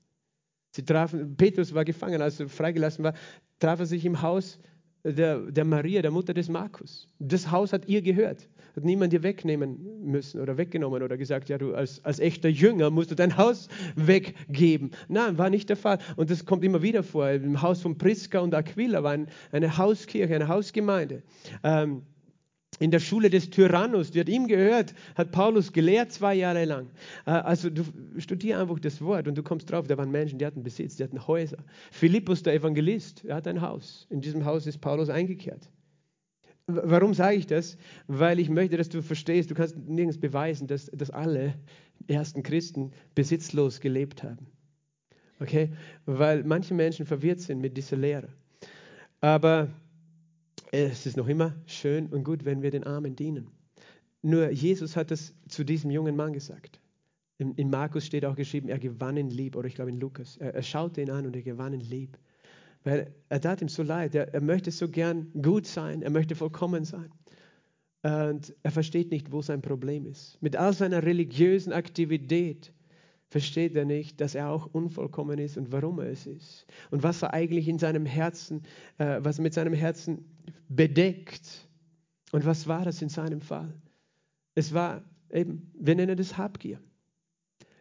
Sie 0.71 0.83
trafen, 0.83 1.35
Petrus 1.35 1.73
war 1.73 1.85
gefangen, 1.85 2.21
als 2.21 2.39
er 2.39 2.49
freigelassen 2.49 3.03
war, 3.03 3.13
traf 3.59 3.79
er 3.79 3.85
sich 3.85 4.05
im 4.05 4.21
Haus 4.21 4.59
der, 5.03 5.51
der 5.51 5.65
Maria, 5.65 6.01
der 6.01 6.11
Mutter 6.11 6.33
des 6.33 6.49
Markus. 6.49 7.07
Das 7.19 7.51
Haus 7.51 7.73
hat 7.73 7.87
ihr 7.87 8.01
gehört. 8.01 8.47
Hat 8.75 8.83
niemand 8.83 9.13
dir 9.13 9.23
wegnehmen 9.23 10.03
müssen 10.03 10.41
oder 10.41 10.57
weggenommen 10.57 11.01
oder 11.01 11.15
gesagt, 11.17 11.47
ja, 11.47 11.57
du 11.57 11.73
als, 11.73 12.03
als 12.03 12.19
echter 12.19 12.49
Jünger 12.49 12.89
musst 12.89 13.11
du 13.11 13.15
dein 13.15 13.37
Haus 13.37 13.69
weggeben. 13.95 14.91
Nein, 15.07 15.37
war 15.37 15.49
nicht 15.49 15.69
der 15.69 15.77
Fall. 15.77 15.99
Und 16.17 16.29
das 16.29 16.45
kommt 16.45 16.63
immer 16.65 16.81
wieder 16.81 17.03
vor. 17.03 17.29
Im 17.29 17.61
Haus 17.61 17.81
von 17.81 17.97
Priska 17.97 18.39
und 18.39 18.53
Aquila 18.53 19.01
war 19.03 19.11
ein, 19.11 19.27
eine 19.51 19.77
Hauskirche, 19.77 20.35
eine 20.35 20.49
Hausgemeinde. 20.49 21.23
Ähm, 21.63 22.01
in 22.79 22.91
der 22.91 22.99
Schule 22.99 23.29
des 23.29 23.49
Tyrannus, 23.49 24.11
die 24.11 24.19
hat 24.19 24.27
ihm 24.27 24.47
gehört, 24.47 24.93
hat 25.15 25.31
Paulus 25.31 25.71
gelehrt 25.71 26.11
zwei 26.11 26.35
Jahre 26.35 26.65
lang. 26.65 26.87
Äh, 27.25 27.31
also 27.31 27.69
du 27.69 27.83
studier 28.17 28.59
einfach 28.59 28.79
das 28.79 29.01
Wort 29.01 29.29
und 29.29 29.37
du 29.37 29.43
kommst 29.43 29.71
drauf, 29.71 29.87
da 29.87 29.97
waren 29.97 30.11
Menschen, 30.11 30.39
die 30.39 30.45
hatten 30.45 30.63
Besitz, 30.63 30.97
die 30.97 31.03
hatten 31.03 31.25
Häuser. 31.25 31.63
Philippus, 31.91 32.43
der 32.43 32.53
Evangelist, 32.53 33.23
er 33.23 33.35
hat 33.35 33.47
ein 33.47 33.61
Haus. 33.61 34.05
In 34.09 34.19
diesem 34.19 34.43
Haus 34.43 34.67
ist 34.67 34.79
Paulus 34.79 35.09
eingekehrt. 35.09 35.69
Warum 36.67 37.13
sage 37.13 37.37
ich 37.37 37.45
das? 37.45 37.77
Weil 38.07 38.39
ich 38.39 38.49
möchte, 38.49 38.77
dass 38.77 38.89
du 38.89 39.01
verstehst, 39.01 39.51
du 39.51 39.55
kannst 39.55 39.77
nirgends 39.77 40.19
beweisen, 40.19 40.67
dass, 40.67 40.87
dass 40.87 41.11
alle 41.11 41.53
ersten 42.07 42.41
Christen 42.41 42.91
besitzlos 43.13 43.79
gelebt 43.79 44.23
haben. 44.23 44.47
Okay? 45.39 45.69
Weil 46.05 46.43
manche 46.43 46.73
Menschen 46.73 47.05
verwirrt 47.05 47.39
sind 47.39 47.61
mit 47.61 47.77
dieser 47.77 47.97
Lehre. 47.97 48.29
Aber 49.21 49.69
es 50.71 51.05
ist 51.05 51.17
noch 51.17 51.27
immer 51.27 51.55
schön 51.67 52.07
und 52.07 52.23
gut, 52.23 52.45
wenn 52.45 52.61
wir 52.61 52.71
den 52.71 52.83
Armen 52.83 53.15
dienen. 53.15 53.47
Nur 54.21 54.49
Jesus 54.49 54.95
hat 54.95 55.11
das 55.11 55.35
zu 55.47 55.63
diesem 55.63 55.91
jungen 55.91 56.15
Mann 56.15 56.33
gesagt. 56.33 56.79
In, 57.37 57.53
in 57.55 57.69
Markus 57.69 58.05
steht 58.05 58.25
auch 58.25 58.35
geschrieben, 58.35 58.69
er 58.69 58.79
gewann 58.79 59.17
ihn 59.17 59.29
lieb, 59.29 59.55
oder 59.55 59.67
ich 59.67 59.75
glaube 59.75 59.91
in 59.91 59.99
Lukas. 59.99 60.37
Er, 60.37 60.55
er 60.55 60.63
schaute 60.63 61.01
ihn 61.01 61.11
an 61.11 61.27
und 61.27 61.35
er 61.35 61.43
gewann 61.43 61.73
ihn 61.73 61.81
lieb. 61.81 62.17
Weil 62.85 63.13
er 63.29 63.41
tat 63.41 63.61
ihm 63.61 63.67
so 63.67 63.83
leid. 63.83 64.15
Er, 64.15 64.33
er 64.33 64.41
möchte 64.41 64.71
so 64.71 64.87
gern 64.87 65.31
gut 65.41 65.67
sein, 65.67 66.01
er 66.01 66.11
möchte 66.11 66.35
vollkommen 66.35 66.85
sein. 66.85 67.11
Und 68.03 68.55
er 68.61 68.71
versteht 68.71 69.09
nicht, 69.09 69.31
wo 69.31 69.41
sein 69.41 69.63
Problem 69.63 70.05
ist. 70.05 70.37
Mit 70.39 70.55
all 70.55 70.71
seiner 70.71 71.03
religiösen 71.03 71.73
Aktivität 71.73 72.71
versteht 73.29 73.75
er 73.75 73.85
nicht, 73.85 74.21
dass 74.21 74.35
er 74.35 74.49
auch 74.49 74.67
unvollkommen 74.67 75.39
ist 75.39 75.57
und 75.57 75.71
warum 75.71 75.99
er 75.99 76.11
es 76.11 76.27
ist. 76.27 76.67
Und 76.91 77.01
was 77.01 77.23
er 77.23 77.33
eigentlich 77.33 77.67
in 77.67 77.79
seinem 77.79 78.05
Herzen, 78.05 78.61
äh, 78.99 79.17
was 79.21 79.39
mit 79.39 79.55
seinem 79.55 79.73
Herzen 79.73 80.23
bedeckt. 80.69 81.67
Und 82.31 82.45
was 82.45 82.67
war 82.67 82.85
das 82.85 83.01
in 83.01 83.09
seinem 83.09 83.41
Fall? 83.41 83.73
Es 84.53 84.75
war 84.75 85.03
eben, 85.31 85.71
wir 85.73 85.95
nennen 85.95 86.15
das 86.15 86.37
Habgier. 86.37 86.79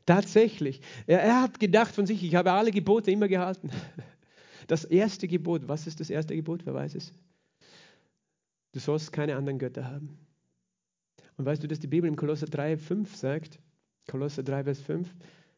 Tatsächlich. 0.06 0.80
Er, 1.06 1.20
er 1.20 1.42
hat 1.42 1.60
gedacht 1.60 1.94
von 1.94 2.06
sich, 2.06 2.24
ich 2.24 2.34
habe 2.34 2.52
alle 2.52 2.70
Gebote 2.70 3.10
immer 3.10 3.28
gehalten. 3.28 3.70
Das 4.66 4.84
erste 4.84 5.28
Gebot, 5.28 5.68
was 5.68 5.86
ist 5.86 6.00
das 6.00 6.10
erste 6.10 6.34
Gebot? 6.34 6.64
Wer 6.66 6.74
weiß 6.74 6.94
es? 6.94 7.12
Du 8.72 8.80
sollst 8.80 9.12
keine 9.12 9.36
anderen 9.36 9.58
Götter 9.58 9.84
haben. 9.84 10.18
Und 11.36 11.44
weißt 11.44 11.62
du, 11.62 11.68
dass 11.68 11.80
die 11.80 11.86
Bibel 11.86 12.08
im 12.08 12.16
Kolosser 12.16 12.46
3, 12.46 12.76
5 12.76 13.14
sagt, 13.14 13.58
Kolosser 14.08 14.42
3, 14.42 14.64
Vers 14.64 14.80
5, 14.80 15.14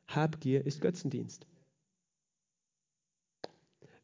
Habgier 0.09 0.65
ist 0.65 0.81
Götzendienst. 0.81 1.47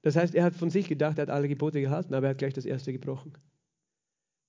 Das 0.03 0.17
heißt, 0.17 0.35
er 0.35 0.45
hat 0.45 0.55
von 0.55 0.71
sich 0.71 0.89
gedacht, 0.89 1.19
er 1.19 1.23
hat 1.23 1.31
alle 1.31 1.49
Gebote 1.49 1.81
gehalten, 1.81 2.15
aber 2.15 2.27
er 2.27 2.31
hat 2.31 2.39
gleich 2.39 2.55
das 2.55 2.65
erste 2.65 2.93
gebrochen. 2.93 3.33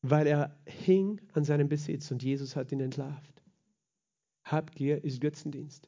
Weil 0.02 0.28
er 0.28 0.58
hing 0.66 1.22
an 1.34 1.44
seinem 1.44 1.70
Besitz 1.70 2.12
und 2.12 2.24
Jesus 2.24 2.56
hat 2.56 2.72
ihn 2.72 2.80
entlarvt. 2.80 3.42
Habgier 4.44 5.04
ist 5.04 5.22
Götzendienst. 5.22 5.88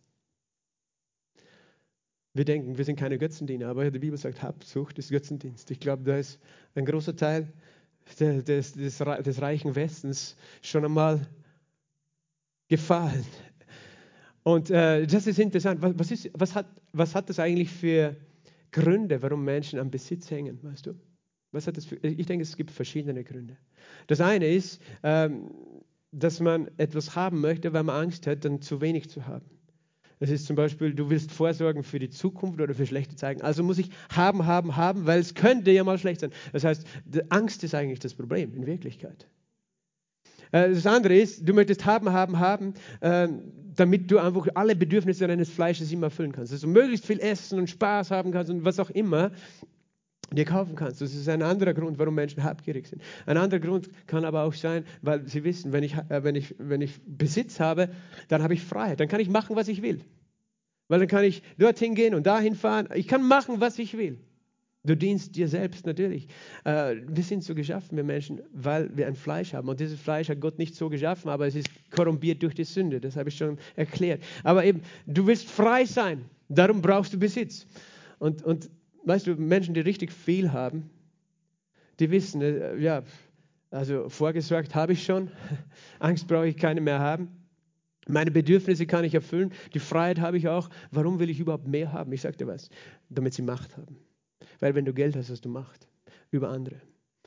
Wir 2.35 2.43
denken, 2.43 2.77
wir 2.77 2.83
sind 2.83 2.99
keine 2.99 3.17
Götzendiener, 3.17 3.69
aber 3.69 3.89
die 3.89 3.97
Bibel 3.97 4.17
sagt, 4.17 4.43
Habsucht 4.43 4.99
ist 4.99 5.09
Götzendienst. 5.09 5.71
Ich 5.71 5.79
glaube, 5.79 6.03
da 6.03 6.17
ist 6.17 6.37
ein 6.75 6.83
großer 6.85 7.15
Teil 7.15 7.47
des, 8.19 8.43
des, 8.43 8.73
des, 8.73 8.97
des 8.97 9.41
reichen 9.41 9.73
Westens 9.73 10.35
schon 10.61 10.83
einmal 10.83 11.25
gefallen. 12.67 13.25
Und 14.43 14.69
äh, 14.69 15.07
das 15.07 15.27
ist 15.27 15.39
interessant. 15.39 15.81
Was, 15.81 15.97
was, 15.97 16.11
ist, 16.11 16.29
was, 16.33 16.55
hat, 16.55 16.67
was 16.91 17.15
hat 17.15 17.29
das 17.29 17.39
eigentlich 17.39 17.71
für 17.71 18.17
Gründe, 18.73 19.21
warum 19.21 19.45
Menschen 19.45 19.79
am 19.79 19.89
Besitz 19.89 20.29
hängen, 20.29 20.59
weißt 20.61 20.87
du? 20.87 20.95
Was 21.53 21.67
hat 21.67 21.77
das 21.77 21.85
für, 21.85 21.95
ich 21.95 22.25
denke, 22.25 22.43
es 22.43 22.57
gibt 22.57 22.69
verschiedene 22.69 23.23
Gründe. 23.23 23.55
Das 24.07 24.19
eine 24.19 24.47
ist, 24.47 24.81
ähm, 25.03 25.51
dass 26.11 26.41
man 26.41 26.69
etwas 26.75 27.15
haben 27.15 27.39
möchte, 27.39 27.71
weil 27.71 27.83
man 27.83 28.03
Angst 28.03 28.27
hat, 28.27 28.43
dann 28.43 28.61
zu 28.61 28.81
wenig 28.81 29.09
zu 29.09 29.25
haben. 29.25 29.54
Es 30.25 30.31
ist 30.31 30.47
zum 30.47 30.55
Beispiel, 30.55 30.95
du 30.95 31.11
willst 31.11 31.31
vorsorgen 31.31 31.83
für 31.83 31.99
die 31.99 32.09
Zukunft 32.09 32.59
oder 32.59 32.73
für 32.73 32.87
schlechte 32.87 33.15
Zeiten. 33.15 33.43
Also 33.43 33.61
muss 33.61 33.77
ich 33.77 33.91
haben, 34.09 34.47
haben, 34.47 34.75
haben, 34.75 35.05
weil 35.05 35.19
es 35.19 35.35
könnte 35.35 35.69
ja 35.69 35.83
mal 35.83 35.99
schlecht 35.99 36.21
sein. 36.21 36.31
Das 36.51 36.63
heißt, 36.63 36.83
Angst 37.29 37.63
ist 37.63 37.75
eigentlich 37.75 37.99
das 37.99 38.15
Problem 38.15 38.51
in 38.55 38.65
Wirklichkeit. 38.65 39.27
Äh, 40.51 40.69
das 40.69 40.87
andere 40.87 41.15
ist, 41.15 41.47
du 41.47 41.53
möchtest 41.53 41.85
haben, 41.85 42.11
haben, 42.11 42.39
haben, 42.39 42.73
ähm, 43.01 43.51
damit 43.75 44.09
du 44.09 44.17
einfach 44.17 44.47
alle 44.55 44.75
Bedürfnisse 44.75 45.27
deines 45.27 45.49
Fleisches 45.49 45.91
immer 45.91 46.07
erfüllen 46.07 46.31
kannst. 46.31 46.51
Also 46.51 46.67
möglichst 46.67 47.05
viel 47.05 47.19
essen 47.19 47.59
und 47.59 47.69
Spaß 47.69 48.09
haben 48.09 48.31
kannst 48.31 48.49
und 48.49 48.65
was 48.65 48.79
auch 48.79 48.89
immer 48.89 49.31
dir 50.31 50.45
kaufen 50.45 50.75
kannst. 50.75 51.01
Das 51.01 51.13
ist 51.13 51.29
ein 51.29 51.41
anderer 51.41 51.73
Grund, 51.73 51.99
warum 51.99 52.15
Menschen 52.15 52.43
habgierig 52.43 52.87
sind. 52.87 53.01
Ein 53.25 53.37
anderer 53.37 53.59
Grund 53.59 53.89
kann 54.07 54.25
aber 54.25 54.43
auch 54.43 54.53
sein, 54.53 54.85
weil 55.01 55.27
sie 55.27 55.43
wissen, 55.43 55.71
wenn 55.71 55.83
ich, 55.83 55.95
äh, 55.95 56.23
wenn 56.23 56.35
ich, 56.35 56.55
wenn 56.57 56.81
ich 56.81 56.99
Besitz 57.05 57.59
habe, 57.59 57.89
dann 58.27 58.41
habe 58.41 58.53
ich 58.53 58.63
Freiheit. 58.63 58.99
Dann 58.99 59.07
kann 59.07 59.19
ich 59.19 59.29
machen, 59.29 59.55
was 59.55 59.67
ich 59.67 59.81
will. 59.81 60.01
Weil 60.87 60.99
dann 60.99 61.07
kann 61.07 61.23
ich 61.23 61.41
dorthin 61.57 61.95
gehen 61.95 62.13
und 62.15 62.25
dahin 62.27 62.55
fahren. 62.55 62.89
Ich 62.93 63.07
kann 63.07 63.27
machen, 63.27 63.59
was 63.59 63.79
ich 63.79 63.97
will. 63.97 64.19
Du 64.85 64.95
dienst 64.95 65.35
dir 65.35 65.47
selbst 65.47 65.87
natürlich. 65.87 66.27
Äh, 66.63 66.97
wir 67.07 67.23
sind 67.23 67.43
so 67.43 67.55
geschaffen, 67.55 67.97
wir 67.97 68.03
Menschen, 68.03 68.41
weil 68.53 68.95
wir 68.95 69.07
ein 69.07 69.15
Fleisch 69.15 69.53
haben. 69.53 69.67
Und 69.67 69.79
dieses 69.79 69.99
Fleisch 69.99 70.29
hat 70.29 70.39
Gott 70.39 70.59
nicht 70.59 70.75
so 70.75 70.89
geschaffen, 70.89 71.29
aber 71.29 71.47
es 71.47 71.55
ist 71.55 71.67
korrumpiert 71.89 72.43
durch 72.43 72.53
die 72.53 72.65
Sünde. 72.65 72.99
Das 72.99 73.15
habe 73.15 73.29
ich 73.29 73.37
schon 73.37 73.57
erklärt. 73.75 74.21
Aber 74.43 74.63
eben, 74.63 74.81
du 75.07 75.25
willst 75.25 75.49
frei 75.49 75.85
sein. 75.85 76.25
Darum 76.49 76.81
brauchst 76.81 77.13
du 77.13 77.17
Besitz. 77.17 77.65
Und, 78.19 78.43
und 78.43 78.69
weißt 79.05 79.27
du, 79.27 79.35
Menschen, 79.35 79.73
die 79.73 79.81
richtig 79.81 80.11
viel 80.11 80.51
haben, 80.51 80.89
die 81.99 82.11
wissen, 82.11 82.41
äh, 82.41 82.75
ja, 82.77 83.03
also 83.71 84.09
vorgesorgt 84.09 84.75
habe 84.75 84.93
ich 84.93 85.03
schon. 85.03 85.29
Angst 85.99 86.27
brauche 86.27 86.47
ich 86.47 86.57
keine 86.57 86.81
mehr 86.81 86.99
haben. 86.99 87.29
Meine 88.07 88.31
Bedürfnisse 88.31 88.85
kann 88.85 89.03
ich 89.03 89.15
erfüllen. 89.15 89.51
Die 89.73 89.79
Freiheit 89.79 90.19
habe 90.19 90.37
ich 90.37 90.47
auch. 90.47 90.69
Warum 90.91 91.19
will 91.19 91.29
ich 91.29 91.39
überhaupt 91.39 91.67
mehr 91.67 91.91
haben? 91.91 92.11
Ich 92.13 92.21
sage 92.21 92.37
dir 92.37 92.47
was, 92.47 92.69
damit 93.09 93.33
sie 93.33 93.41
Macht 93.41 93.75
haben. 93.77 93.97
Weil 94.59 94.75
wenn 94.75 94.85
du 94.85 94.93
Geld 94.93 95.15
hast, 95.15 95.29
hast 95.29 95.43
du 95.43 95.49
Macht 95.49 95.87
über 96.31 96.49
andere. 96.49 96.79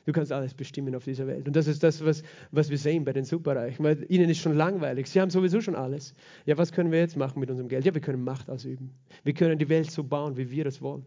Du 0.05 0.13
kannst 0.13 0.31
alles 0.31 0.53
bestimmen 0.53 0.95
auf 0.95 1.03
dieser 1.03 1.27
Welt. 1.27 1.45
Und 1.45 1.55
das 1.55 1.67
ist 1.67 1.83
das, 1.83 2.03
was, 2.03 2.23
was 2.51 2.69
wir 2.69 2.77
sehen 2.77 3.03
bei 3.03 3.13
den 3.13 3.25
Superreichen. 3.25 3.83
Weil 3.83 4.05
ihnen 4.09 4.29
ist 4.29 4.39
schon 4.39 4.55
langweilig. 4.55 5.07
Sie 5.07 5.19
haben 5.19 5.29
sowieso 5.29 5.61
schon 5.61 5.75
alles. 5.75 6.15
Ja, 6.45 6.57
was 6.57 6.71
können 6.71 6.91
wir 6.91 6.99
jetzt 6.99 7.17
machen 7.17 7.39
mit 7.39 7.49
unserem 7.49 7.67
Geld? 7.67 7.85
Ja, 7.85 7.93
wir 7.93 8.01
können 8.01 8.23
Macht 8.23 8.49
ausüben. 8.49 8.91
Wir 9.23 9.33
können 9.33 9.59
die 9.59 9.69
Welt 9.69 9.91
so 9.91 10.03
bauen, 10.03 10.37
wie 10.37 10.49
wir 10.49 10.63
das 10.63 10.81
wollen. 10.81 11.05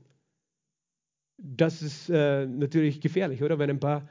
Das 1.39 1.83
ist 1.83 2.09
äh, 2.09 2.47
natürlich 2.47 3.01
gefährlich, 3.01 3.43
oder? 3.43 3.59
Wenn 3.59 3.71
ein 3.71 3.81
paar, 3.81 4.09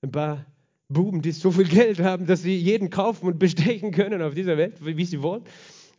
ein 0.00 0.10
paar 0.10 0.46
Buben, 0.88 1.22
die 1.22 1.32
so 1.32 1.50
viel 1.50 1.68
Geld 1.68 2.00
haben, 2.00 2.26
dass 2.26 2.42
sie 2.42 2.56
jeden 2.56 2.90
kaufen 2.90 3.26
und 3.26 3.38
bestechen 3.38 3.92
können 3.92 4.22
auf 4.22 4.34
dieser 4.34 4.56
Welt, 4.56 4.84
wie 4.84 5.04
sie 5.04 5.22
wollen, 5.22 5.44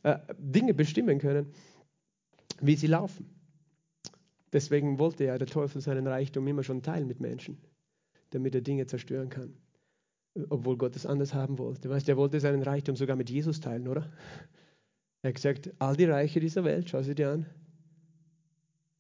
äh, 0.04 0.18
Dinge 0.38 0.74
bestimmen 0.74 1.20
können, 1.20 1.48
wie 2.62 2.76
sie 2.76 2.88
laufen. 2.88 3.30
Deswegen 4.52 5.00
wollte 5.00 5.26
ja 5.26 5.38
der 5.38 5.48
Teufel 5.48 5.82
seinen 5.82 6.06
Reichtum 6.06 6.48
immer 6.48 6.64
schon 6.64 6.84
teilen 6.84 7.08
mit 7.08 7.20
Menschen, 7.20 7.58
damit 8.30 8.54
er 8.54 8.62
Dinge 8.62 8.86
zerstören 8.86 9.30
kann. 9.30 9.54
Obwohl 10.50 10.78
Gott 10.78 10.96
es 10.96 11.06
anders 11.06 11.34
haben 11.34 11.58
wollte. 11.58 11.90
Weißt, 11.90 12.08
er 12.10 12.18
wollte 12.18 12.40
seinen 12.40 12.64
Reichtum 12.64 12.96
sogar 12.96 13.16
mit 13.16 13.30
Jesus 13.30 13.60
teilen, 13.60 13.88
oder? 13.88 14.12
Er 15.22 15.30
hat 15.30 15.36
gesagt, 15.36 15.72
all 15.80 15.96
die 15.96 16.06
Reiche 16.06 16.40
dieser 16.40 16.64
Welt, 16.64 16.90
schau 16.90 17.02
sie 17.02 17.16
dir 17.16 17.32
an. 17.32 17.46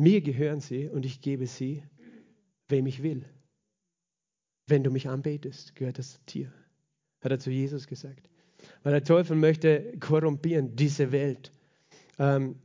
Mir 0.03 0.19
gehören 0.19 0.59
sie 0.59 0.89
und 0.89 1.05
ich 1.05 1.21
gebe 1.21 1.47
sie, 1.47 1.81
wem 2.67 2.87
ich 2.87 3.03
will. 3.03 3.23
Wenn 4.67 4.83
du 4.83 4.91
mich 4.91 5.07
anbetest, 5.07 5.75
gehört 5.75 5.97
das 5.97 6.19
dir. 6.25 6.51
Hat 7.21 7.31
er 7.31 7.39
zu 7.39 7.51
Jesus 7.51 7.87
gesagt. 7.87 8.29
Weil 8.83 8.91
der 8.91 9.05
Teufel 9.05 9.37
möchte 9.37 9.97
korrumpieren, 10.01 10.75
diese 10.75 11.13
Welt. 11.13 11.53
Ähm, 12.19 12.57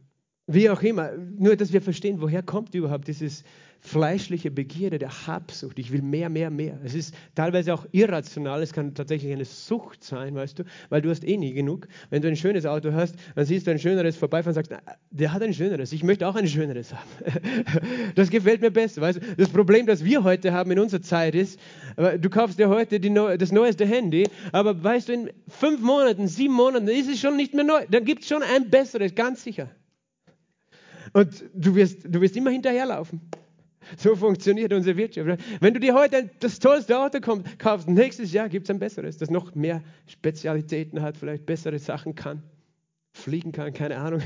wie 0.48 0.68
auch 0.68 0.82
immer, 0.82 1.16
nur 1.16 1.54
dass 1.54 1.72
wir 1.72 1.80
verstehen, 1.80 2.20
woher 2.20 2.42
kommt 2.42 2.74
überhaupt 2.74 3.06
dieses 3.06 3.44
fleischliche 3.80 4.50
Begierde 4.50 4.98
der 4.98 5.26
Habsucht. 5.26 5.78
Ich 5.78 5.92
will 5.92 6.02
mehr, 6.02 6.28
mehr, 6.28 6.50
mehr. 6.50 6.78
Es 6.84 6.94
ist 6.94 7.14
teilweise 7.34 7.74
auch 7.74 7.86
irrational. 7.92 8.62
Es 8.62 8.72
kann 8.72 8.94
tatsächlich 8.94 9.32
eine 9.32 9.44
Sucht 9.44 10.04
sein, 10.04 10.34
weißt 10.34 10.58
du, 10.58 10.64
weil 10.88 11.02
du 11.02 11.10
hast 11.10 11.24
eh 11.24 11.36
nie 11.36 11.52
genug. 11.52 11.88
Wenn 12.10 12.22
du 12.22 12.28
ein 12.28 12.36
schönes 12.36 12.66
Auto 12.66 12.92
hast, 12.92 13.14
dann 13.34 13.44
siehst 13.44 13.66
du 13.66 13.70
ein 13.70 13.78
schöneres 13.78 14.16
vorbeifahren 14.16 14.56
und 14.56 14.66
sagst, 14.66 14.82
der 15.10 15.32
hat 15.32 15.42
ein 15.42 15.54
schöneres. 15.54 15.92
Ich 15.92 16.02
möchte 16.02 16.26
auch 16.26 16.36
ein 16.36 16.48
schöneres 16.48 16.92
haben. 16.92 17.08
Das 18.14 18.30
gefällt 18.30 18.60
mir 18.60 18.70
besser. 18.70 19.00
Weißt 19.00 19.20
du? 19.20 19.34
Das 19.36 19.48
Problem, 19.48 19.86
das 19.86 20.04
wir 20.04 20.24
heute 20.24 20.52
haben 20.52 20.70
in 20.70 20.78
unserer 20.78 21.02
Zeit 21.02 21.34
ist, 21.34 21.58
du 21.96 22.30
kaufst 22.30 22.58
dir 22.58 22.68
heute 22.68 22.98
Neu 23.10 23.38
das 23.38 23.52
neueste 23.52 23.86
Handy, 23.86 24.24
aber 24.52 24.82
weißt 24.82 25.08
du, 25.08 25.12
in 25.12 25.30
fünf 25.48 25.80
Monaten, 25.80 26.26
sieben 26.28 26.54
Monaten 26.54 26.88
ist 26.88 27.08
es 27.08 27.20
schon 27.20 27.36
nicht 27.36 27.54
mehr 27.54 27.64
neu. 27.64 27.86
Dann 27.90 28.04
gibt 28.04 28.22
es 28.22 28.28
schon 28.28 28.42
ein 28.42 28.70
besseres, 28.70 29.14
ganz 29.14 29.42
sicher. 29.44 29.70
Und 31.12 31.44
du 31.54 31.74
wirst, 31.74 32.04
du 32.04 32.20
wirst 32.20 32.36
immer 32.36 32.50
hinterherlaufen. 32.50 33.20
So 33.96 34.16
funktioniert 34.16 34.72
unsere 34.72 34.96
Wirtschaft. 34.96 35.40
Wenn 35.60 35.74
du 35.74 35.80
dir 35.80 35.94
heute 35.94 36.30
das 36.40 36.58
tollste 36.58 36.98
Auto 36.98 37.18
kaufst, 37.58 37.88
nächstes 37.88 38.32
Jahr 38.32 38.48
gibt 38.48 38.64
es 38.66 38.70
ein 38.70 38.78
besseres, 38.78 39.16
das 39.18 39.30
noch 39.30 39.54
mehr 39.54 39.82
Spezialitäten 40.06 41.02
hat, 41.02 41.16
vielleicht 41.16 41.46
bessere 41.46 41.78
Sachen 41.78 42.14
kann 42.14 42.42
fliegen 43.18 43.52
kann, 43.52 43.72
keine 43.72 43.96
Ahnung. 43.96 44.20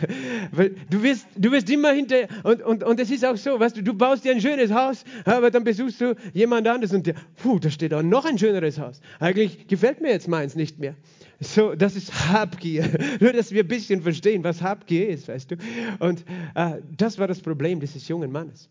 Du 0.91 1.03
wirst, 1.03 1.27
du 1.37 1.51
wirst 1.51 1.71
immer 1.71 1.93
hinter, 1.93 2.29
und, 2.45 2.63
und, 2.63 2.85
und 2.85 3.01
es 3.01 3.11
ist 3.11 3.25
auch 3.25 3.37
so, 3.37 3.59
weißt 3.59 3.77
du, 3.77 3.83
du 3.83 3.95
baust 3.95 4.25
dir 4.25 4.33
ein 4.33 4.41
schönes 4.41 4.71
Haus, 4.71 5.05
aber 5.25 5.51
dann 5.51 5.65
besuchst 5.65 6.01
du 6.01 6.15
jemand 6.33 6.69
anderes 6.69 6.93
und 6.93 7.07
dir, 7.07 7.15
puh, 7.37 7.59
da 7.59 7.71
steht 7.71 7.95
auch 7.95 8.03
noch 8.03 8.25
ein 8.25 8.39
schöneres 8.39 8.79
Haus. 8.79 9.01
Eigentlich 9.19 9.67
gefällt 9.67 10.01
mir 10.01 10.11
jetzt 10.11 10.29
meins 10.29 10.55
nicht 10.55 10.79
mehr. 10.79 10.95
So, 11.41 11.75
das 11.75 11.97
ist 11.97 12.31
Habgier. 12.31 12.89
Nur, 13.21 13.33
dass 13.33 13.51
wir 13.51 13.65
ein 13.65 13.69
bisschen 13.69 14.03
verstehen, 14.03 14.45
was 14.45 14.63
Habgier 14.63 15.09
ist, 15.09 15.29
weißt 15.29 15.51
du. 15.51 15.57
Und 15.99 16.25
äh, 16.55 16.81
das 16.97 17.19
war 17.19 17.27
das 17.27 17.41
Problem 17.41 17.81
dieses 17.81 18.07
jungen 18.07 18.31
Mannes. 18.31 18.71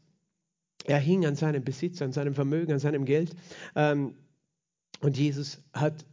Er 0.86 1.00
hing 1.00 1.26
an 1.26 1.36
seinem 1.36 1.64
Besitz, 1.64 2.02
an 2.02 2.12
seinem 2.12 2.34
Vermögen, 2.34 2.74
an 2.74 2.80
seinem 2.80 3.06
Geld. 3.06 3.36
Ähm, 3.76 4.16
und 5.02 5.18
Jesus 5.18 5.62
hat 5.74 6.06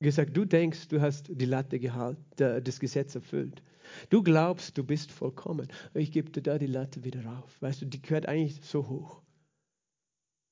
gesagt, 0.00 0.36
du 0.36 0.44
denkst, 0.44 0.88
du 0.88 1.00
hast 1.00 1.28
die 1.28 1.44
Latte 1.44 1.78
gehalten, 1.78 2.24
das 2.36 2.80
Gesetz 2.80 3.14
erfüllt. 3.14 3.62
Du 4.10 4.22
glaubst, 4.22 4.76
du 4.76 4.84
bist 4.84 5.10
vollkommen. 5.10 5.68
Ich 5.94 6.12
gebe 6.12 6.30
dir 6.30 6.42
da 6.42 6.58
die 6.58 6.66
Latte 6.66 7.04
wieder 7.04 7.24
rauf. 7.24 7.60
Weißt 7.60 7.82
du, 7.82 7.86
die 7.86 8.02
gehört 8.02 8.26
eigentlich 8.26 8.60
so 8.62 8.88
hoch. 8.88 9.22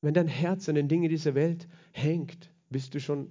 Wenn 0.03 0.15
dein 0.15 0.29
Herz 0.29 0.69
an 0.69 0.75
den 0.75 0.89
Dingen 0.89 1.11
dieser 1.11 1.35
Welt 1.35 1.69
hängt, 1.93 2.51
bist 2.71 2.95
du 2.95 3.01
schon 3.01 3.31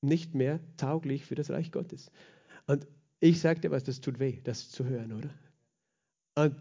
nicht 0.00 0.34
mehr 0.34 0.60
tauglich 0.76 1.24
für 1.24 1.34
das 1.34 1.50
Reich 1.50 1.70
Gottes. 1.70 2.10
Und 2.66 2.86
ich 3.20 3.40
sage 3.40 3.60
dir 3.60 3.70
was, 3.70 3.84
das 3.84 4.00
tut 4.00 4.18
weh, 4.18 4.40
das 4.42 4.70
zu 4.70 4.84
hören, 4.84 5.12
oder? 5.12 5.30
Und 6.34 6.56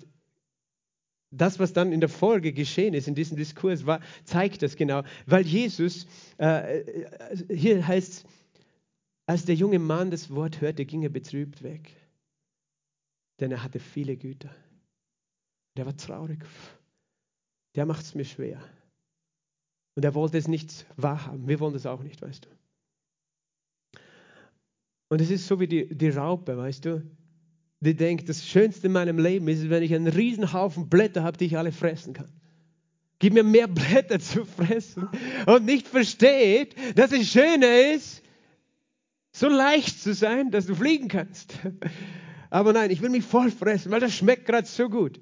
das, 1.32 1.60
was 1.60 1.74
dann 1.74 1.92
in 1.92 2.02
der 2.02 2.10
Folge 2.10 2.54
geschehen 2.54 2.94
ist 2.94 3.08
in 3.08 3.16
diesem 3.16 3.38
Diskurs, 3.38 3.86
war, 3.86 4.02
zeigt 4.26 4.62
das 4.62 4.76
genau. 4.76 5.04
Weil 5.26 5.46
Jesus, 5.46 6.06
äh, 6.38 6.82
äh 6.82 7.56
hier 7.56 7.88
heißt 7.88 8.12
es, 8.12 8.26
als 9.26 9.46
der 9.46 9.56
junge 9.56 9.80
Mann 9.80 10.12
das 10.12 10.30
Wort 10.30 10.60
hörte, 10.60 10.86
ging 10.86 11.04
er 11.04 11.10
betrübt 11.10 11.64
weg, 11.64 11.96
denn 13.40 13.52
er 13.52 13.64
hatte 13.64 13.80
viele 13.80 14.18
Güter. 14.18 14.54
Der 15.78 15.86
war 15.86 15.96
traurig. 15.96 16.44
Der 17.76 17.86
macht 17.86 18.04
es 18.04 18.14
mir 18.14 18.26
schwer. 18.26 18.62
Und 19.96 20.04
er 20.04 20.16
wollte 20.16 20.38
es 20.38 20.50
nicht 20.50 20.86
wahrhaben. 20.98 21.48
Wir 21.48 21.60
wollen 21.62 21.74
das 21.74 21.86
auch 21.86 22.04
nicht, 22.04 22.22
weißt 22.22 22.46
du. 22.46 22.50
Und 25.10 25.22
es 25.22 25.30
ist 25.30 25.48
so 25.48 25.60
wie 25.60 25.68
die, 25.68 25.88
die 25.88 26.10
Raupe, 26.10 26.58
weißt 26.58 26.86
du, 26.86 27.04
die 27.82 27.96
denkt, 27.96 28.30
das 28.30 28.46
Schönste 28.46 28.88
in 28.88 28.94
meinem 28.94 29.18
Leben 29.18 29.48
ist, 29.48 29.70
wenn 29.70 29.82
ich 29.84 29.94
einen 29.94 30.08
Riesenhaufen 30.08 30.88
Blätter 30.88 31.24
habe, 31.24 31.38
die 31.38 31.46
ich 31.46 31.58
alle 31.58 31.72
fressen 31.72 32.14
kann. 32.14 32.30
Gib 33.20 33.34
mir 33.34 33.44
mehr 33.44 33.68
Blätter 33.68 34.20
zu 34.20 34.46
fressen 34.46 35.10
und 35.48 35.66
nicht 35.66 35.88
versteht, 35.88 36.76
dass 36.96 37.12
es 37.12 37.28
schöner 37.30 37.94
ist, 37.94 38.22
so 39.32 39.48
leicht 39.48 40.02
zu 40.02 40.14
sein, 40.14 40.52
dass 40.52 40.68
du 40.68 40.76
fliegen 40.76 41.08
kannst. 41.08 41.56
Aber 42.52 42.74
nein, 42.74 42.92
ich 42.92 43.02
will 43.02 43.10
mich 43.10 43.24
voll 43.24 43.50
fressen, 43.50 43.92
weil 43.92 44.00
das 44.00 44.14
schmeckt 44.14 44.46
gerade 44.46 44.68
so 44.68 44.90
gut. 44.90 45.20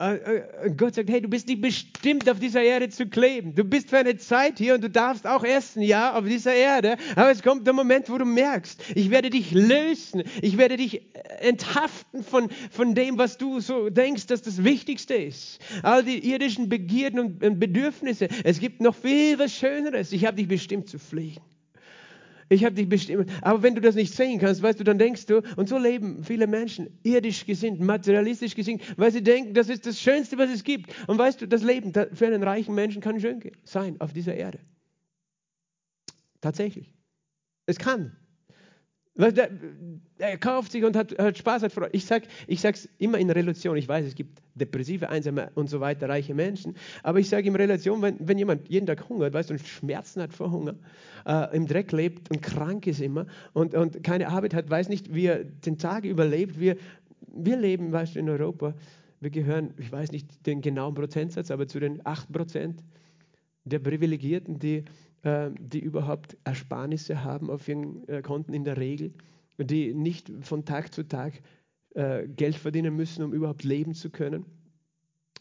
Äh, 0.00 0.14
äh, 0.14 0.70
Gott 0.76 0.94
sagt, 0.94 1.10
hey, 1.10 1.20
du 1.20 1.28
bist 1.28 1.48
nicht 1.48 1.60
bestimmt, 1.60 2.30
auf 2.30 2.38
dieser 2.38 2.62
Erde 2.62 2.88
zu 2.88 3.06
kleben. 3.06 3.56
Du 3.56 3.64
bist 3.64 3.90
für 3.90 3.98
eine 3.98 4.16
Zeit 4.16 4.58
hier 4.58 4.74
und 4.74 4.84
du 4.84 4.88
darfst 4.88 5.26
auch 5.26 5.42
essen, 5.42 5.82
ja, 5.82 6.16
auf 6.16 6.24
dieser 6.24 6.54
Erde. 6.54 6.96
Aber 7.16 7.32
es 7.32 7.42
kommt 7.42 7.66
der 7.66 7.74
Moment, 7.74 8.08
wo 8.08 8.16
du 8.16 8.24
merkst, 8.24 8.80
ich 8.94 9.10
werde 9.10 9.30
dich 9.30 9.50
lösen. 9.50 10.22
Ich 10.40 10.56
werde 10.56 10.76
dich 10.76 11.02
enthaften 11.40 12.22
von, 12.22 12.48
von 12.70 12.94
dem, 12.94 13.18
was 13.18 13.38
du 13.38 13.58
so 13.58 13.90
denkst, 13.90 14.26
dass 14.26 14.42
das 14.42 14.62
Wichtigste 14.62 15.14
ist. 15.14 15.58
All 15.82 16.04
die 16.04 16.30
irdischen 16.30 16.68
Begierden 16.68 17.18
und 17.18 17.58
Bedürfnisse. 17.58 18.28
Es 18.44 18.60
gibt 18.60 18.80
noch 18.80 18.94
viel 18.94 19.36
was 19.40 19.52
Schöneres. 19.52 20.12
Ich 20.12 20.24
habe 20.24 20.36
dich 20.36 20.46
bestimmt 20.46 20.88
zu 20.88 21.00
fliegen. 21.00 21.40
Ich 22.48 22.64
habe 22.64 22.74
dich 22.74 22.88
bestimmt. 22.88 23.30
Aber 23.42 23.62
wenn 23.62 23.74
du 23.74 23.80
das 23.80 23.94
nicht 23.94 24.14
sehen 24.14 24.38
kannst, 24.38 24.62
weißt 24.62 24.80
du, 24.80 24.84
dann 24.84 24.98
denkst 24.98 25.26
du, 25.26 25.42
und 25.56 25.68
so 25.68 25.78
leben 25.78 26.24
viele 26.24 26.46
Menschen 26.46 26.98
irdisch 27.02 27.44
gesinnt, 27.44 27.80
materialistisch 27.80 28.54
gesinnt, 28.54 28.82
weil 28.98 29.12
sie 29.12 29.22
denken, 29.22 29.54
das 29.54 29.68
ist 29.68 29.86
das 29.86 30.00
Schönste, 30.00 30.38
was 30.38 30.50
es 30.50 30.64
gibt. 30.64 30.94
Und 31.06 31.18
weißt 31.18 31.40
du, 31.42 31.48
das 31.48 31.62
Leben 31.62 31.92
für 31.92 32.26
einen 32.26 32.42
reichen 32.42 32.74
Menschen 32.74 33.02
kann 33.02 33.20
schön 33.20 33.40
sein 33.64 34.00
auf 34.00 34.12
dieser 34.12 34.34
Erde. 34.34 34.60
Tatsächlich. 36.40 36.94
Es 37.66 37.78
kann. 37.78 38.16
Er 39.18 40.38
kauft 40.38 40.70
sich 40.70 40.84
und 40.84 40.94
hat, 40.94 41.18
hat 41.18 41.36
Spaß, 41.36 41.62
hat 41.62 41.72
Freude. 41.72 41.90
Ich 41.92 42.06
sage 42.06 42.28
ich 42.46 42.88
immer 42.98 43.18
in 43.18 43.30
Relation. 43.30 43.76
Ich 43.76 43.88
weiß, 43.88 44.06
es 44.06 44.14
gibt 44.14 44.40
depressive, 44.54 45.08
einsame 45.08 45.50
und 45.56 45.68
so 45.68 45.80
weiter, 45.80 46.08
reiche 46.08 46.34
Menschen. 46.34 46.76
Aber 47.02 47.18
ich 47.18 47.28
sage 47.28 47.48
in 47.48 47.56
Relation, 47.56 48.00
wenn, 48.00 48.16
wenn 48.20 48.38
jemand 48.38 48.68
jeden 48.68 48.86
Tag 48.86 49.08
hungert, 49.08 49.34
weißt 49.34 49.50
du, 49.50 49.54
und 49.54 49.60
Schmerzen 49.66 50.22
hat 50.22 50.32
vor 50.32 50.52
Hunger, 50.52 50.74
äh, 51.26 51.56
im 51.56 51.66
Dreck 51.66 51.90
lebt 51.90 52.30
und 52.30 52.42
krank 52.42 52.86
ist 52.86 53.00
immer 53.00 53.26
und, 53.54 53.74
und 53.74 54.04
keine 54.04 54.28
Arbeit 54.28 54.54
hat, 54.54 54.70
weiß 54.70 54.88
nicht, 54.88 55.12
wie 55.12 55.26
er 55.26 55.42
den 55.42 55.78
Tag 55.78 56.04
überlebt. 56.04 56.60
Wir, 56.60 56.76
wir 57.26 57.56
leben, 57.56 57.90
weißt 57.90 58.14
du, 58.14 58.20
in 58.20 58.28
Europa. 58.28 58.74
Wir 59.20 59.30
gehören, 59.30 59.74
ich 59.78 59.90
weiß 59.90 60.12
nicht 60.12 60.46
den 60.46 60.60
genauen 60.60 60.94
Prozentsatz, 60.94 61.50
aber 61.50 61.66
zu 61.66 61.80
den 61.80 62.06
8 62.06 62.32
Prozent 62.32 62.84
der 63.64 63.80
Privilegierten, 63.80 64.60
die 64.60 64.84
die 65.24 65.80
überhaupt 65.80 66.36
Ersparnisse 66.44 67.24
haben 67.24 67.50
auf 67.50 67.68
ihren 67.68 68.06
äh, 68.08 68.22
Konten 68.22 68.54
in 68.54 68.64
der 68.64 68.76
Regel, 68.76 69.12
die 69.58 69.92
nicht 69.92 70.30
von 70.40 70.64
Tag 70.64 70.94
zu 70.94 71.02
Tag 71.02 71.42
äh, 71.94 72.28
Geld 72.28 72.54
verdienen 72.54 72.94
müssen, 72.94 73.24
um 73.24 73.32
überhaupt 73.32 73.64
leben 73.64 73.94
zu 73.94 74.10
können. 74.10 74.46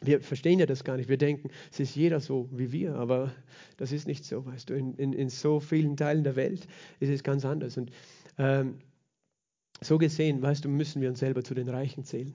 Wir 0.02 0.22
verstehen 0.22 0.60
ja 0.60 0.66
das 0.66 0.84
gar 0.84 0.98
nicht. 0.98 1.10
Wir 1.10 1.18
denken, 1.18 1.50
es 1.72 1.80
ist 1.80 1.96
jeder 1.96 2.20
so 2.20 2.50
wie 2.52 2.72
wir, 2.72 2.96
aber 2.96 3.34
das 3.78 3.92
ist 3.92 4.08
nicht 4.08 4.26
so, 4.26 4.46
weißt 4.46 4.70
du. 4.70 4.76
In, 4.76 4.94
in, 4.96 5.14
in 5.14 5.30
so 5.30 5.60
vielen 5.60 5.98
Teilen 5.98 6.24
der 6.24 6.36
Welt 6.36 6.68
ist 7.00 7.10
es 7.10 7.24
ganz 7.24 7.46
anders. 7.46 7.78
Und 7.78 7.92
ähm, 8.38 8.76
so 9.82 9.98
gesehen, 9.98 10.42
weißt 10.42 10.66
du, 10.66 10.70
müssen 10.70 11.02
wir 11.02 11.10
uns 11.10 11.20
selber 11.20 11.44
zu 11.44 11.54
den 11.54 11.70
Reichen 11.70 12.04
zählen 12.04 12.34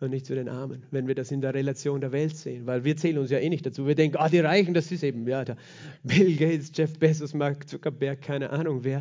und 0.00 0.10
nicht 0.10 0.26
zu 0.26 0.34
den 0.34 0.48
Armen, 0.48 0.84
wenn 0.90 1.08
wir 1.08 1.14
das 1.14 1.32
in 1.32 1.40
der 1.40 1.54
Relation 1.54 2.00
der 2.00 2.12
Welt 2.12 2.36
sehen, 2.36 2.66
weil 2.66 2.84
wir 2.84 2.96
zählen 2.96 3.18
uns 3.18 3.30
ja 3.30 3.38
eh 3.38 3.48
nicht 3.48 3.66
dazu. 3.66 3.86
Wir 3.86 3.94
denken, 3.94 4.16
ah, 4.18 4.28
die 4.28 4.38
Reichen, 4.38 4.74
das 4.74 4.92
ist 4.92 5.02
eben, 5.02 5.26
ja, 5.26 5.44
der 5.44 5.56
Bill 6.04 6.36
Gates, 6.36 6.70
Jeff 6.74 6.98
Bezos, 6.98 7.34
Mark 7.34 7.68
Zuckerberg, 7.68 8.22
keine 8.22 8.50
Ahnung 8.50 8.84
wer, 8.84 8.98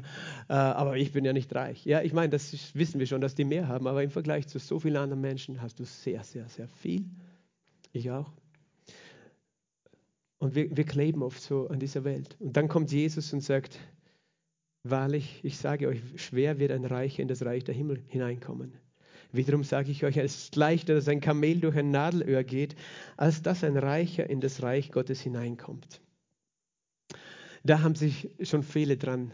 äh, 0.49 0.53
aber 0.53 0.97
ich 0.97 1.11
bin 1.11 1.23
ja 1.23 1.33
nicht 1.33 1.53
reich. 1.53 1.85
Ja, 1.85 2.01
ich 2.01 2.13
meine, 2.13 2.29
das 2.29 2.53
ist, 2.53 2.75
wissen 2.75 2.99
wir 2.99 3.05
schon, 3.05 3.21
dass 3.21 3.35
die 3.35 3.45
mehr 3.45 3.67
haben, 3.67 3.87
aber 3.87 4.01
im 4.01 4.09
Vergleich 4.09 4.47
zu 4.47 4.59
so 4.59 4.79
vielen 4.79 4.97
anderen 4.97 5.21
Menschen 5.21 5.61
hast 5.61 5.79
du 5.79 5.85
sehr, 5.85 6.23
sehr, 6.23 6.47
sehr 6.49 6.67
viel. 6.67 7.05
Ich 7.91 8.09
auch. 8.09 8.31
Und 10.39 10.55
wir, 10.55 10.75
wir 10.75 10.83
kleben 10.83 11.23
oft 11.23 11.41
so 11.41 11.67
an 11.67 11.79
dieser 11.79 12.03
Welt. 12.03 12.35
Und 12.39 12.57
dann 12.57 12.67
kommt 12.67 12.91
Jesus 12.91 13.33
und 13.33 13.41
sagt, 13.41 13.79
wahrlich, 14.83 15.39
ich 15.43 15.57
sage 15.57 15.87
euch, 15.87 16.01
schwer 16.15 16.59
wird 16.59 16.71
ein 16.71 16.85
Reicher 16.85 17.21
in 17.21 17.27
das 17.27 17.43
Reich 17.43 17.63
der 17.63 17.75
Himmel 17.75 18.03
hineinkommen. 18.07 18.73
Wiederum 19.31 19.63
sage 19.63 19.91
ich 19.91 20.03
euch, 20.03 20.17
es 20.17 20.43
ist 20.43 20.55
leichter, 20.55 20.95
dass 20.95 21.07
ein 21.07 21.21
Kamel 21.21 21.59
durch 21.59 21.75
ein 21.75 21.91
Nadelöhr 21.91 22.43
geht, 22.43 22.75
als 23.17 23.41
dass 23.41 23.63
ein 23.63 23.77
Reicher 23.77 24.29
in 24.29 24.41
das 24.41 24.63
Reich 24.63 24.91
Gottes 24.91 25.21
hineinkommt. 25.21 26.01
Da 27.63 27.81
haben 27.81 27.95
sich 27.95 28.29
schon 28.41 28.63
viele 28.63 28.97
dran 28.97 29.33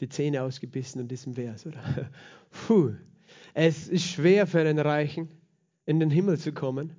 die 0.00 0.08
Zähne 0.08 0.42
ausgebissen 0.42 1.00
in 1.00 1.08
diesem 1.08 1.34
Vers, 1.34 1.64
oder? 1.64 2.10
Puh. 2.50 2.94
Es 3.54 3.88
ist 3.88 4.04
schwer 4.04 4.46
für 4.46 4.60
einen 4.60 4.78
Reichen, 4.78 5.28
in 5.86 6.00
den 6.00 6.10
Himmel 6.10 6.38
zu 6.38 6.52
kommen. 6.52 6.96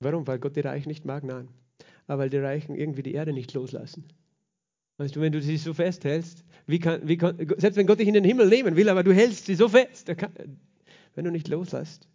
Warum? 0.00 0.26
Weil 0.26 0.38
Gott 0.38 0.56
die 0.56 0.60
Reichen 0.60 0.88
nicht 0.88 1.04
mag? 1.04 1.24
Nein. 1.24 1.48
Aber 2.06 2.22
weil 2.22 2.30
die 2.30 2.38
Reichen 2.38 2.74
irgendwie 2.74 3.02
die 3.02 3.12
Erde 3.12 3.32
nicht 3.32 3.52
loslassen. 3.52 4.04
Weißt 4.98 5.14
du, 5.14 5.20
wenn 5.20 5.32
du 5.32 5.42
sie 5.42 5.58
so 5.58 5.74
festhältst, 5.74 6.44
wie 6.66 6.78
kann, 6.78 7.06
wie 7.06 7.18
kann, 7.18 7.36
selbst 7.58 7.76
wenn 7.76 7.86
Gott 7.86 7.98
dich 7.98 8.08
in 8.08 8.14
den 8.14 8.24
Himmel 8.24 8.48
nehmen 8.48 8.76
will, 8.76 8.88
aber 8.88 9.02
du 9.02 9.12
hältst 9.12 9.44
sie 9.46 9.54
so 9.54 9.68
fest, 9.68 10.06
kann, 10.16 10.32
wenn 11.16 11.24
du 11.24 11.32
nicht 11.32 11.48
loslässt. 11.48 12.08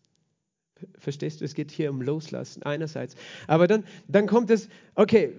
Verstehst 0.98 1.42
du, 1.42 1.46
es 1.46 1.54
geht 1.54 1.72
hier 1.72 1.92
um 1.92 2.02
Loslassen 2.02 2.64
einerseits. 2.64 3.16
Aber 3.48 3.68
dann, 3.68 3.84
dann 4.08 4.26
kommt 4.26 4.50
es, 4.50 4.70
okay, 4.96 5.34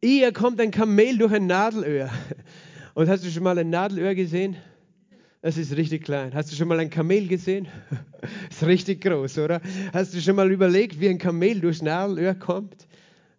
eher 0.00 0.32
kommt 0.32 0.60
ein 0.60 0.70
Kamel 0.70 1.16
durch 1.16 1.32
ein 1.32 1.46
Nadelöhr. 1.46 2.10
Und 2.94 3.08
hast 3.08 3.24
du 3.24 3.30
schon 3.30 3.42
mal 3.42 3.58
ein 3.58 3.70
Nadelöhr 3.70 4.14
gesehen? 4.14 4.56
Das 5.42 5.56
ist 5.56 5.76
richtig 5.76 6.04
klein. 6.04 6.34
Hast 6.34 6.50
du 6.50 6.56
schon 6.56 6.66
mal 6.68 6.80
ein 6.80 6.90
Kamel 6.90 7.28
gesehen? 7.28 7.68
Das 8.20 8.30
ist 8.62 8.66
richtig 8.66 9.02
groß, 9.02 9.38
oder? 9.38 9.60
Hast 9.92 10.14
du 10.14 10.20
schon 10.20 10.36
mal 10.36 10.50
überlegt, 10.50 10.98
wie 10.98 11.08
ein 11.08 11.18
Kamel 11.18 11.60
durchs 11.60 11.82
Nadelöhr 11.82 12.34
kommt? 12.34 12.88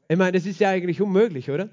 Ich 0.08 0.18
meine, 0.18 0.32
das 0.34 0.46
ist 0.46 0.60
ja 0.60 0.70
eigentlich 0.70 1.02
unmöglich, 1.02 1.52
oder? 1.52 1.70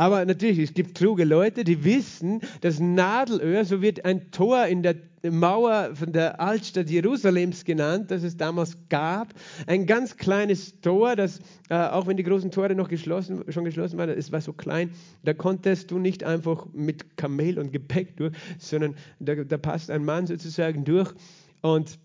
Aber 0.00 0.24
natürlich, 0.24 0.58
es 0.58 0.72
gibt 0.72 0.94
kluge 0.94 1.24
Leute, 1.24 1.62
die 1.62 1.84
wissen, 1.84 2.40
dass 2.62 2.80
Nadelöhr, 2.80 3.66
so 3.66 3.82
wird 3.82 4.06
ein 4.06 4.30
Tor 4.30 4.64
in 4.64 4.82
der 4.82 4.94
Mauer 5.22 5.90
von 5.92 6.10
der 6.10 6.40
Altstadt 6.40 6.88
Jerusalems 6.88 7.66
genannt, 7.66 8.10
das 8.10 8.22
es 8.22 8.38
damals 8.38 8.78
gab. 8.88 9.34
Ein 9.66 9.84
ganz 9.84 10.16
kleines 10.16 10.80
Tor, 10.80 11.16
das, 11.16 11.40
äh, 11.68 11.74
auch 11.74 12.06
wenn 12.06 12.16
die 12.16 12.22
großen 12.22 12.50
Tore 12.50 12.74
noch 12.74 12.88
geschlossen, 12.88 13.44
schon 13.50 13.66
geschlossen 13.66 13.98
waren, 13.98 14.08
es 14.08 14.32
war 14.32 14.40
so 14.40 14.54
klein, 14.54 14.88
da 15.22 15.34
konntest 15.34 15.90
du 15.90 15.98
nicht 15.98 16.24
einfach 16.24 16.64
mit 16.72 17.18
Kamel 17.18 17.58
und 17.58 17.70
Gepäck 17.70 18.16
durch, 18.16 18.32
sondern 18.58 18.94
da, 19.18 19.34
da 19.34 19.58
passt 19.58 19.90
ein 19.90 20.06
Mann 20.06 20.26
sozusagen 20.26 20.86
durch 20.86 21.12
und 21.60 21.98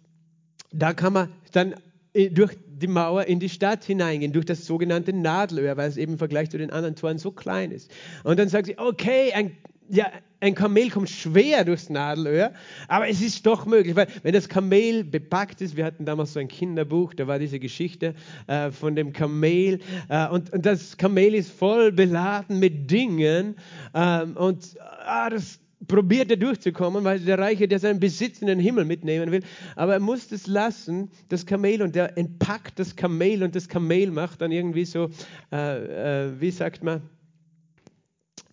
da 0.73 0.91
kann 0.91 1.13
man 1.13 1.29
dann 1.53 1.75
äh, 2.13 2.29
durch 2.29 2.57
die 2.79 2.87
Mauer 2.87 3.25
in 3.25 3.39
die 3.39 3.49
Stadt 3.49 3.83
hineingehen, 3.83 4.33
durch 4.33 4.45
das 4.45 4.65
sogenannte 4.65 5.13
Nadelöhr, 5.13 5.77
weil 5.77 5.89
es 5.89 5.97
eben 5.97 6.13
im 6.13 6.17
Vergleich 6.17 6.49
zu 6.49 6.57
den 6.57 6.71
anderen 6.71 6.95
Toren 6.95 7.17
so 7.17 7.31
klein 7.31 7.71
ist. 7.71 7.91
Und 8.23 8.39
dann 8.39 8.49
sagt 8.49 8.67
sie, 8.67 8.77
okay, 8.77 9.31
ein, 9.33 9.55
ja, 9.89 10.07
ein 10.41 10.55
Kamel 10.55 10.89
kommt 10.89 11.09
schwer 11.09 11.63
durchs 11.63 11.89
Nadelöhr, 11.89 12.53
aber 12.87 13.07
es 13.07 13.21
ist 13.21 13.45
doch 13.45 13.65
möglich, 13.65 13.95
weil 13.95 14.07
wenn 14.23 14.33
das 14.33 14.49
Kamel 14.49 15.03
bepackt 15.03 15.61
ist, 15.61 15.75
wir 15.75 15.85
hatten 15.85 16.05
damals 16.05 16.33
so 16.33 16.39
ein 16.39 16.47
Kinderbuch, 16.47 17.13
da 17.13 17.27
war 17.27 17.39
diese 17.39 17.59
Geschichte 17.59 18.13
äh, 18.47 18.71
von 18.71 18.95
dem 18.95 19.13
Kamel 19.13 19.79
äh, 20.09 20.27
und, 20.27 20.51
und, 20.53 20.65
das 20.65 20.97
Kamel 20.97 21.33
ist 21.35 21.51
voll 21.51 21.91
beladen 21.91 22.59
mit 22.59 22.91
Dingen 22.91 23.55
ähm, 23.93 24.35
und 24.37 24.77
ah, 25.05 25.29
das 25.29 25.59
probiert 25.87 26.31
er 26.31 26.37
durchzukommen, 26.37 27.03
weil 27.03 27.19
der 27.19 27.39
Reiche, 27.39 27.67
der 27.67 27.79
seinen 27.79 27.99
Besitz 27.99 28.41
in 28.41 28.47
den 28.47 28.59
Himmel 28.59 28.85
mitnehmen 28.85 29.31
will, 29.31 29.43
aber 29.75 29.93
er 29.93 29.99
muss 29.99 30.27
das 30.27 30.47
lassen, 30.47 31.09
das 31.29 31.45
Kamel, 31.45 31.81
und 31.81 31.95
der 31.95 32.17
entpackt 32.17 32.79
das 32.79 32.95
Kamel 32.95 33.43
und 33.43 33.55
das 33.55 33.67
Kamel 33.67 34.11
macht 34.11 34.41
dann 34.41 34.51
irgendwie 34.51 34.85
so, 34.85 35.09
äh, 35.51 36.27
äh, 36.27 36.39
wie 36.39 36.51
sagt 36.51 36.83
man, 36.83 37.01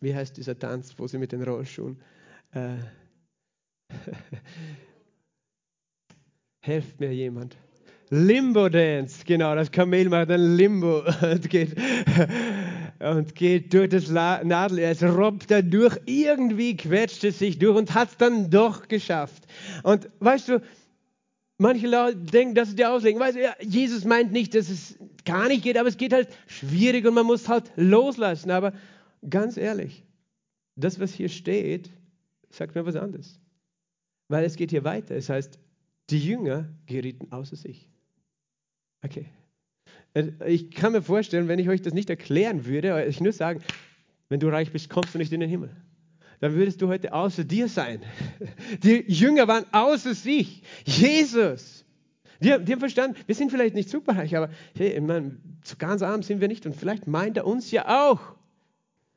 wie 0.01 0.15
heißt 0.15 0.37
dieser 0.37 0.59
Tanz, 0.59 0.95
wo 0.99 1.07
sie 1.07 1.19
mit 1.19 1.33
den 1.33 1.43
Rollschuhen, 1.43 2.01
äh, 2.53 2.77
helft 6.61 7.01
mir 7.01 7.13
jemand. 7.13 7.57
Limbo 8.11 8.69
Dance, 8.69 9.25
genau, 9.25 9.55
das 9.55 9.71
Kamel 9.71 10.11
macht 10.11 10.31
ein 10.31 10.57
Limbo 10.57 11.03
und 11.23 11.49
geht, 11.49 11.75
und 13.03 13.35
geht 13.35 13.75
durch 13.75 13.89
das 13.89 14.09
Nadel. 14.09 14.79
Es 14.79 15.03
robbt 15.03 15.51
da 15.51 15.61
durch, 15.61 15.99
irgendwie 16.07 16.77
quetscht 16.77 17.25
es 17.25 17.39
sich 17.39 17.59
durch 17.59 17.77
und 17.77 17.95
hat 17.95 18.11
es 18.11 18.17
dann 18.17 18.51
doch 18.51 18.89
geschafft. 18.89 19.47
Und 19.83 20.09
weißt 20.21 20.49
du, 20.49 20.63
manche 21.59 21.89
Leute 21.89 22.19
denken, 22.19 22.55
das 22.55 22.69
ist 22.69 22.79
die 22.79 22.85
Auslegung. 22.85 23.21
Weißt 23.21 23.37
du, 23.37 23.43
ja, 23.43 23.55
Jesus 23.61 24.05
meint 24.05 24.33
nicht, 24.33 24.55
dass 24.55 24.69
es 24.69 24.97
gar 25.25 25.49
nicht 25.49 25.65
geht, 25.65 25.77
aber 25.77 25.89
es 25.89 25.97
geht 25.97 26.13
halt 26.13 26.29
schwierig 26.47 27.05
und 27.07 27.15
man 27.15 27.27
muss 27.27 27.49
halt 27.49 27.71
loslassen. 27.77 28.51
Aber 28.51 28.73
ganz 29.29 29.57
ehrlich, 29.57 30.05
das, 30.77 31.01
was 31.01 31.13
hier 31.13 31.29
steht, 31.29 31.91
sagt 32.51 32.75
mir 32.75 32.87
was 32.87 32.97
anderes. 32.97 33.41
Weil 34.29 34.45
es 34.45 34.57
geht 34.57 34.71
hier 34.71 34.85
weiter. 34.85 35.17
Es 35.17 35.29
heißt, 35.29 35.59
die 36.11 36.21
Jünger 36.21 36.69
gerieten 36.87 37.33
außer 37.33 37.57
sich. 37.57 37.91
Okay. 39.03 39.27
Äh, 40.15 40.31
ich 40.47 40.71
kann 40.71 40.93
mir 40.93 41.03
vorstellen, 41.03 41.49
wenn 41.49 41.59
ich 41.59 41.69
euch 41.69 41.83
das 41.83 41.95
nicht 41.95 42.11
erklären 42.11 42.67
würde, 42.67 43.05
ich 43.07 43.21
nur 43.21 43.33
sagen, 43.33 43.63
wenn 44.29 44.41
du 44.41 44.49
reich 44.49 44.73
bist, 44.73 44.89
kommst 44.89 45.15
du 45.15 45.19
nicht 45.19 45.33
in 45.33 45.41
den 45.41 45.51
Himmel. 45.51 45.71
Dann 46.41 46.55
würdest 46.55 46.83
du 46.83 46.89
heute 46.89 47.13
außer 47.13 47.45
dir 47.45 47.69
sein. 47.69 48.03
Die 48.83 49.05
Jünger 49.07 49.47
waren 49.47 49.65
außer 49.73 50.15
sich. 50.15 50.63
Jesus. 50.85 51.85
Die, 52.41 52.49
die 52.65 52.73
haben 52.73 52.81
verstanden, 52.81 53.17
wir 53.27 53.37
sind 53.37 53.53
vielleicht 53.53 53.77
nicht 53.77 53.89
superreich, 53.89 54.37
aber 54.37 54.51
hey, 54.77 55.01
meine, 55.01 55.37
so 55.63 55.77
ganz 55.79 56.03
arm 56.03 56.25
sind 56.25 56.41
wir 56.41 56.49
nicht 56.49 56.67
und 56.67 56.75
vielleicht 56.75 57.07
meint 57.07 57.37
er 57.37 57.47
uns 57.47 57.71
ja 57.71 58.09
auch. 58.09 58.21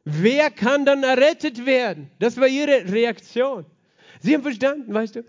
Wer 0.04 0.52
kann 0.52 0.86
dann 0.86 1.02
errettet 1.02 1.66
werden? 1.66 2.12
Das 2.20 2.38
war 2.38 2.48
ihre 2.48 2.92
Reaktion. 2.94 3.66
Sie 4.20 4.36
haben 4.36 4.44
verstanden, 4.44 4.94
weißt 4.94 5.16
du, 5.16 5.24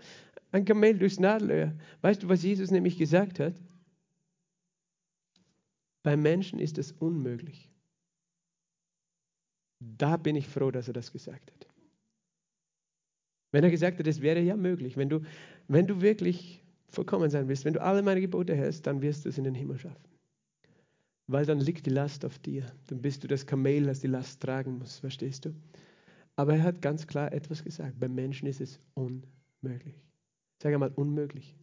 ein 0.51 0.65
Kamel 0.65 0.99
durchs 0.99 1.19
Nadelöhr. 1.19 1.73
Weißt 2.01 2.21
du, 2.21 2.29
was 2.29 2.43
Jesus 2.43 2.69
nämlich 2.69 2.99
gesagt 2.99 3.39
hat? 3.39 3.53
Beim 6.07 6.21
Menschen 6.21 6.57
ist 6.59 6.77
es 6.77 6.93
unmöglich. 6.93 7.69
Da 9.81 10.15
bin 10.15 10.37
ich 10.37 10.47
froh, 10.47 10.71
dass 10.71 10.87
er 10.87 10.93
das 10.93 11.11
gesagt 11.11 11.51
hat. 11.51 11.67
Wenn 13.51 13.65
er 13.65 13.71
gesagt 13.71 13.99
hat, 13.99 14.07
es 14.07 14.21
wäre 14.21 14.39
ja 14.39 14.55
möglich, 14.55 14.95
wenn 14.95 15.09
du, 15.09 15.19
wenn 15.67 15.85
du 15.85 15.99
wirklich 15.99 16.63
vollkommen 16.87 17.29
sein 17.29 17.49
willst, 17.49 17.65
wenn 17.65 17.73
du 17.73 17.81
alle 17.81 18.03
meine 18.03 18.21
Gebote 18.21 18.55
hältst, 18.55 18.87
dann 18.87 19.01
wirst 19.01 19.25
du 19.25 19.29
es 19.29 19.37
in 19.37 19.43
den 19.43 19.53
Himmel 19.53 19.79
schaffen. 19.79 20.07
Weil 21.27 21.45
dann 21.45 21.59
liegt 21.59 21.85
die 21.85 21.89
Last 21.89 22.23
auf 22.23 22.39
dir. 22.39 22.65
Dann 22.87 23.01
bist 23.01 23.25
du 23.25 23.27
das 23.27 23.45
Kamel, 23.45 23.83
das 23.83 23.99
die 23.99 24.07
Last 24.07 24.39
tragen 24.39 24.77
muss, 24.77 24.99
verstehst 24.99 25.43
du? 25.43 25.53
Aber 26.37 26.53
er 26.55 26.63
hat 26.63 26.81
ganz 26.81 27.05
klar 27.05 27.33
etwas 27.33 27.65
gesagt. 27.65 27.99
Beim 27.99 28.15
Menschen 28.15 28.47
ist 28.47 28.61
es 28.61 28.79
unmöglich. 28.93 30.01
Sag 30.63 30.73
einmal, 30.73 30.93
unmöglich. 30.95 31.53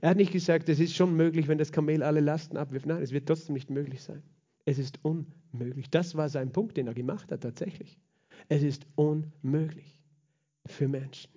Er 0.00 0.10
hat 0.10 0.16
nicht 0.16 0.32
gesagt, 0.32 0.68
es 0.68 0.80
ist 0.80 0.94
schon 0.94 1.14
möglich, 1.14 1.48
wenn 1.48 1.58
das 1.58 1.72
Kamel 1.72 2.02
alle 2.02 2.20
Lasten 2.20 2.56
abwirft. 2.56 2.86
Nein, 2.86 3.02
es 3.02 3.12
wird 3.12 3.26
trotzdem 3.26 3.54
nicht 3.54 3.70
möglich 3.70 4.02
sein. 4.02 4.22
Es 4.64 4.78
ist 4.78 4.98
unmöglich. 5.04 5.90
Das 5.90 6.14
war 6.14 6.28
sein 6.28 6.52
Punkt, 6.52 6.76
den 6.76 6.86
er 6.86 6.94
gemacht 6.94 7.30
hat 7.32 7.42
tatsächlich. 7.42 7.98
Es 8.48 8.62
ist 8.62 8.86
unmöglich 8.94 10.00
für 10.66 10.88
Menschen. 10.88 11.30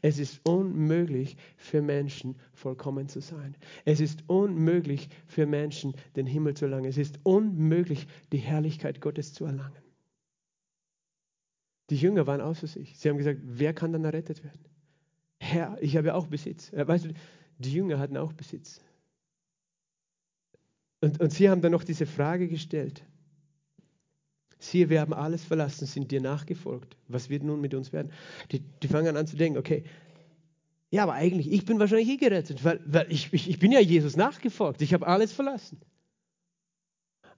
Es 0.00 0.18
ist 0.18 0.40
unmöglich 0.46 1.36
für 1.56 1.80
Menschen 1.80 2.36
vollkommen 2.52 3.08
zu 3.08 3.20
sein. 3.20 3.56
Es 3.84 4.00
ist 4.00 4.24
unmöglich 4.28 5.08
für 5.26 5.46
Menschen 5.46 5.94
den 6.16 6.26
Himmel 6.26 6.54
zu 6.54 6.66
erlangen. 6.66 6.86
Es 6.86 6.98
ist 6.98 7.20
unmöglich 7.22 8.06
die 8.32 8.38
Herrlichkeit 8.38 9.00
Gottes 9.00 9.32
zu 9.32 9.44
erlangen. 9.44 9.82
Die 11.90 11.96
Jünger 11.96 12.26
waren 12.26 12.40
außer 12.40 12.66
sich. 12.66 12.98
Sie 12.98 13.08
haben 13.08 13.18
gesagt, 13.18 13.40
wer 13.42 13.74
kann 13.74 13.92
dann 13.92 14.04
errettet 14.04 14.44
werden? 14.44 14.60
Herr, 15.40 15.76
ich 15.80 15.96
habe 15.96 16.08
ja 16.08 16.14
auch 16.14 16.28
Besitz. 16.28 16.72
Äh, 16.72 16.86
weißt 16.86 17.06
du, 17.06 17.14
die 17.64 17.72
Jünger 17.72 17.98
hatten 17.98 18.16
auch 18.16 18.32
Besitz. 18.32 18.80
Und, 21.00 21.20
und 21.20 21.32
sie 21.32 21.50
haben 21.50 21.62
dann 21.62 21.72
noch 21.72 21.84
diese 21.84 22.06
Frage 22.06 22.48
gestellt. 22.48 23.04
Siehe, 24.58 24.88
wir 24.88 25.00
haben 25.00 25.12
alles 25.12 25.44
verlassen, 25.44 25.86
sind 25.86 26.12
dir 26.12 26.20
nachgefolgt. 26.20 26.96
Was 27.08 27.28
wird 27.28 27.42
nun 27.42 27.60
mit 27.60 27.74
uns 27.74 27.92
werden? 27.92 28.12
Die, 28.52 28.60
die 28.60 28.88
fangen 28.88 29.16
an 29.16 29.26
zu 29.26 29.36
denken, 29.36 29.58
okay, 29.58 29.82
ja, 30.90 31.02
aber 31.02 31.14
eigentlich, 31.14 31.50
ich 31.50 31.64
bin 31.64 31.78
wahrscheinlich 31.80 32.08
eh 32.10 32.16
gerettet, 32.18 32.64
weil, 32.64 32.80
weil 32.84 33.10
ich, 33.10 33.32
ich, 33.32 33.48
ich 33.48 33.58
bin 33.58 33.72
ja 33.72 33.80
Jesus 33.80 34.16
nachgefolgt. 34.16 34.82
Ich 34.82 34.94
habe 34.94 35.06
alles 35.06 35.32
verlassen. 35.32 35.80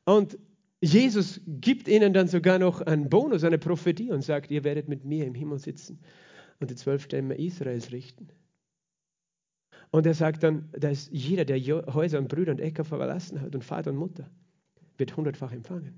Und 0.05 0.37
Jesus 0.81 1.41
gibt 1.47 1.89
ihnen 1.89 2.13
dann 2.13 2.29
sogar 2.29 2.59
noch 2.59 2.83
einen 2.83 3.09
Bonus, 3.09 3.45
eine 3.45 3.59
Prophetie 3.59 4.11
und 4.11 4.23
sagt, 4.23 4.51
ihr 4.51 4.65
werdet 4.65 4.89
mit 4.89 5.05
mir 5.05 5.25
im 5.25 5.35
Himmel 5.35 5.59
sitzen 5.59 6.01
und 6.61 6.71
die 6.71 6.75
zwölf 6.75 7.05
Stämme 7.05 7.39
Israels 7.39 7.91
richten. 7.91 8.29
Und 9.91 10.07
er 10.07 10.15
sagt 10.15 10.43
dann, 10.43 10.69
dass 10.73 11.09
jeder, 11.13 11.45
der 11.45 11.59
Häuser 11.95 12.19
und 12.19 12.29
Brüder 12.29 12.53
und 12.53 12.61
Äcker 12.61 12.85
verlassen 12.85 13.41
hat 13.41 13.55
und 13.55 13.65
Vater 13.65 13.91
und 13.91 13.97
Mutter, 13.97 14.29
wird 14.97 15.17
hundertfach 15.17 15.53
empfangen. 15.53 15.95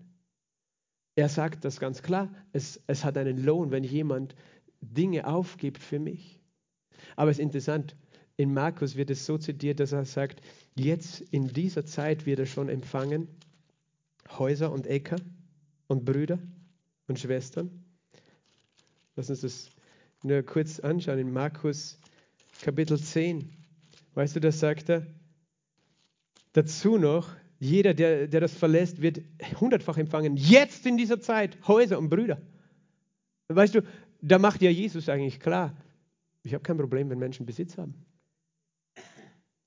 Er 1.15 1.29
sagt 1.29 1.65
das 1.65 1.81
ganz 1.81 2.03
klar, 2.03 2.29
es, 2.53 2.83
es 2.87 3.05
hat 3.05 3.17
einen 3.17 3.43
Lohn, 3.43 3.71
wenn 3.71 3.85
jemand 3.85 4.35
Dinge 4.81 5.27
aufgibt 5.27 5.83
für 5.83 5.99
mich. 5.99 6.39
Aber 7.17 7.31
es 7.31 7.39
ist 7.39 7.43
interessant, 7.43 7.97
in 8.37 8.53
Markus 8.53 8.97
wird 8.97 9.11
es 9.11 9.25
so 9.25 9.39
zitiert, 9.39 9.81
dass 9.81 9.93
er 9.93 10.05
sagt, 10.05 10.43
jetzt 10.75 11.23
in 11.31 11.49
dieser 11.49 11.87
Zeit 11.87 12.27
wird 12.27 12.39
er 12.39 12.47
schon 12.47 12.69
empfangen, 12.69 13.29
Häuser 14.39 14.73
und 14.73 14.87
Äcker 14.87 15.17
und 15.87 16.05
Brüder 16.05 16.39
und 17.09 17.19
Schwestern. 17.19 17.85
Lass 19.15 19.31
uns 19.31 19.41
das 19.41 19.71
nur 20.23 20.43
kurz 20.43 20.81
anschauen 20.81 21.19
in 21.19 21.33
Markus 21.33 21.99
Kapitel 22.61 22.99
10. 23.01 23.51
Weißt 24.17 24.35
du, 24.35 24.41
das 24.41 24.59
sagt 24.59 24.89
er. 24.89 25.07
Dazu 26.55 26.97
noch, 26.97 27.37
jeder, 27.59 27.93
der, 27.93 28.27
der 28.27 28.41
das 28.41 28.55
verlässt, 28.55 29.03
wird 29.03 29.21
hundertfach 29.61 29.99
empfangen. 29.99 30.39
Jetzt 30.39 30.87
in 30.87 30.97
dieser 30.97 31.21
Zeit, 31.21 31.59
Häuser 31.69 31.99
und 31.99 32.09
Brüder. 32.09 32.41
Weißt 33.49 33.75
du, 33.75 33.83
da 34.23 34.39
macht 34.39 34.63
ja 34.63 34.71
Jesus 34.71 35.11
eigentlich 35.11 35.39
klar, 35.39 35.77
ich 36.43 36.55
habe 36.55 36.63
kein 36.63 36.79
Problem, 36.79 37.11
wenn 37.11 37.19
Menschen 37.19 37.45
Besitz 37.45 37.77
haben. 37.77 37.95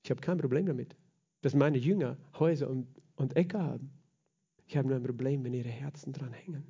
Ich 0.01 0.09
habe 0.09 0.19
kein 0.19 0.39
Problem 0.39 0.65
damit, 0.65 0.95
dass 1.41 1.53
meine 1.53 1.77
Jünger 1.77 2.17
Häuser 2.39 2.71
und, 2.71 2.87
und 3.17 3.35
Äcker 3.35 3.61
haben. 3.61 3.91
Ich 4.65 4.75
habe 4.77 4.87
nur 4.87 4.97
ein 4.97 5.03
Problem, 5.03 5.43
wenn 5.43 5.53
ihre 5.53 5.69
Herzen 5.69 6.11
dran 6.11 6.33
hängen. 6.33 6.63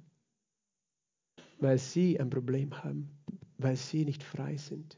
Weil 1.59 1.77
sie 1.77 2.19
ein 2.19 2.29
Problem 2.29 2.83
haben, 2.83 3.09
weil 3.57 3.77
sie 3.77 4.03
nicht 4.03 4.21
frei 4.21 4.57
sind 4.57 4.97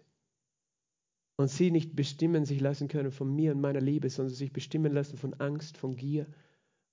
und 1.42 1.50
sie 1.50 1.72
nicht 1.72 1.96
bestimmen 1.96 2.46
sich 2.46 2.62
lassen 2.62 2.88
können 2.88 3.12
von 3.12 3.34
mir 3.36 3.52
und 3.52 3.62
meiner 3.62 3.82
Liebe, 3.82 4.10
sondern 4.10 4.34
sich 4.34 4.54
bestimmen 4.54 4.94
lassen 4.94 5.18
von 5.18 5.34
Angst, 5.36 5.78
von 5.78 5.96
Gier 5.96 6.28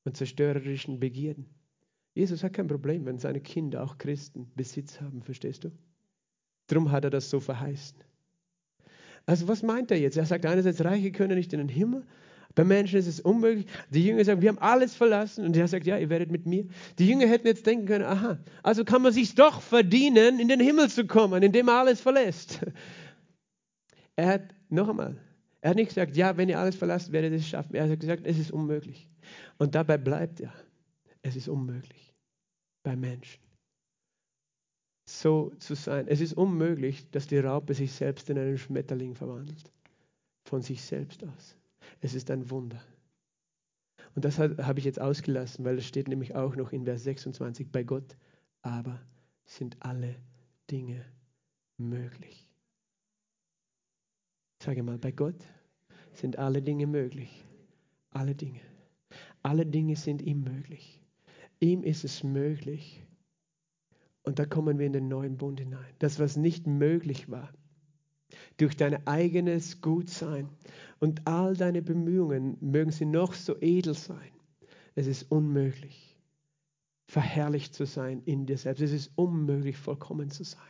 und 0.05 0.17
zerstörerischen 0.17 1.01
Begierden. 1.01 1.47
Jesus 2.15 2.43
hat 2.43 2.55
kein 2.55 2.67
Problem, 2.67 3.07
wenn 3.07 3.19
seine 3.19 3.41
Kinder, 3.41 3.85
auch 3.85 3.99
Christen, 3.99 4.51
Besitz 4.57 5.01
haben, 5.01 5.23
verstehst 5.23 5.65
du? 5.65 5.71
Darum 6.67 6.91
hat 6.91 7.05
er 7.05 7.11
das 7.11 7.31
so 7.31 7.41
verheißen. 7.41 7.99
Also 9.27 9.47
was 9.47 9.63
meint 9.63 9.91
er 9.91 9.99
jetzt? 9.99 10.17
Er 10.17 10.25
sagt 10.25 10.47
einerseits, 10.47 10.83
Reiche 10.85 11.13
können 11.13 11.37
nicht 11.37 11.53
in 11.53 11.59
den 11.59 11.69
Himmel. 11.69 12.05
Bei 12.55 12.65
Menschen 12.65 12.99
ist 12.99 13.07
es 13.07 13.21
unmöglich. 13.21 13.67
Die 13.91 14.05
Jünger 14.05 14.25
sagen, 14.25 14.41
wir 14.41 14.49
haben 14.49 14.59
alles 14.59 14.95
verlassen. 14.95 15.45
Und 15.45 15.57
er 15.57 15.69
sagt, 15.69 15.87
ja, 15.87 15.99
ihr 15.99 16.09
werdet 16.11 16.31
mit 16.31 16.47
mir. 16.47 16.67
Die 16.99 17.07
Jünger 17.07 17.27
hätten 17.27 17.47
jetzt 17.47 17.67
denken 17.67 17.87
können, 17.87 18.05
aha, 18.05 18.39
also 18.63 18.85
kann 18.85 19.03
man 19.03 19.13
sich 19.13 19.35
doch 19.35 19.61
verdienen, 19.61 20.41
in 20.41 20.49
den 20.49 20.61
Himmel 20.61 20.89
zu 20.89 21.07
kommen, 21.07 21.43
indem 21.43 21.67
man 21.67 21.77
alles 21.77 22.01
verlässt. 22.01 22.61
Er 24.19 24.27
hat, 24.27 24.55
noch 24.69 24.89
einmal, 24.89 25.17
er 25.61 25.71
hat 25.71 25.77
nicht 25.77 25.91
gesagt, 25.91 26.17
ja, 26.17 26.37
wenn 26.37 26.49
ihr 26.49 26.59
alles 26.59 26.75
verlasst, 26.75 27.13
werdet 27.13 27.31
ihr 27.31 27.39
es 27.39 27.47
schaffen. 27.47 27.77
Er 27.77 27.89
hat 27.89 28.01
gesagt, 28.01 28.27
es 28.27 28.37
ist 28.37 28.51
unmöglich. 28.51 29.09
Und 29.59 29.77
dabei 29.77 29.97
bleibt 29.97 30.41
er. 30.41 30.53
Es 31.23 31.37
ist 31.37 31.49
unmöglich 31.49 32.13
bei 32.83 32.97
Menschen. 32.97 33.41
So 35.09 35.53
zu 35.61 35.75
sein. 35.75 36.09
Es 36.09 36.21
ist 36.21 36.33
unmöglich, 36.33 37.09
dass 37.13 37.29
die 37.29 37.39
Raupe 37.39 37.75
sich 37.75 37.93
selbst 37.93 38.29
in 38.29 38.39
einen 38.39 38.59
Schmetterling 38.59 39.15
verwandelt. 39.15 39.71
Von 40.49 40.63
sich 40.63 40.83
selbst 40.83 41.23
aus. 41.23 41.57
Es 42.01 42.15
ist 42.15 42.29
ein 42.33 42.51
Wunder. 42.51 42.83
Und 44.17 44.25
das 44.25 44.41
habe 44.41 44.79
ich 44.79 44.85
jetzt 44.85 45.01
ausgelassen, 45.01 45.65
weil 45.65 45.79
es 45.79 45.87
steht 45.87 46.09
nämlich 46.09 46.35
auch 46.35 46.57
noch 46.57 46.73
in 46.73 46.85
Vers 46.85 47.05
26, 47.05 47.71
bei 47.71 47.85
Gott 47.85 48.17
aber 48.63 49.01
sind 49.45 49.77
alle 49.81 50.17
Dinge 50.69 51.05
möglich. 51.77 52.48
Sage 54.61 54.83
mal, 54.83 54.99
bei 54.99 55.13
Gott 55.13 55.45
sind 56.13 56.39
alle 56.39 56.63
Dinge 56.63 56.87
möglich. 56.87 57.45
Alle 58.11 58.35
Dinge. 58.35 58.61
Alle 59.43 59.65
Dinge 59.65 59.97
sind 59.97 60.23
ihm 60.23 60.43
möglich. 60.43 61.01
Ihm 61.61 61.83
ist 61.83 62.05
es 62.05 62.25
möglich. 62.25 63.05
Und 64.23 64.39
da 64.39 64.45
kommen 64.45 64.79
wir 64.79 64.87
in 64.87 64.93
den 64.93 65.09
neuen 65.09 65.37
Bund 65.37 65.61
hinein. 65.61 65.95
Das, 66.01 66.19
was 66.19 66.37
nicht 66.37 66.67
möglich 66.67 67.31
war, 67.31 67.53
durch 68.59 68.77
dein 68.77 69.07
eigenes 69.07 69.81
Gutsein 69.81 70.49
und 70.99 71.27
all 71.27 71.57
deine 71.57 71.81
Bemühungen, 71.81 72.59
mögen 72.61 72.91
sie 72.91 73.07
noch 73.07 73.33
so 73.33 73.57
edel 73.61 73.95
sein, 73.95 74.33
es 74.95 75.07
ist 75.07 75.31
unmöglich, 75.31 76.18
verherrlicht 77.09 77.75
zu 77.75 77.87
sein 77.87 78.23
in 78.27 78.47
dir 78.47 78.59
selbst. 78.59 78.83
Es 78.83 78.93
ist 78.93 79.11
unmöglich, 79.17 79.77
vollkommen 79.77 80.31
zu 80.31 80.45
sein. 80.45 80.63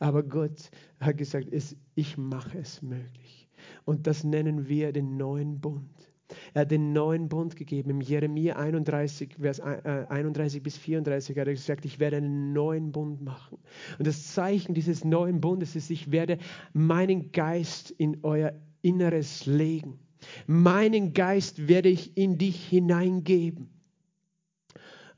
Aber 0.00 0.22
Gott 0.22 0.70
hat 0.98 1.18
gesagt, 1.18 1.48
ich 1.94 2.18
mache 2.18 2.58
es 2.58 2.82
möglich. 2.82 3.48
Und 3.84 4.06
das 4.06 4.24
nennen 4.24 4.66
wir 4.68 4.92
den 4.92 5.16
neuen 5.16 5.60
Bund. 5.60 6.10
Er 6.54 6.62
hat 6.62 6.70
den 6.70 6.94
neuen 6.94 7.28
Bund 7.28 7.54
gegeben. 7.54 7.90
Im 7.90 8.00
Jeremia 8.00 8.56
31, 8.56 9.36
Vers 9.38 9.60
31 9.60 10.62
bis 10.62 10.78
34 10.78 11.38
hat 11.38 11.46
er 11.46 11.52
gesagt, 11.52 11.84
ich 11.84 12.00
werde 12.00 12.16
einen 12.16 12.54
neuen 12.54 12.90
Bund 12.90 13.22
machen. 13.22 13.58
Und 13.98 14.06
das 14.06 14.32
Zeichen 14.32 14.74
dieses 14.74 15.04
neuen 15.04 15.42
Bundes 15.42 15.76
ist, 15.76 15.90
ich 15.90 16.10
werde 16.10 16.38
meinen 16.72 17.30
Geist 17.30 17.90
in 17.90 18.20
euer 18.22 18.54
Inneres 18.80 19.44
legen. 19.44 19.98
Meinen 20.46 21.12
Geist 21.12 21.68
werde 21.68 21.90
ich 21.90 22.16
in 22.16 22.38
dich 22.38 22.66
hineingeben. 22.68 23.68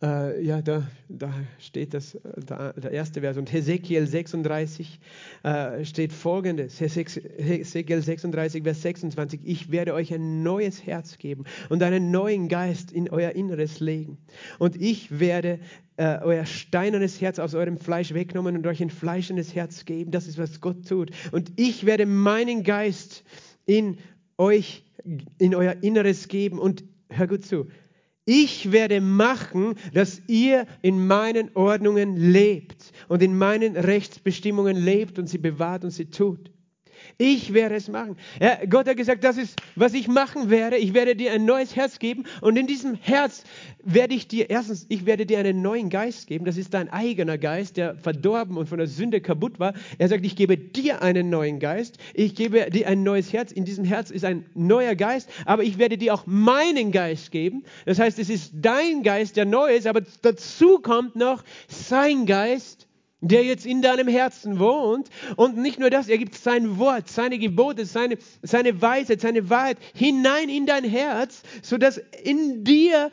Äh, 0.02 0.44
ja, 0.44 0.60
da, 0.60 0.86
da 1.08 1.32
steht 1.58 1.94
das, 1.94 2.18
da, 2.44 2.72
der 2.74 2.90
erste 2.90 3.22
Vers. 3.22 3.38
Und 3.38 3.50
Hesekiel 3.50 4.06
36 4.06 5.00
äh, 5.42 5.84
steht 5.86 6.12
folgendes: 6.12 6.78
Hesekiel 6.80 8.02
36, 8.02 8.62
Vers 8.62 8.82
26. 8.82 9.40
Ich 9.44 9.70
werde 9.70 9.94
euch 9.94 10.12
ein 10.12 10.42
neues 10.42 10.86
Herz 10.86 11.16
geben 11.16 11.44
und 11.70 11.82
einen 11.82 12.10
neuen 12.10 12.48
Geist 12.48 12.92
in 12.92 13.08
euer 13.08 13.30
Inneres 13.30 13.80
legen. 13.80 14.18
Und 14.58 14.80
ich 14.80 15.18
werde 15.18 15.60
äh, 15.96 16.18
euer 16.20 16.44
steinernes 16.44 17.22
Herz 17.22 17.38
aus 17.38 17.54
eurem 17.54 17.78
Fleisch 17.78 18.12
wegnehmen 18.12 18.54
und 18.54 18.66
euch 18.66 18.82
ein 18.82 18.90
fleischendes 18.90 19.54
Herz 19.54 19.86
geben. 19.86 20.10
Das 20.10 20.26
ist, 20.26 20.36
was 20.36 20.60
Gott 20.60 20.86
tut. 20.86 21.10
Und 21.32 21.52
ich 21.56 21.86
werde 21.86 22.04
meinen 22.04 22.64
Geist 22.64 23.24
in 23.64 23.96
euch, 24.36 24.84
in 25.38 25.54
euer 25.54 25.76
Inneres 25.80 26.28
geben. 26.28 26.58
Und 26.58 26.84
hör 27.08 27.26
gut 27.26 27.46
zu, 27.46 27.68
ich 28.26 28.72
werde 28.72 29.00
machen, 29.00 29.76
dass 29.94 30.20
ihr 30.26 30.66
in 30.82 31.06
meinen 31.06 31.50
Ordnungen 31.54 32.16
lebt 32.16 32.92
und 33.08 33.22
in 33.22 33.38
meinen 33.38 33.76
Rechtsbestimmungen 33.76 34.76
lebt 34.76 35.18
und 35.18 35.28
sie 35.28 35.38
bewahrt 35.38 35.84
und 35.84 35.92
sie 35.92 36.06
tut. 36.06 36.50
Ich 37.18 37.54
werde 37.54 37.76
es 37.76 37.88
machen. 37.88 38.16
Ja, 38.40 38.58
Gott 38.68 38.86
hat 38.86 38.98
gesagt, 38.98 39.24
das 39.24 39.38
ist, 39.38 39.58
was 39.74 39.94
ich 39.94 40.06
machen 40.06 40.50
werde. 40.50 40.76
Ich 40.76 40.92
werde 40.92 41.16
dir 41.16 41.32
ein 41.32 41.46
neues 41.46 41.74
Herz 41.74 41.98
geben 41.98 42.24
und 42.42 42.58
in 42.58 42.66
diesem 42.66 42.94
Herz 42.94 43.42
werde 43.82 44.14
ich 44.14 44.28
dir, 44.28 44.50
erstens, 44.50 44.84
ich 44.90 45.06
werde 45.06 45.24
dir 45.24 45.38
einen 45.38 45.62
neuen 45.62 45.88
Geist 45.88 46.26
geben. 46.26 46.44
Das 46.44 46.58
ist 46.58 46.74
dein 46.74 46.90
eigener 46.90 47.38
Geist, 47.38 47.78
der 47.78 47.96
verdorben 47.96 48.58
und 48.58 48.68
von 48.68 48.76
der 48.76 48.86
Sünde 48.86 49.22
kaputt 49.22 49.58
war. 49.58 49.72
Er 49.96 50.08
sagt, 50.08 50.26
ich 50.26 50.36
gebe 50.36 50.58
dir 50.58 51.00
einen 51.00 51.30
neuen 51.30 51.58
Geist. 51.58 51.96
Ich 52.12 52.34
gebe 52.34 52.70
dir 52.70 52.86
ein 52.86 53.02
neues 53.02 53.32
Herz. 53.32 53.50
In 53.50 53.64
diesem 53.64 53.86
Herz 53.86 54.10
ist 54.10 54.26
ein 54.26 54.44
neuer 54.54 54.94
Geist, 54.94 55.30
aber 55.46 55.62
ich 55.62 55.78
werde 55.78 55.96
dir 55.96 56.12
auch 56.12 56.26
meinen 56.26 56.92
Geist 56.92 57.30
geben. 57.30 57.64
Das 57.86 57.98
heißt, 57.98 58.18
es 58.18 58.28
ist 58.28 58.52
dein 58.54 59.02
Geist, 59.02 59.36
der 59.36 59.46
neu 59.46 59.74
ist, 59.74 59.86
aber 59.86 60.02
dazu 60.20 60.80
kommt 60.80 61.16
noch 61.16 61.42
sein 61.68 62.26
Geist 62.26 62.85
der 63.20 63.44
jetzt 63.44 63.66
in 63.66 63.82
deinem 63.82 64.08
Herzen 64.08 64.58
wohnt. 64.58 65.08
Und 65.36 65.56
nicht 65.56 65.78
nur 65.78 65.90
das, 65.90 66.08
er 66.08 66.18
gibt 66.18 66.34
sein 66.34 66.78
Wort, 66.78 67.08
seine 67.08 67.38
Gebote, 67.38 67.86
seine, 67.86 68.18
seine 68.42 68.80
Weisheit, 68.80 69.20
seine 69.20 69.48
Wahrheit 69.50 69.78
hinein 69.94 70.48
in 70.48 70.66
dein 70.66 70.84
Herz, 70.84 71.42
sodass 71.62 71.98
in 72.22 72.64
dir 72.64 73.10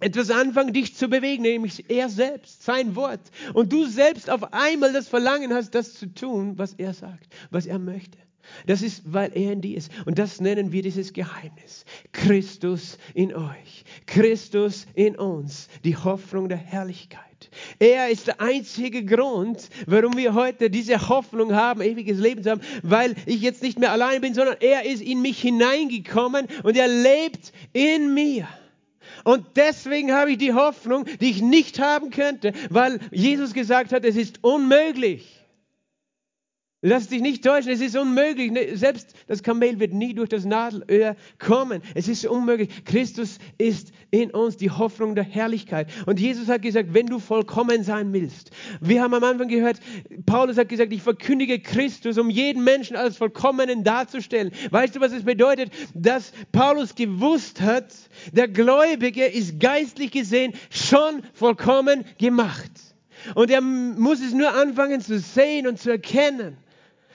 etwas 0.00 0.30
anfängt, 0.30 0.76
dich 0.76 0.94
zu 0.94 1.08
bewegen, 1.08 1.42
nämlich 1.42 1.90
er 1.90 2.08
selbst, 2.08 2.62
sein 2.62 2.94
Wort. 2.94 3.20
Und 3.52 3.72
du 3.72 3.84
selbst 3.84 4.30
auf 4.30 4.52
einmal 4.52 4.92
das 4.92 5.08
Verlangen 5.08 5.52
hast, 5.52 5.74
das 5.74 5.94
zu 5.94 6.06
tun, 6.06 6.56
was 6.56 6.74
er 6.74 6.94
sagt, 6.94 7.26
was 7.50 7.66
er 7.66 7.78
möchte. 7.78 8.18
Das 8.66 8.82
ist, 8.82 9.02
weil 9.12 9.30
er 9.34 9.52
in 9.52 9.60
dir 9.60 9.76
ist. 9.76 9.90
Und 10.06 10.18
das 10.18 10.40
nennen 10.40 10.72
wir 10.72 10.82
dieses 10.82 11.12
Geheimnis. 11.12 11.84
Christus 12.12 12.98
in 13.14 13.34
euch. 13.34 13.84
Christus 14.06 14.86
in 14.94 15.16
uns. 15.16 15.68
Die 15.84 15.96
Hoffnung 15.96 16.48
der 16.48 16.58
Herrlichkeit. 16.58 17.28
Er 17.78 18.08
ist 18.08 18.26
der 18.26 18.40
einzige 18.40 19.04
Grund, 19.04 19.68
warum 19.86 20.16
wir 20.16 20.34
heute 20.34 20.70
diese 20.70 21.08
Hoffnung 21.08 21.54
haben, 21.54 21.80
ewiges 21.80 22.18
Leben 22.18 22.42
zu 22.42 22.50
haben, 22.50 22.60
weil 22.82 23.14
ich 23.26 23.40
jetzt 23.40 23.62
nicht 23.62 23.78
mehr 23.78 23.92
allein 23.92 24.20
bin, 24.20 24.34
sondern 24.34 24.56
er 24.60 24.84
ist 24.84 25.02
in 25.02 25.22
mich 25.22 25.40
hineingekommen 25.40 26.48
und 26.64 26.76
er 26.76 26.88
lebt 26.88 27.52
in 27.72 28.12
mir. 28.12 28.48
Und 29.24 29.46
deswegen 29.56 30.12
habe 30.12 30.32
ich 30.32 30.38
die 30.38 30.52
Hoffnung, 30.52 31.04
die 31.20 31.30
ich 31.30 31.42
nicht 31.42 31.78
haben 31.78 32.10
könnte, 32.10 32.52
weil 32.70 32.98
Jesus 33.10 33.52
gesagt 33.52 33.92
hat, 33.92 34.04
es 34.04 34.16
ist 34.16 34.42
unmöglich 34.42 35.37
Lass 36.80 37.08
dich 37.08 37.20
nicht 37.20 37.42
täuschen, 37.42 37.72
es 37.72 37.80
ist 37.80 37.96
unmöglich. 37.96 38.52
Ne, 38.52 38.76
selbst 38.76 39.12
das 39.26 39.42
Kamel 39.42 39.80
wird 39.80 39.92
nie 39.92 40.14
durch 40.14 40.28
das 40.28 40.44
Nadelöhr 40.44 41.16
kommen. 41.40 41.82
Es 41.96 42.06
ist 42.06 42.24
unmöglich. 42.24 42.84
Christus 42.84 43.38
ist 43.58 43.90
in 44.12 44.30
uns 44.30 44.58
die 44.58 44.70
Hoffnung 44.70 45.16
der 45.16 45.24
Herrlichkeit. 45.24 45.90
Und 46.06 46.20
Jesus 46.20 46.46
hat 46.46 46.62
gesagt, 46.62 46.94
wenn 46.94 47.06
du 47.06 47.18
vollkommen 47.18 47.82
sein 47.82 48.12
willst. 48.12 48.52
Wir 48.80 49.02
haben 49.02 49.12
am 49.12 49.24
Anfang 49.24 49.48
gehört, 49.48 49.80
Paulus 50.24 50.56
hat 50.56 50.68
gesagt, 50.68 50.92
ich 50.92 51.02
verkündige 51.02 51.58
Christus, 51.58 52.16
um 52.16 52.30
jeden 52.30 52.62
Menschen 52.62 52.94
als 52.94 53.16
Vollkommenen 53.16 53.82
darzustellen. 53.82 54.52
Weißt 54.70 54.94
du, 54.94 55.00
was 55.00 55.10
es 55.10 55.24
bedeutet? 55.24 55.72
Dass 55.94 56.30
Paulus 56.52 56.94
gewusst 56.94 57.60
hat, 57.60 57.92
der 58.30 58.46
Gläubige 58.46 59.24
ist 59.24 59.58
geistlich 59.58 60.12
gesehen 60.12 60.52
schon 60.70 61.24
vollkommen 61.32 62.04
gemacht. 62.18 62.70
Und 63.34 63.50
er 63.50 63.62
muss 63.62 64.20
es 64.20 64.32
nur 64.32 64.54
anfangen 64.54 65.00
zu 65.00 65.18
sehen 65.18 65.66
und 65.66 65.80
zu 65.80 65.90
erkennen. 65.90 66.56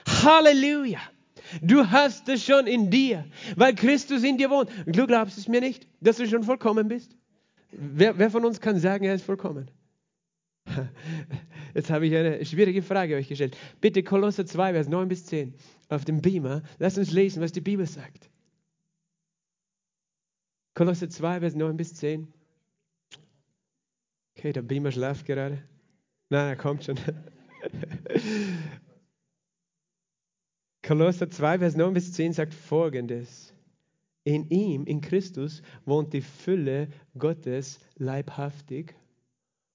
Halleluja. 0.06 1.00
Du 1.60 1.90
hast 1.90 2.28
es 2.28 2.44
schon 2.44 2.66
in 2.66 2.90
dir, 2.90 3.24
weil 3.56 3.74
Christus 3.74 4.22
in 4.22 4.38
dir 4.38 4.50
wohnt. 4.50 4.70
Du 4.86 5.06
glaubst 5.06 5.38
es 5.38 5.48
mir 5.48 5.60
nicht, 5.60 5.86
dass 6.00 6.16
du 6.16 6.26
schon 6.26 6.42
vollkommen 6.42 6.88
bist? 6.88 7.16
Wer, 7.70 8.18
wer 8.18 8.30
von 8.30 8.44
uns 8.44 8.60
kann 8.60 8.78
sagen, 8.78 9.04
er 9.04 9.14
ist 9.14 9.24
vollkommen? 9.24 9.70
Jetzt 11.74 11.90
habe 11.90 12.06
ich 12.06 12.14
eine 12.14 12.44
schwierige 12.44 12.82
Frage 12.82 13.16
euch 13.16 13.28
gestellt. 13.28 13.56
Bitte 13.80 14.02
Kolosser 14.02 14.46
2, 14.46 14.72
Vers 14.72 14.88
9 14.88 15.08
bis 15.08 15.26
10 15.26 15.54
auf 15.88 16.04
dem 16.04 16.22
Beamer. 16.22 16.62
Lass 16.78 16.96
uns 16.96 17.10
lesen, 17.10 17.42
was 17.42 17.52
die 17.52 17.60
Bibel 17.60 17.86
sagt. 17.86 18.30
Kolosser 20.74 21.10
2, 21.10 21.40
Vers 21.40 21.54
9 21.54 21.76
bis 21.76 21.94
10. 21.94 22.32
Okay, 24.36 24.52
der 24.52 24.62
Beamer 24.62 24.92
schlaft 24.92 25.26
gerade. 25.26 25.62
Nein, 26.30 26.48
er 26.48 26.56
kommt 26.56 26.84
schon. 26.84 26.98
Kolosser 30.84 31.30
2, 31.30 31.60
Vers 31.60 31.76
9 31.76 31.94
bis 31.94 32.12
10 32.12 32.34
sagt 32.34 32.52
folgendes. 32.52 33.54
In 34.22 34.50
ihm, 34.50 34.84
in 34.84 35.00
Christus, 35.00 35.62
wohnt 35.86 36.12
die 36.12 36.20
Fülle 36.20 36.88
Gottes 37.16 37.80
leibhaftig. 37.96 38.94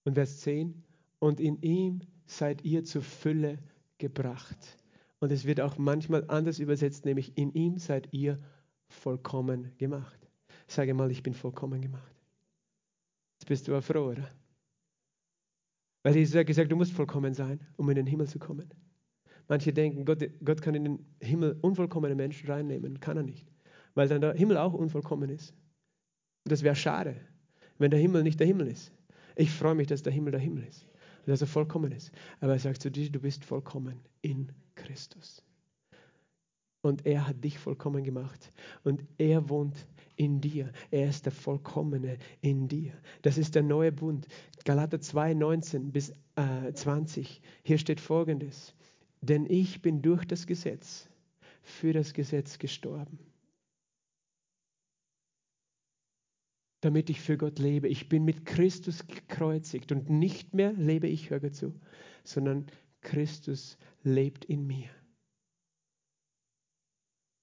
Und 0.03 0.13
Vers 0.13 0.41
10, 0.41 0.83
und 1.17 1.39
in 1.39 1.61
ihm 1.63 2.01
seid 2.27 2.63
ihr 2.63 2.83
zur 2.83 3.01
Fülle 3.01 3.57
gebracht. 3.97 4.77
Und 5.19 5.31
es 5.31 5.45
wird 5.45 5.61
auch 5.61 5.79
manchmal 5.79 6.25
anders 6.27 6.59
übersetzt, 6.59 7.05
nämlich 7.05 7.35
in 7.37 7.53
ihm 7.53 7.79
seid 7.79 8.13
ihr 8.13 8.39
vollkommen 8.87 9.71
gemacht. 9.79 10.29
Sage 10.67 10.93
mal, 10.93 11.09
ich 11.09 11.23
bin 11.23 11.33
vollkommen 11.33 11.81
gemacht. 11.81 12.15
Jetzt 13.39 13.47
bist 13.47 13.67
du 13.67 13.75
auch 13.75 13.83
froh, 13.83 14.11
oder? 14.11 14.29
Weil 16.03 16.15
Jesus 16.15 16.35
hat 16.35 16.45
gesagt, 16.45 16.71
du 16.71 16.75
musst 16.75 16.93
vollkommen 16.93 17.33
sein, 17.33 17.59
um 17.77 17.89
in 17.89 17.95
den 17.95 18.07
Himmel 18.07 18.27
zu 18.27 18.37
kommen. 18.37 18.69
Manche 19.49 19.73
denken, 19.73 20.05
Gott, 20.05 20.23
Gott 20.45 20.61
kann 20.61 20.75
in 20.75 20.83
den 20.85 21.05
Himmel 21.19 21.57
unvollkommene 21.61 22.15
Menschen 22.15 22.49
reinnehmen. 22.49 22.99
Kann 22.99 23.17
er 23.17 23.23
nicht. 23.23 23.47
Weil 23.95 24.07
dann 24.07 24.21
der 24.21 24.35
Himmel 24.35 24.57
auch 24.57 24.73
unvollkommen 24.73 25.29
ist. 25.29 25.51
Und 26.45 26.51
das 26.51 26.61
wäre 26.61 26.75
schade, 26.75 27.15
wenn 27.79 27.89
der 27.89 27.99
Himmel 27.99 28.21
nicht 28.21 28.39
der 28.39 28.45
Himmel 28.47 28.67
ist. 28.67 28.93
Ich 29.35 29.51
freue 29.51 29.73
mich, 29.73 29.87
dass 29.87 30.03
der 30.03 30.13
Himmel 30.13 30.31
der 30.31 30.39
Himmel 30.39 30.65
ist. 30.65 30.85
Und 31.25 31.29
dass 31.29 31.41
er 31.41 31.47
vollkommen 31.47 31.91
ist. 31.91 32.11
Aber 32.39 32.53
er 32.53 32.59
sagt 32.59 32.81
zu 32.81 32.91
dir, 32.91 33.09
du 33.09 33.19
bist 33.19 33.43
vollkommen 33.43 33.99
in 34.21 34.51
Christus. 34.75 35.43
Und 36.81 37.05
er 37.07 37.27
hat 37.27 37.43
dich 37.43 37.57
vollkommen 37.57 38.03
gemacht. 38.03 38.51
Und 38.83 39.03
er 39.17 39.49
wohnt 39.49 39.87
in 40.15 40.41
dir. 40.41 40.71
Er 40.91 41.09
ist 41.09 41.25
der 41.25 41.31
Vollkommene 41.31 42.17
in 42.41 42.67
dir. 42.67 42.93
Das 43.23 43.39
ist 43.39 43.55
der 43.55 43.63
neue 43.63 43.91
Bund. 43.91 44.27
Galater 44.63 45.01
2, 45.01 45.33
19 45.33 45.91
bis 45.91 46.13
äh, 46.35 46.71
20. 46.71 47.41
Hier 47.63 47.79
steht 47.79 47.99
folgendes. 47.99 48.75
Denn 49.21 49.45
ich 49.45 49.81
bin 49.81 50.01
durch 50.01 50.25
das 50.25 50.47
Gesetz 50.47 51.09
für 51.61 51.93
das 51.93 52.13
Gesetz 52.13 52.57
gestorben. 52.59 53.19
damit 56.81 57.09
ich 57.09 57.21
für 57.21 57.37
Gott 57.37 57.59
lebe. 57.59 57.87
Ich 57.87 58.09
bin 58.09 58.23
mit 58.23 58.45
Christus 58.45 59.05
gekreuzigt 59.07 59.91
und 59.91 60.09
nicht 60.09 60.53
mehr 60.53 60.73
lebe 60.73 61.07
ich, 61.07 61.29
hör 61.29 61.51
zu, 61.51 61.73
sondern 62.23 62.67
Christus 63.01 63.77
lebt 64.03 64.45
in 64.45 64.65
mir. 64.65 64.89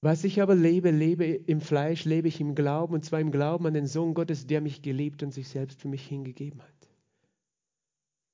Was 0.03 0.25
ich 0.25 0.41
aber 0.41 0.55
lebe, 0.55 0.91
lebe 0.91 1.25
im 1.25 1.61
Fleisch, 1.61 2.05
lebe 2.05 2.29
ich 2.29 2.41
im 2.41 2.55
Glauben, 2.55 2.95
und 2.95 3.05
zwar 3.05 3.21
im 3.21 3.31
Glauben 3.31 3.67
an 3.67 3.75
den 3.75 3.87
Sohn 3.87 4.15
Gottes, 4.15 4.47
der 4.47 4.61
mich 4.61 4.83
geliebt 4.83 5.23
und 5.23 5.33
sich 5.33 5.49
selbst 5.49 5.81
für 5.81 5.89
mich 5.89 6.07
hingegeben 6.07 6.63
hat. 6.63 6.76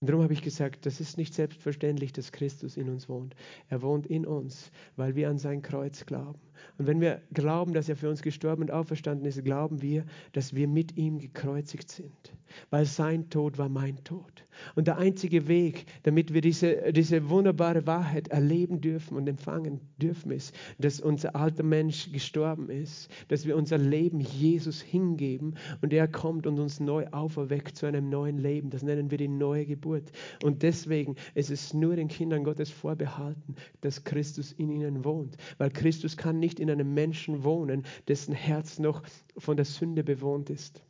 Und 0.03 0.09
darum 0.09 0.25
habe 0.25 0.33
ich 0.33 0.43
gesagt, 0.43 0.85
das 0.85 1.01
ist 1.01 1.17
nicht 1.17 1.33
selbstverständlich, 1.33 2.13
dass 2.13 2.33
Christus 2.33 2.77
in 2.77 2.89
uns 2.89 3.09
wohnt. 3.09 3.37
Er 3.69 3.83
wohnt 3.83 4.05
in 4.09 4.27
uns, 4.27 4.73
weil 4.97 5.15
wir 5.15 5.31
an 5.31 5.39
sein 5.39 5.63
Kreuz 5.63 6.07
glauben. 6.07 6.41
Und 6.77 6.89
wenn 6.89 7.01
wir 7.01 7.23
glauben, 7.33 7.73
dass 7.73 7.89
er 7.89 7.95
für 7.95 8.11
uns 8.11 8.21
gestorben 8.21 8.63
und 8.63 8.73
auferstanden 8.73 9.25
ist, 9.27 9.45
glauben 9.45 9.81
wir, 9.81 10.05
dass 10.33 10.57
wir 10.57 10.67
mit 10.67 10.97
ihm 10.97 11.21
gekreuzigt 11.21 11.89
sind, 11.89 12.33
weil 12.69 12.85
sein 12.85 13.31
Tod 13.31 13.59
war 13.59 13.69
mein 13.69 14.03
Tod. 14.03 14.45
Und 14.75 14.87
der 14.87 14.99
einzige 14.99 15.49
Weg, 15.49 15.87
damit 16.03 16.33
wir 16.35 16.41
diese, 16.41 16.93
diese 16.93 17.29
wunderbare 17.29 17.87
Wahrheit 17.87 18.29
erleben 18.29 18.81
dürfen 18.81 19.17
und 19.17 19.29
empfangen 19.29 19.81
dürfen, 19.99 20.33
ist, 20.33 20.55
dass 20.79 21.01
unser 21.01 21.35
alter 21.37 21.63
Mensch 21.63 22.11
gestorben 22.13 22.69
ist, 22.69 23.09
dass 23.29 23.47
wir 23.47 23.57
unser 23.57 23.79
Leben 23.79 24.21
Jesus 24.21 24.81
hingeben 24.81 25.55
und 25.81 25.93
er 25.93 26.09
kommt 26.09 26.47
und 26.47 26.59
uns 26.59 26.81
neu 26.81 27.07
auferweckt 27.09 27.77
zu 27.77 27.87
einem 27.87 28.09
neuen 28.09 28.39
Leben. 28.39 28.71
Das 28.71 28.83
nennen 28.83 29.11
wir 29.11 29.19
die 29.19 29.29
neue 29.29 29.67
Geburt. 29.67 30.13
Und 30.43 30.63
deswegen 30.63 31.17
ist 31.35 31.51
es 31.51 31.75
nur 31.75 31.97
den 31.97 32.09
Kindern 32.09 32.45
Gottes 32.45 32.71
vorbehalten, 32.71 33.57
dass 33.81 34.05
Christus 34.05 34.53
in 34.53 34.71
ihnen 34.71 35.05
wohnt, 35.05 35.37
weil 35.59 35.71
Christus 35.71 36.17
kann 36.17 36.39
nicht 36.39 36.61
in 36.61 36.71
einem 36.71 36.95
Menschen 36.95 37.45
wohnen, 37.45 37.85
dessen 38.09 38.35
Herz 38.35 38.79
noch 38.79 39.03
von 39.39 39.57
der 39.57 39.67
Sünde 39.67 40.05
bewohnt 40.05 40.51
ist. 40.51 40.83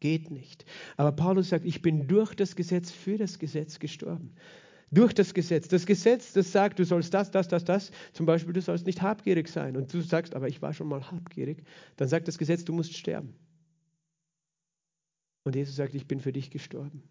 Geht 0.00 0.30
nicht. 0.30 0.64
Aber 0.96 1.12
Paulus 1.12 1.48
sagt, 1.48 1.64
ich 1.64 1.82
bin 1.82 2.06
durch 2.06 2.34
das 2.34 2.54
Gesetz 2.54 2.90
für 2.90 3.18
das 3.18 3.38
Gesetz 3.38 3.78
gestorben. 3.78 4.34
Durch 4.90 5.12
das 5.12 5.34
Gesetz. 5.34 5.68
Das 5.68 5.86
Gesetz, 5.86 6.32
das 6.32 6.52
sagt, 6.52 6.78
du 6.78 6.84
sollst 6.84 7.12
das, 7.12 7.30
das, 7.30 7.48
das, 7.48 7.64
das. 7.64 7.90
Zum 8.12 8.24
Beispiel, 8.24 8.52
du 8.52 8.62
sollst 8.62 8.86
nicht 8.86 9.02
habgierig 9.02 9.48
sein. 9.48 9.76
Und 9.76 9.92
du 9.92 10.00
sagst, 10.00 10.34
aber 10.34 10.48
ich 10.48 10.62
war 10.62 10.72
schon 10.72 10.88
mal 10.88 11.10
habgierig. 11.10 11.64
Dann 11.96 12.08
sagt 12.08 12.28
das 12.28 12.38
Gesetz, 12.38 12.64
du 12.64 12.72
musst 12.72 12.96
sterben. 12.96 13.34
Und 15.44 15.56
Jesus 15.56 15.76
sagt, 15.76 15.94
ich 15.94 16.06
bin 16.06 16.20
für 16.20 16.32
dich 16.32 16.50
gestorben. 16.50 17.02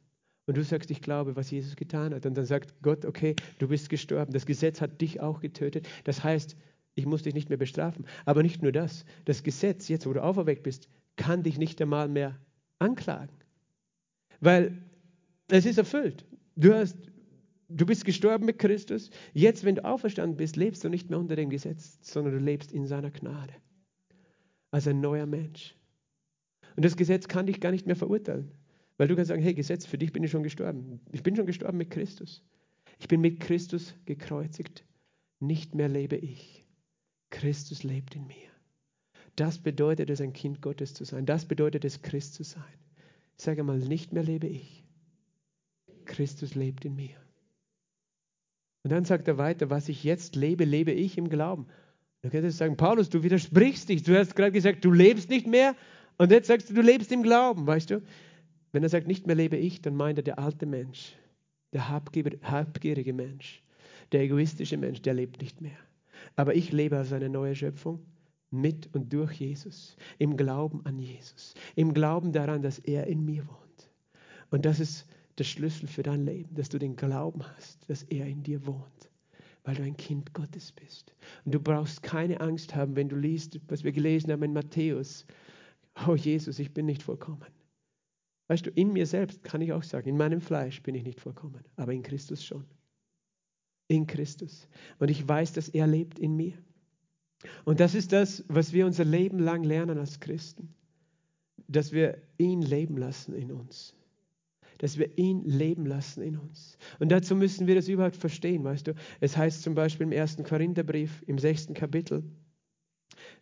Und 0.47 0.55
du 0.55 0.63
sagst, 0.63 0.89
ich 0.91 1.01
glaube, 1.01 1.35
was 1.35 1.51
Jesus 1.51 1.75
getan 1.75 2.13
hat. 2.13 2.25
Und 2.25 2.37
dann 2.37 2.45
sagt 2.45 2.81
Gott, 2.81 3.05
okay, 3.05 3.35
du 3.59 3.67
bist 3.67 3.89
gestorben. 3.89 4.31
Das 4.31 4.45
Gesetz 4.45 4.79
hat 4.79 5.01
dich 5.01 5.19
auch 5.19 5.41
getötet. 5.41 5.87
Das 6.05 6.23
heißt, 6.23 6.55
ich 6.95 7.05
muss 7.05 7.23
dich 7.23 7.33
nicht 7.33 7.49
mehr 7.49 7.57
bestrafen. 7.57 8.07
Aber 8.25 8.43
nicht 8.43 8.63
nur 8.63 8.71
das. 8.71 9.05
Das 9.25 9.43
Gesetz, 9.43 9.87
jetzt 9.89 10.07
wo 10.07 10.13
du 10.13 10.23
auferweckt 10.23 10.63
bist, 10.63 10.89
kann 11.17 11.43
dich 11.43 11.57
nicht 11.57 11.81
einmal 11.81 12.07
mehr 12.07 12.39
anklagen. 12.79 13.35
Weil 14.39 14.81
es 15.49 15.65
ist 15.65 15.77
erfüllt. 15.77 16.25
Du, 16.55 16.73
hast, 16.73 16.97
du 17.69 17.85
bist 17.85 18.05
gestorben 18.05 18.45
mit 18.45 18.59
Christus. 18.59 19.09
Jetzt, 19.33 19.63
wenn 19.63 19.75
du 19.75 19.85
auferstanden 19.85 20.37
bist, 20.37 20.55
lebst 20.55 20.83
du 20.83 20.89
nicht 20.89 21.09
mehr 21.09 21.19
unter 21.19 21.35
dem 21.35 21.49
Gesetz, 21.49 21.99
sondern 22.01 22.33
du 22.33 22.39
lebst 22.39 22.71
in 22.71 22.85
seiner 22.85 23.11
Gnade. 23.11 23.53
Als 24.71 24.87
ein 24.87 24.99
neuer 24.99 25.25
Mensch. 25.25 25.75
Und 26.75 26.85
das 26.85 26.97
Gesetz 26.97 27.27
kann 27.27 27.47
dich 27.47 27.59
gar 27.59 27.71
nicht 27.71 27.87
mehr 27.87 27.95
verurteilen. 27.95 28.51
Weil 28.97 29.07
du 29.07 29.15
kannst 29.15 29.29
sagen, 29.29 29.41
hey 29.41 29.53
Gesetz, 29.53 29.85
für 29.85 29.97
dich 29.97 30.11
bin 30.11 30.23
ich 30.23 30.31
schon 30.31 30.43
gestorben. 30.43 30.99
Ich 31.11 31.23
bin 31.23 31.35
schon 31.35 31.45
gestorben 31.45 31.77
mit 31.77 31.91
Christus. 31.91 32.43
Ich 32.99 33.07
bin 33.07 33.21
mit 33.21 33.39
Christus 33.39 33.93
gekreuzigt. 34.05 34.83
Nicht 35.39 35.75
mehr 35.75 35.87
lebe 35.87 36.15
ich. 36.15 36.65
Christus 37.29 37.83
lebt 37.83 38.15
in 38.15 38.25
mir. 38.25 38.56
Das 39.37 39.59
bedeutet 39.59 40.09
es, 40.09 40.19
ein 40.19 40.33
Kind 40.33 40.61
Gottes 40.61 40.95
zu 40.95 41.05
sein. 41.05 41.25
Das 41.25 41.45
bedeutet 41.45 41.85
es, 41.85 42.01
Christ 42.01 42.33
zu 42.33 42.43
sein. 42.43 42.63
Ich 43.37 43.43
sage 43.43 43.63
mal, 43.63 43.77
nicht 43.77 44.11
mehr 44.11 44.23
lebe 44.23 44.47
ich. 44.47 44.83
Christus 46.05 46.55
lebt 46.55 46.85
in 46.85 46.95
mir. 46.95 47.15
Und 48.83 48.91
dann 48.91 49.05
sagt 49.05 49.27
er 49.27 49.37
weiter, 49.37 49.69
was 49.69 49.89
ich 49.89 50.03
jetzt 50.03 50.35
lebe, 50.35 50.65
lebe 50.65 50.91
ich 50.91 51.19
im 51.19 51.29
Glauben. 51.29 51.67
Du 52.23 52.31
könntest 52.31 52.57
sagen, 52.57 52.77
Paulus, 52.77 53.09
du 53.09 53.21
widersprichst 53.21 53.89
dich. 53.89 54.01
Du 54.01 54.17
hast 54.17 54.35
gerade 54.35 54.51
gesagt, 54.51 54.83
du 54.83 54.91
lebst 54.91 55.29
nicht 55.29 55.45
mehr 55.45 55.75
und 56.17 56.31
jetzt 56.31 56.47
sagst 56.47 56.71
du, 56.71 56.73
du 56.73 56.81
lebst 56.81 57.11
im 57.11 57.21
Glauben, 57.21 57.67
weißt 57.67 57.91
du? 57.91 58.01
Wenn 58.71 58.81
er 58.81 58.89
sagt, 58.89 59.07
nicht 59.07 59.27
mehr 59.27 59.35
lebe 59.35 59.55
ich, 59.57 59.81
dann 59.83 59.95
meint 59.95 60.17
er 60.17 60.23
der 60.23 60.39
alte 60.39 60.65
Mensch, 60.65 61.15
der 61.73 61.89
habgierige 61.89 63.13
Mensch, 63.13 63.61
der 64.11 64.21
egoistische 64.21 64.77
Mensch, 64.77 65.03
der 65.03 65.13
lebt 65.13 65.41
nicht 65.41 65.61
mehr. 65.61 65.77
Aber 66.35 66.55
ich 66.55 66.71
lebe 66.71 66.97
als 66.97 67.13
eine 67.13 67.29
neue 67.29 67.55
Schöpfung 67.55 68.03
mit 68.59 68.93
und 68.93 69.13
durch 69.13 69.33
Jesus, 69.33 69.95
im 70.17 70.37
Glauben 70.37 70.85
an 70.85 70.99
Jesus, 70.99 71.53
im 71.75 71.93
Glauben 71.93 72.31
daran, 72.31 72.61
dass 72.61 72.79
er 72.79 73.07
in 73.07 73.23
mir 73.23 73.47
wohnt. 73.47 73.89
Und 74.49 74.65
das 74.65 74.79
ist 74.79 75.07
der 75.37 75.43
Schlüssel 75.43 75.87
für 75.87 76.03
dein 76.03 76.25
Leben, 76.25 76.55
dass 76.55 76.69
du 76.69 76.79
den 76.79 76.95
Glauben 76.95 77.41
hast, 77.55 77.89
dass 77.89 78.03
er 78.03 78.25
in 78.25 78.43
dir 78.43 78.65
wohnt, 78.65 79.09
weil 79.63 79.75
du 79.75 79.83
ein 79.83 79.97
Kind 79.97 80.33
Gottes 80.33 80.71
bist. 80.71 81.13
Und 81.45 81.53
du 81.53 81.59
brauchst 81.59 82.01
keine 82.01 82.41
Angst 82.41 82.75
haben, 82.75 82.95
wenn 82.95 83.09
du 83.09 83.15
liest, 83.15 83.59
was 83.67 83.83
wir 83.83 83.91
gelesen 83.91 84.31
haben 84.31 84.43
in 84.43 84.53
Matthäus. 84.53 85.25
Oh 86.07 86.15
Jesus, 86.15 86.59
ich 86.59 86.73
bin 86.73 86.85
nicht 86.85 87.03
vollkommen. 87.03 87.45
Weißt 88.47 88.65
du, 88.65 88.69
in 88.71 88.93
mir 88.93 89.05
selbst 89.05 89.43
kann 89.43 89.61
ich 89.61 89.73
auch 89.73 89.83
sagen, 89.83 90.07
in 90.07 90.17
meinem 90.17 90.41
Fleisch 90.41 90.81
bin 90.81 90.95
ich 90.95 91.03
nicht 91.03 91.19
vollkommen, 91.19 91.63
aber 91.75 91.93
in 91.93 92.01
Christus 92.01 92.43
schon. 92.43 92.65
In 93.89 94.07
Christus. 94.07 94.67
Und 94.99 95.11
ich 95.11 95.27
weiß, 95.27 95.53
dass 95.53 95.69
er 95.69 95.85
lebt 95.87 96.17
in 96.19 96.35
mir. 96.35 96.53
Und 97.65 97.79
das 97.79 97.95
ist 97.95 98.11
das, 98.11 98.43
was 98.47 98.73
wir 98.73 98.85
unser 98.85 99.05
Leben 99.05 99.39
lang 99.39 99.63
lernen 99.63 99.97
als 99.97 100.19
Christen, 100.19 100.73
dass 101.67 101.91
wir 101.91 102.21
ihn 102.37 102.61
leben 102.61 102.97
lassen 102.97 103.33
in 103.33 103.51
uns. 103.51 103.93
Dass 104.79 104.97
wir 104.97 105.17
ihn 105.17 105.43
leben 105.43 105.85
lassen 105.85 106.21
in 106.21 106.37
uns. 106.37 106.77
Und 106.99 107.11
dazu 107.11 107.35
müssen 107.35 107.67
wir 107.67 107.75
das 107.75 107.87
überhaupt 107.87 108.15
verstehen, 108.15 108.63
weißt 108.63 108.87
du. 108.87 108.93
Es 109.19 109.35
heißt 109.35 109.63
zum 109.63 109.75
Beispiel 109.75 110.05
im 110.05 110.11
ersten 110.11 110.43
Korintherbrief, 110.43 111.23
im 111.27 111.39
sechsten 111.39 111.73
Kapitel, 111.73 112.23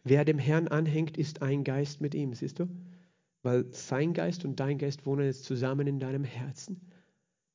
wer 0.03 0.23
dem 0.23 0.39
Herrn 0.39 0.67
anhängt, 0.67 1.17
ist 1.17 1.41
ein 1.41 1.63
Geist 1.63 2.01
mit 2.01 2.15
ihm, 2.15 2.33
siehst 2.33 2.59
du? 2.59 2.67
Weil 3.43 3.65
sein 3.71 4.13
Geist 4.13 4.45
und 4.45 4.59
dein 4.59 4.77
Geist 4.77 5.05
wohnen 5.05 5.25
jetzt 5.25 5.43
zusammen 5.43 5.87
in 5.87 5.99
deinem 5.99 6.23
Herzen. 6.23 6.81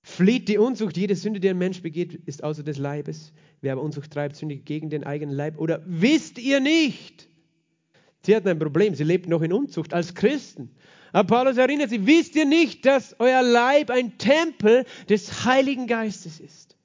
Flieht 0.03 0.49
die 0.49 0.59
Unzucht. 0.59 0.97
Jede 0.97 1.15
Sünde, 1.15 1.41
die 1.41 1.49
ein 1.49 1.59
Mensch 1.59 1.83
begeht, 1.83 2.15
ist 2.27 2.43
außer 2.43 2.63
des 2.63 2.79
Leibes. 2.79 3.33
Wer 3.61 3.73
aber 3.73 3.83
Unzucht 3.83 4.11
treibt, 4.11 4.37
sündigt 4.37 4.65
gegen 4.65 4.89
den 4.89 5.05
eigenen 5.05 5.35
Leib. 5.35 5.59
Oder 5.59 5.83
wisst 5.87 6.39
ihr 6.39 6.61
nicht? 6.61 7.29
Sie 8.23 8.35
hatten 8.35 8.49
ein 8.49 8.59
Problem. 8.59 8.95
Sie 8.95 9.05
lebten 9.05 9.31
noch 9.31 9.43
in 9.43 9.53
Unzucht 9.53 9.93
als 9.93 10.15
Christen. 10.15 10.71
Aber 11.13 11.27
Paulus 11.27 11.57
erinnert 11.57 11.91
sie, 11.91 12.07
wisst 12.07 12.37
ihr 12.37 12.47
nicht, 12.47 12.87
dass 12.87 13.17
euer 13.19 13.43
Leib 13.43 13.91
ein 13.91 14.17
Tempel 14.19 14.85
des 15.09 15.45
Heiligen 15.45 15.87
Geistes 15.87 16.41
ist? 16.41 16.77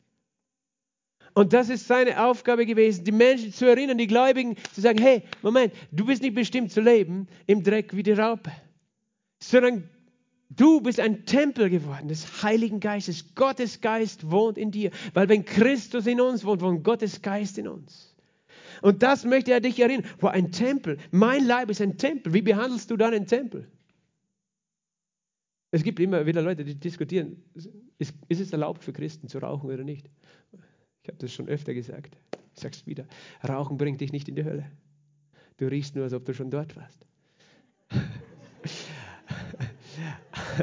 Und 1.34 1.51
das 1.51 1.70
ist 1.70 1.88
seine 1.88 2.24
Aufgabe 2.24 2.66
gewesen, 2.66 3.03
die 3.03 3.11
Menschen 3.11 3.51
zu 3.51 3.66
erinnern, 3.66 3.97
die 3.97 4.07
Gläubigen 4.07 4.55
zu 4.74 4.80
sagen, 4.80 4.99
hey, 4.99 5.22
Moment, 5.41 5.74
du 5.91 6.05
bist 6.05 6.22
nicht 6.22 6.34
bestimmt 6.34 6.72
zu 6.72 6.80
leben 6.80 7.28
im 7.45 7.61
Dreck 7.61 7.95
wie 7.95 8.03
die 8.03 8.13
Raupe, 8.13 8.51
sondern 9.39 9.89
Du 10.50 10.82
bist 10.82 11.00
ein 11.00 11.26
Tempel 11.26 11.70
geworden 11.70 12.08
des 12.08 12.43
Heiligen 12.43 12.80
Geistes. 12.80 13.36
Gottes 13.36 13.82
Geist 13.82 14.30
wohnt 14.30 14.58
in 14.58 14.72
dir, 14.72 14.91
weil 15.14 15.28
wenn 15.28 15.43
Christus 15.43 16.06
in 16.08 16.22
uns 16.22 16.46
wohnt, 16.46 16.62
wohnt 16.62 16.84
Gottes 16.84 17.22
Geist 17.22 17.58
in 17.58 17.68
uns. 17.68 18.16
Und 18.82 19.02
das 19.04 19.26
möchte 19.26 19.52
er 19.52 19.62
dich 19.62 19.80
erinnern. 19.80 20.06
Wo 20.20 20.28
ein 20.28 20.52
Tempel, 20.52 20.98
mein 21.12 21.46
Leib 21.46 21.70
ist 21.70 21.82
ein 21.82 21.98
Tempel. 21.98 22.34
Wie 22.34 22.41
behandelst 22.41 22.91
du 22.91 22.98
dann 22.98 23.14
einen 23.14 23.28
Tempel? 23.28 23.68
Es 25.72 25.84
gibt 25.84 26.00
immer 26.00 26.26
wieder 26.26 26.41
Leute, 26.41 26.64
die 26.64 26.76
diskutieren, 26.76 27.43
ist, 27.98 28.14
ist 28.30 28.39
es 28.39 28.52
erlaubt 28.52 28.84
für 28.84 28.93
Christen 28.93 29.28
zu 29.28 29.39
rauchen 29.39 29.70
oder 29.70 29.84
nicht? 29.84 30.10
Ich 31.04 31.10
habe 31.10 31.18
das 31.18 31.34
schon 31.34 31.48
öfter 31.48 31.74
gesagt. 31.74 32.16
Ich 32.56 32.62
sage 32.62 32.76
es 32.76 32.88
wieder. 32.88 33.06
Rauchen 33.48 33.78
bringt 33.78 34.00
dich 34.00 34.12
nicht 34.12 34.30
in 34.30 34.36
die 34.36 34.46
Hölle. 34.46 34.72
Du 35.58 35.68
riechst 35.68 35.96
nur, 35.96 36.06
als 36.06 36.14
ob 36.14 36.26
du 36.26 36.34
schon 36.34 36.50
dort 36.50 36.76
warst. 36.76 37.06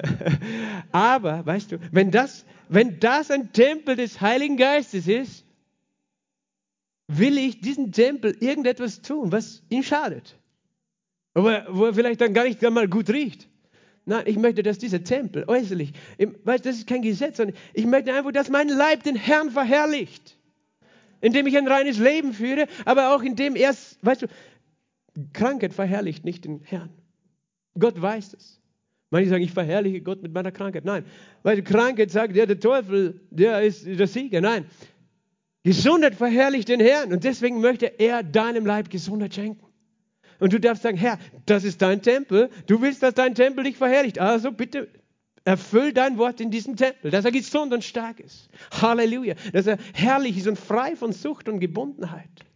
Aber, 0.92 1.44
weißt 1.44 1.72
du, 1.72 1.78
wenn 1.90 2.10
das, 2.10 2.44
wenn 2.68 3.00
das 3.00 3.30
ein 3.30 3.52
Tempel 3.52 3.96
des 3.96 4.20
Heiligen 4.20 4.56
Geistes 4.56 5.06
ist, 5.06 5.44
will 7.08 7.38
ich 7.38 7.60
diesen 7.60 7.92
Tempel 7.92 8.36
irgendetwas 8.40 9.02
tun, 9.02 9.32
was 9.32 9.62
ihm 9.68 9.82
schadet. 9.82 10.38
Aber 11.34 11.66
wo 11.70 11.86
er 11.86 11.94
vielleicht 11.94 12.20
dann 12.20 12.34
gar 12.34 12.44
nicht 12.44 12.64
einmal 12.64 12.88
gut 12.88 13.10
riecht. 13.10 13.48
Nein, 14.04 14.24
ich 14.26 14.36
möchte, 14.36 14.62
dass 14.62 14.78
dieser 14.78 15.04
Tempel 15.04 15.44
äußerlich, 15.46 15.92
weißt, 16.44 16.66
das 16.66 16.76
ist 16.76 16.86
kein 16.88 17.02
Gesetz, 17.02 17.36
sondern 17.36 17.56
ich 17.72 17.86
möchte 17.86 18.12
einfach, 18.12 18.32
dass 18.32 18.48
mein 18.48 18.68
Leib 18.68 19.04
den 19.04 19.16
Herrn 19.16 19.50
verherrlicht. 19.50 20.36
Indem 21.20 21.46
ich 21.46 21.56
ein 21.56 21.68
reines 21.68 21.98
Leben 21.98 22.32
führe, 22.32 22.66
aber 22.84 23.14
auch 23.14 23.22
indem 23.22 23.54
er, 23.54 23.72
weißt 24.02 24.22
du, 24.22 24.26
Krankheit 25.32 25.72
verherrlicht 25.72 26.24
nicht 26.24 26.44
den 26.44 26.62
Herrn. 26.64 26.90
Gott 27.78 28.00
weiß 28.00 28.34
es. 28.34 28.61
Manche 29.12 29.28
sagen, 29.28 29.44
ich 29.44 29.52
verherrliche 29.52 30.00
Gott 30.00 30.22
mit 30.22 30.32
meiner 30.32 30.50
Krankheit. 30.50 30.86
Nein, 30.86 31.04
weil 31.42 31.56
die 31.56 31.62
Krankheit 31.62 32.10
sagt, 32.10 32.34
ja, 32.34 32.46
der 32.46 32.58
Teufel, 32.58 33.20
der 33.30 33.60
ist 33.60 33.86
der 33.86 34.06
Sieger. 34.06 34.40
Nein, 34.40 34.64
Gesundheit 35.64 36.14
verherrlicht 36.14 36.68
den 36.68 36.80
Herrn 36.80 37.12
und 37.12 37.22
deswegen 37.22 37.60
möchte 37.60 38.00
er 38.00 38.22
deinem 38.22 38.64
Leib 38.64 38.88
Gesundheit 38.88 39.34
schenken. 39.34 39.66
Und 40.40 40.54
du 40.54 40.58
darfst 40.58 40.82
sagen, 40.82 40.96
Herr, 40.96 41.18
das 41.44 41.62
ist 41.62 41.82
dein 41.82 42.00
Tempel. 42.00 42.48
Du 42.66 42.80
willst, 42.80 43.02
dass 43.02 43.12
dein 43.12 43.34
Tempel 43.34 43.64
dich 43.64 43.76
verherrlicht. 43.76 44.18
Also 44.18 44.50
bitte 44.50 44.88
erfüll 45.44 45.92
dein 45.92 46.16
Wort 46.16 46.40
in 46.40 46.50
diesem 46.50 46.76
Tempel, 46.76 47.10
dass 47.10 47.26
er 47.26 47.32
gesund 47.32 47.74
und 47.74 47.84
stark 47.84 48.18
ist. 48.18 48.48
Halleluja. 48.80 49.34
Dass 49.52 49.66
er 49.66 49.76
herrlich 49.92 50.38
ist 50.38 50.48
und 50.48 50.58
frei 50.58 50.96
von 50.96 51.12
Sucht 51.12 51.50
und 51.50 51.60
Gebundenheit. 51.60 52.46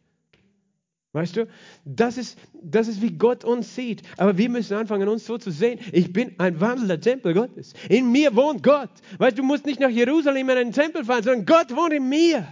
Weißt 1.16 1.34
du, 1.34 1.48
das 1.86 2.18
ist, 2.18 2.36
das 2.52 2.88
ist, 2.88 3.00
wie 3.00 3.12
Gott 3.12 3.42
uns 3.42 3.74
sieht. 3.74 4.02
Aber 4.18 4.36
wir 4.36 4.50
müssen 4.50 4.76
anfangen, 4.76 5.08
uns 5.08 5.24
so 5.24 5.38
zu 5.38 5.50
sehen. 5.50 5.80
Ich 5.90 6.12
bin 6.12 6.34
ein 6.36 6.60
wandelnder 6.60 7.00
Tempel 7.00 7.32
Gottes. 7.32 7.72
In 7.88 8.12
mir 8.12 8.36
wohnt 8.36 8.62
Gott. 8.62 8.90
Weißt 9.16 9.38
du, 9.38 9.40
du 9.40 9.48
musst 9.48 9.64
nicht 9.64 9.80
nach 9.80 9.88
Jerusalem 9.88 10.50
in 10.50 10.58
einen 10.58 10.72
Tempel 10.72 11.06
fahren, 11.06 11.22
sondern 11.22 11.46
Gott 11.46 11.74
wohnt 11.74 11.94
in 11.94 12.06
mir. 12.06 12.46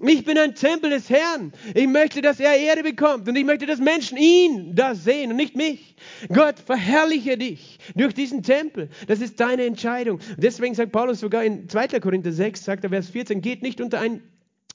Ich 0.00 0.24
bin 0.24 0.36
ein 0.36 0.56
Tempel 0.56 0.90
des 0.90 1.08
Herrn. 1.08 1.52
Ich 1.76 1.86
möchte, 1.86 2.20
dass 2.20 2.40
er 2.40 2.56
Ehre 2.56 2.82
bekommt 2.82 3.28
und 3.28 3.36
ich 3.36 3.44
möchte, 3.44 3.66
dass 3.66 3.78
Menschen 3.78 4.18
ihn 4.18 4.74
da 4.74 4.96
sehen 4.96 5.30
und 5.30 5.36
nicht 5.36 5.54
mich. 5.54 5.94
Gott, 6.32 6.58
verherrliche 6.58 7.38
dich 7.38 7.78
durch 7.94 8.14
diesen 8.14 8.42
Tempel. 8.42 8.88
Das 9.06 9.20
ist 9.20 9.38
deine 9.38 9.64
Entscheidung. 9.64 10.18
Deswegen 10.36 10.74
sagt 10.74 10.90
Paulus 10.90 11.20
sogar 11.20 11.44
in 11.44 11.68
2. 11.68 12.00
Korinther 12.00 12.32
6, 12.32 12.64
sagt 12.64 12.82
er 12.82 12.90
Vers 12.90 13.10
14, 13.10 13.40
geht 13.42 13.62
nicht 13.62 13.80
unter 13.80 14.00
ein 14.00 14.22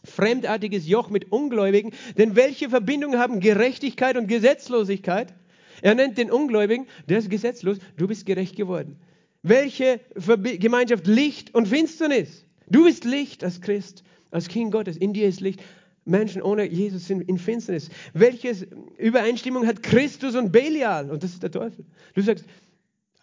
fremdartiges 0.03 0.87
Joch 0.87 1.09
mit 1.09 1.31
Ungläubigen, 1.31 1.91
denn 2.17 2.35
welche 2.35 2.69
Verbindung 2.69 3.17
haben 3.17 3.39
Gerechtigkeit 3.39 4.17
und 4.17 4.27
Gesetzlosigkeit? 4.27 5.33
Er 5.81 5.95
nennt 5.95 6.17
den 6.17 6.31
Ungläubigen, 6.31 6.87
der 7.09 7.19
ist 7.19 7.29
gesetzlos, 7.29 7.77
du 7.97 8.07
bist 8.07 8.25
gerecht 8.25 8.55
geworden. 8.55 8.97
Welche 9.41 9.99
Verbi 10.15 10.57
Gemeinschaft 10.57 11.07
Licht 11.07 11.53
und 11.53 11.67
Finsternis? 11.67 12.45
Du 12.69 12.85
bist 12.85 13.03
Licht 13.03 13.43
als 13.43 13.59
Christ, 13.61 14.03
als 14.31 14.47
Kind 14.47 14.71
Gottes, 14.71 14.97
in 14.97 15.13
dir 15.13 15.27
ist 15.27 15.41
Licht. 15.41 15.61
Menschen 16.05 16.41
ohne 16.41 16.65
Jesus 16.65 17.07
sind 17.07 17.21
in 17.21 17.37
Finsternis. 17.37 17.89
Welche 18.13 18.67
Übereinstimmung 18.97 19.65
hat 19.65 19.83
Christus 19.83 20.35
und 20.35 20.51
Belial? 20.51 21.09
Und 21.09 21.23
das 21.23 21.31
ist 21.31 21.43
der 21.43 21.51
Teufel. 21.51 21.85
Du 22.13 22.21
sagst, 22.21 22.45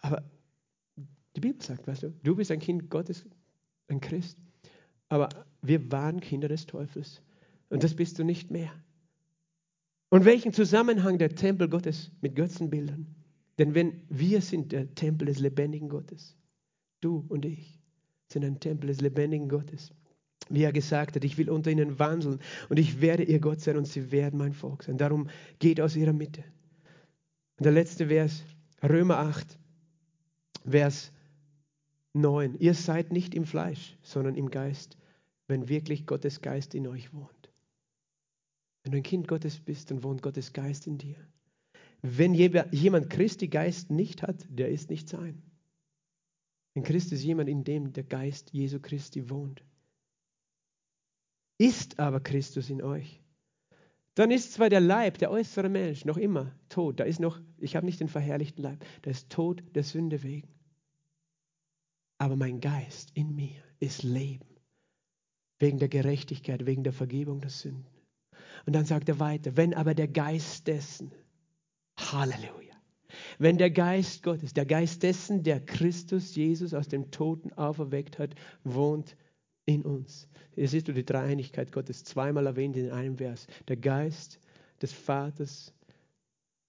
aber 0.01 0.23
die 1.35 1.41
Bibel 1.41 1.61
sagt, 1.61 1.87
weißt 1.87 2.03
du, 2.03 2.13
du 2.23 2.35
bist 2.35 2.51
ein 2.51 2.59
Kind 2.59 2.89
Gottes, 2.89 3.25
ein 3.87 4.01
Christ. 4.01 4.37
Aber 5.11 5.27
wir 5.61 5.91
waren 5.91 6.21
Kinder 6.21 6.47
des 6.47 6.67
Teufels. 6.67 7.21
Und 7.69 7.83
das 7.83 7.95
bist 7.95 8.17
du 8.17 8.23
nicht 8.23 8.49
mehr. 8.49 8.71
Und 10.07 10.23
welchen 10.23 10.53
Zusammenhang 10.53 11.17
der 11.17 11.35
Tempel 11.35 11.67
Gottes 11.67 12.11
mit 12.21 12.33
Götzenbildern? 12.33 13.13
Denn 13.59 13.75
wenn 13.75 14.03
wir 14.07 14.41
sind 14.41 14.71
der 14.71 14.95
Tempel 14.95 15.25
des 15.25 15.39
lebendigen 15.39 15.89
Gottes, 15.89 16.37
du 17.01 17.25
und 17.27 17.43
ich 17.43 17.77
sind 18.31 18.45
ein 18.45 18.61
Tempel 18.61 18.87
des 18.87 19.01
lebendigen 19.01 19.49
Gottes. 19.49 19.91
Wie 20.47 20.63
er 20.63 20.71
gesagt 20.71 21.17
hat, 21.17 21.25
ich 21.25 21.37
will 21.37 21.49
unter 21.49 21.71
ihnen 21.71 21.99
wandeln 21.99 22.39
und 22.69 22.79
ich 22.79 23.01
werde 23.01 23.23
ihr 23.23 23.41
Gott 23.41 23.59
sein 23.59 23.75
und 23.75 23.87
sie 23.87 24.13
werden 24.13 24.39
mein 24.39 24.53
Volk 24.53 24.83
sein. 24.83 24.97
Darum 24.97 25.27
geht 25.59 25.81
aus 25.81 25.97
ihrer 25.97 26.13
Mitte. 26.13 26.45
Und 27.57 27.65
der 27.65 27.73
letzte 27.73 28.07
Vers, 28.07 28.45
Römer 28.81 29.17
8, 29.17 29.59
Vers 30.65 31.11
9. 32.13 32.55
Ihr 32.59 32.73
seid 32.75 33.11
nicht 33.11 33.35
im 33.35 33.45
Fleisch, 33.45 33.97
sondern 34.03 34.35
im 34.35 34.49
Geist 34.49 34.97
wenn 35.51 35.67
wirklich 35.67 36.07
Gottes 36.07 36.41
Geist 36.41 36.73
in 36.73 36.87
euch 36.87 37.13
wohnt. 37.13 37.51
Wenn 38.83 38.93
du 38.93 38.97
ein 38.97 39.03
Kind 39.03 39.27
Gottes 39.27 39.59
bist, 39.59 39.91
dann 39.91 40.01
wohnt 40.01 40.21
Gottes 40.21 40.53
Geist 40.53 40.87
in 40.87 40.97
dir. 40.97 41.17
Wenn 42.01 42.33
jemand 42.33 43.09
Christi 43.09 43.49
Geist 43.49 43.91
nicht 43.91 44.23
hat, 44.23 44.45
der 44.49 44.69
ist 44.69 44.89
nicht 44.89 45.09
sein. 45.09 45.43
Ein 46.73 46.83
Christ 46.83 47.11
ist 47.11 47.23
jemand, 47.23 47.49
in 47.49 47.65
dem 47.65 47.91
der 47.91 48.05
Geist 48.05 48.53
Jesu 48.53 48.79
Christi 48.79 49.29
wohnt. 49.29 49.61
Ist 51.57 51.99
aber 51.99 52.21
Christus 52.21 52.69
in 52.69 52.81
euch, 52.81 53.21
dann 54.15 54.31
ist 54.31 54.53
zwar 54.53 54.69
der 54.69 54.79
Leib, 54.79 55.17
der 55.17 55.31
äußere 55.31 55.69
Mensch, 55.69 56.05
noch 56.05 56.17
immer 56.17 56.55
tot. 56.69 56.99
Da 56.99 57.03
ist 57.03 57.19
noch, 57.19 57.39
ich 57.59 57.75
habe 57.75 57.85
nicht 57.85 57.99
den 57.99 58.07
verherrlichten 58.07 58.63
Leib, 58.63 58.83
der 59.03 59.11
ist 59.11 59.29
tot 59.29 59.63
der 59.75 59.83
Sünde 59.83 60.23
wegen. 60.23 60.49
Aber 62.17 62.37
mein 62.37 62.61
Geist 62.61 63.11
in 63.15 63.35
mir 63.35 63.61
ist 63.79 64.03
Leben 64.03 64.50
wegen 65.61 65.77
der 65.77 65.89
Gerechtigkeit, 65.89 66.65
wegen 66.65 66.83
der 66.83 66.93
Vergebung 66.93 67.39
der 67.39 67.49
Sünden. 67.49 67.85
Und 68.65 68.73
dann 68.73 68.85
sagt 68.85 69.09
er 69.09 69.19
weiter, 69.19 69.55
wenn 69.57 69.73
aber 69.73 69.93
der 69.93 70.07
Geist 70.07 70.67
dessen, 70.67 71.11
Halleluja, 71.97 72.75
wenn 73.39 73.57
der 73.57 73.71
Geist 73.71 74.23
Gottes, 74.23 74.53
der 74.53 74.65
Geist 74.65 75.03
dessen, 75.03 75.43
der 75.43 75.59
Christus 75.59 76.35
Jesus 76.35 76.73
aus 76.73 76.87
dem 76.87 77.11
Toten 77.11 77.53
auferweckt 77.53 78.19
hat, 78.19 78.35
wohnt 78.63 79.15
in 79.65 79.83
uns. 79.83 80.27
Hier 80.55 80.67
siehst 80.67 80.87
du 80.87 80.93
die 80.93 81.05
Dreieinigkeit 81.05 81.71
Gottes 81.71 82.03
zweimal 82.03 82.45
erwähnt 82.45 82.77
in 82.77 82.91
einem 82.91 83.17
Vers. 83.17 83.47
Der 83.67 83.77
Geist 83.77 84.39
des 84.81 84.93
Vaters, 84.93 85.73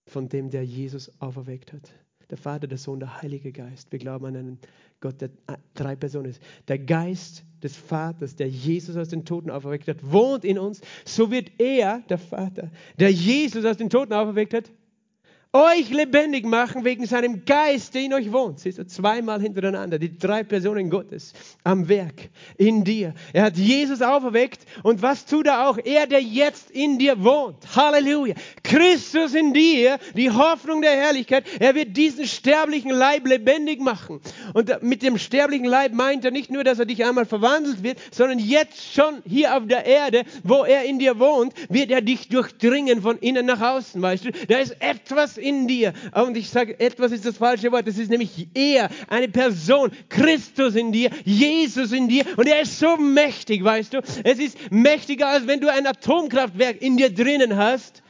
von 0.07 0.29
dem 0.29 0.51
der 0.51 0.65
Jesus 0.65 1.11
auferweckt 1.21 1.73
hat. 1.73 1.93
Der 2.31 2.39
Vater, 2.39 2.67
der 2.67 2.79
Sohn, 2.79 3.01
der 3.01 3.23
Heilige 3.23 3.53
Geist. 3.53 3.93
Wir 3.93 3.99
glauben 3.99 4.27
an 4.27 4.37
einen 4.37 4.59
Gott, 5.01 5.21
der 5.21 5.31
drei 5.75 5.97
Personen 5.97 6.31
ist. 6.31 6.43
Der 6.69 6.79
Geist 6.79 7.45
des 7.63 7.77
Vaters, 7.77 8.37
der 8.37 8.49
Jesus 8.49 8.97
aus 8.97 9.09
den 9.09 9.25
Toten 9.25 9.51
auferweckt 9.51 9.89
hat, 9.89 9.99
wohnt 10.03 10.45
in 10.45 10.59
uns. 10.59 10.81
So 11.05 11.31
wird 11.31 11.53
er, 11.59 12.03
der 12.09 12.19
Vater, 12.19 12.71
der 12.99 13.11
Jesus 13.11 13.65
aus 13.65 13.77
den 13.77 13.91
Toten 13.91 14.13
auferweckt 14.13 14.55
hat, 14.55 14.71
euch 15.55 15.91
lebendig 15.91 16.47
machen 16.47 16.83
wegen 16.85 17.05
seinem 17.05 17.45
Geist, 17.45 17.95
der 17.95 18.03
in 18.03 18.15
euch 18.15 18.33
wohnt. 18.33 18.61
Siehst 18.61 18.79
du, 18.79 18.87
zweimal 18.87 19.41
hintereinander, 19.41 19.99
die 19.99 20.17
drei 20.17 20.45
Personen 20.45 20.89
Gottes 20.89 21.35
am 21.63 21.89
Werk 21.91 22.31
in 22.57 22.85
dir. 22.85 23.13
Er 23.35 23.45
hat 23.45 23.59
Jesus 23.59 24.01
auferweckt 24.01 24.63
und 24.83 25.03
was 25.03 25.27
tut 25.27 25.47
er 25.47 25.69
auch? 25.69 25.77
Er, 25.85 26.07
der 26.07 26.23
jetzt 26.23 26.71
in 26.71 26.99
dir 26.99 27.23
wohnt. 27.23 27.59
Halleluja. 27.77 28.35
Christus 28.63 29.35
in 29.35 29.53
dir, 29.53 29.99
die 30.17 30.31
Hoffnung 30.31 30.81
der 30.81 30.93
Herrlichkeit. 30.93 31.45
Er 31.61 31.75
wird 31.75 31.99
diesen 31.99 32.27
sterblichen 32.27 32.91
Leib 32.91 33.27
lebendig 33.27 33.79
machen. 33.79 34.21
Und 34.55 34.83
mit 34.83 35.03
dem 35.03 35.19
sterblichen 35.19 35.67
Leib 35.67 35.93
meint 35.93 36.25
er 36.25 36.31
nicht 36.31 36.51
nur, 36.51 36.65
dass 36.65 36.79
er 36.79 36.87
dich 36.87 37.05
einmal 37.05 37.27
verwandelt 37.27 37.83
wird, 37.83 37.99
sondern 38.11 38.39
jetzt 38.39 38.95
schon 38.95 39.23
hier 39.27 39.55
auf 39.55 39.67
der 39.67 39.85
Erde, 39.85 40.25
wo 40.45 40.65
er 40.65 40.85
in 40.85 40.99
dir 40.99 41.19
wohnt, 41.19 41.53
wird 41.69 41.91
er 41.91 42.01
dich 42.01 42.31
durchdringen 42.31 43.03
von 43.03 43.19
innen 43.19 43.45
nach 43.45 43.61
außen, 43.61 44.01
weißt 44.01 44.25
du. 44.25 44.31
Da 44.49 44.57
ist 44.57 44.77
etwas 44.81 45.42
in 45.43 45.67
dir. 45.69 45.93
Und 46.15 46.37
ich 46.37 46.49
sage, 46.49 46.79
etwas 46.81 47.13
ist 47.13 47.27
das 47.27 47.37
falsche 47.37 47.71
Wort. 47.73 47.87
Das 47.87 47.99
ist 47.99 48.11
nämlich 48.11 48.49
er, 48.55 48.89
eine 49.09 49.29
Person, 49.29 49.91
Christus 50.09 50.75
in 50.75 50.93
dir, 50.93 51.11
Jesus 51.25 51.93
in 51.93 52.09
dir. 52.09 52.25
Und 52.37 52.47
er 52.47 52.63
ist 52.63 52.79
so 52.79 52.97
mächtig, 52.97 53.63
weißt 53.63 53.95
du. 53.95 54.01
Es 54.25 54.39
ist 54.39 54.57
mächtiger, 54.71 55.29
als 55.29 55.47
wenn 55.47 55.61
du 55.61 55.71
ein 55.71 55.87
Atomkraftwerk 55.87 56.81
in 56.81 56.97
dir 56.97 57.13
drinnen 57.13 57.57
hast. 57.57 58.03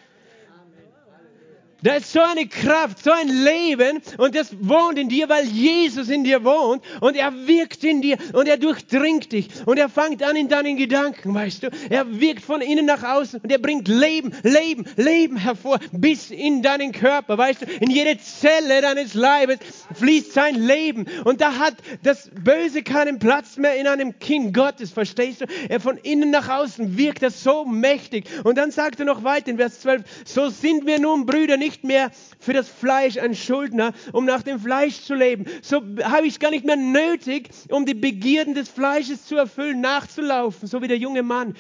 Da 1.83 1.95
ist 1.95 2.13
so 2.13 2.21
eine 2.21 2.47
Kraft, 2.47 3.03
so 3.03 3.11
ein 3.11 3.29
Leben 3.29 4.01
und 4.19 4.37
das 4.37 4.55
wohnt 4.61 4.99
in 4.99 5.09
dir, 5.09 5.29
weil 5.29 5.45
Jesus 5.47 6.09
in 6.09 6.23
dir 6.23 6.45
wohnt 6.45 6.83
und 7.01 7.17
er 7.17 7.33
wirkt 7.49 7.83
in 7.83 8.01
dir 8.01 8.19
und 8.35 8.47
er 8.47 8.57
durchdringt 8.57 9.33
dich 9.33 9.49
und 9.67 9.79
er 9.79 9.89
fängt 9.89 10.23
an 10.23 10.37
in 10.37 10.49
deinen 10.49 10.77
Gedanken, 10.77 11.35
weißt 11.35 11.65
du. 11.65 11.71
Er 11.91 12.21
wirkt 12.21 12.45
von 12.45 12.61
innen 12.61 12.87
nach 12.87 13.03
außen 13.03 13.41
und 13.41 13.51
er 13.51 13.59
bringt 13.59 13.89
Leben, 13.89 14.33
Leben, 14.45 14.85
Leben 14.97 15.37
hervor 15.37 15.81
bis 15.91 16.31
in 16.31 16.63
deinen 16.63 16.93
Körper, 16.93 17.37
weißt 17.37 17.63
du. 17.63 17.67
In 17.81 17.91
jede 17.91 18.17
Zelle 18.19 18.81
deines 18.81 19.15
Leibes 19.15 19.59
fließt 19.95 20.33
sein 20.33 20.55
Leben 20.55 21.07
und 21.25 21.41
da 21.41 21.59
hat 21.59 21.75
das 22.05 22.31
Böse 22.33 22.85
keinen 22.85 23.19
Platz 23.19 23.57
mehr 23.57 23.75
in 23.75 23.89
einem 23.89 24.21
Kind 24.21 24.55
Gottes, 24.55 24.93
verstehst 24.93 25.41
du? 25.41 25.47
Er 25.69 25.81
von 25.81 25.97
innen 25.97 26.31
nach 26.31 26.49
außen 26.49 26.97
wirkt 26.97 27.25
er 27.25 27.33
so 27.33 27.65
mächtig 27.65 28.27
und 28.45 28.57
dann 28.57 28.71
sagt 28.71 29.01
er 29.01 29.07
noch 29.07 29.25
weiter 29.25 29.51
in 29.51 29.57
Vers 29.57 29.81
12, 29.81 30.03
so 30.25 30.49
sind 30.49 30.87
wir 30.87 31.01
nun 31.01 31.27
Brüder 31.27 31.57
nicht 31.57 31.72
nicht 31.73 31.85
mehr 31.85 32.11
für 32.39 32.53
das 32.53 32.69
Fleisch 32.69 33.17
ein 33.17 33.35
Schuldner, 33.35 33.93
um 34.13 34.25
nach 34.25 34.43
dem 34.43 34.61
Fleisch 34.61 35.01
zu 35.01 35.15
leben. 35.15 35.47
So 35.63 35.77
habe 36.03 36.27
ich 36.27 36.35
es 36.35 36.39
gar 36.39 36.51
nicht 36.51 36.65
mehr 36.65 36.77
nötig, 36.77 37.49
um 37.71 37.87
die 37.87 37.95
Begierden 37.95 38.55
des 38.55 38.69
Fleisches 38.69 39.25
zu 39.25 39.37
erfüllen, 39.37 39.81
nachzulaufen, 39.81 40.69
so 40.69 40.83
wie 40.83 40.89
der 40.89 40.99
junge 40.99 41.23
Mann 41.23 41.55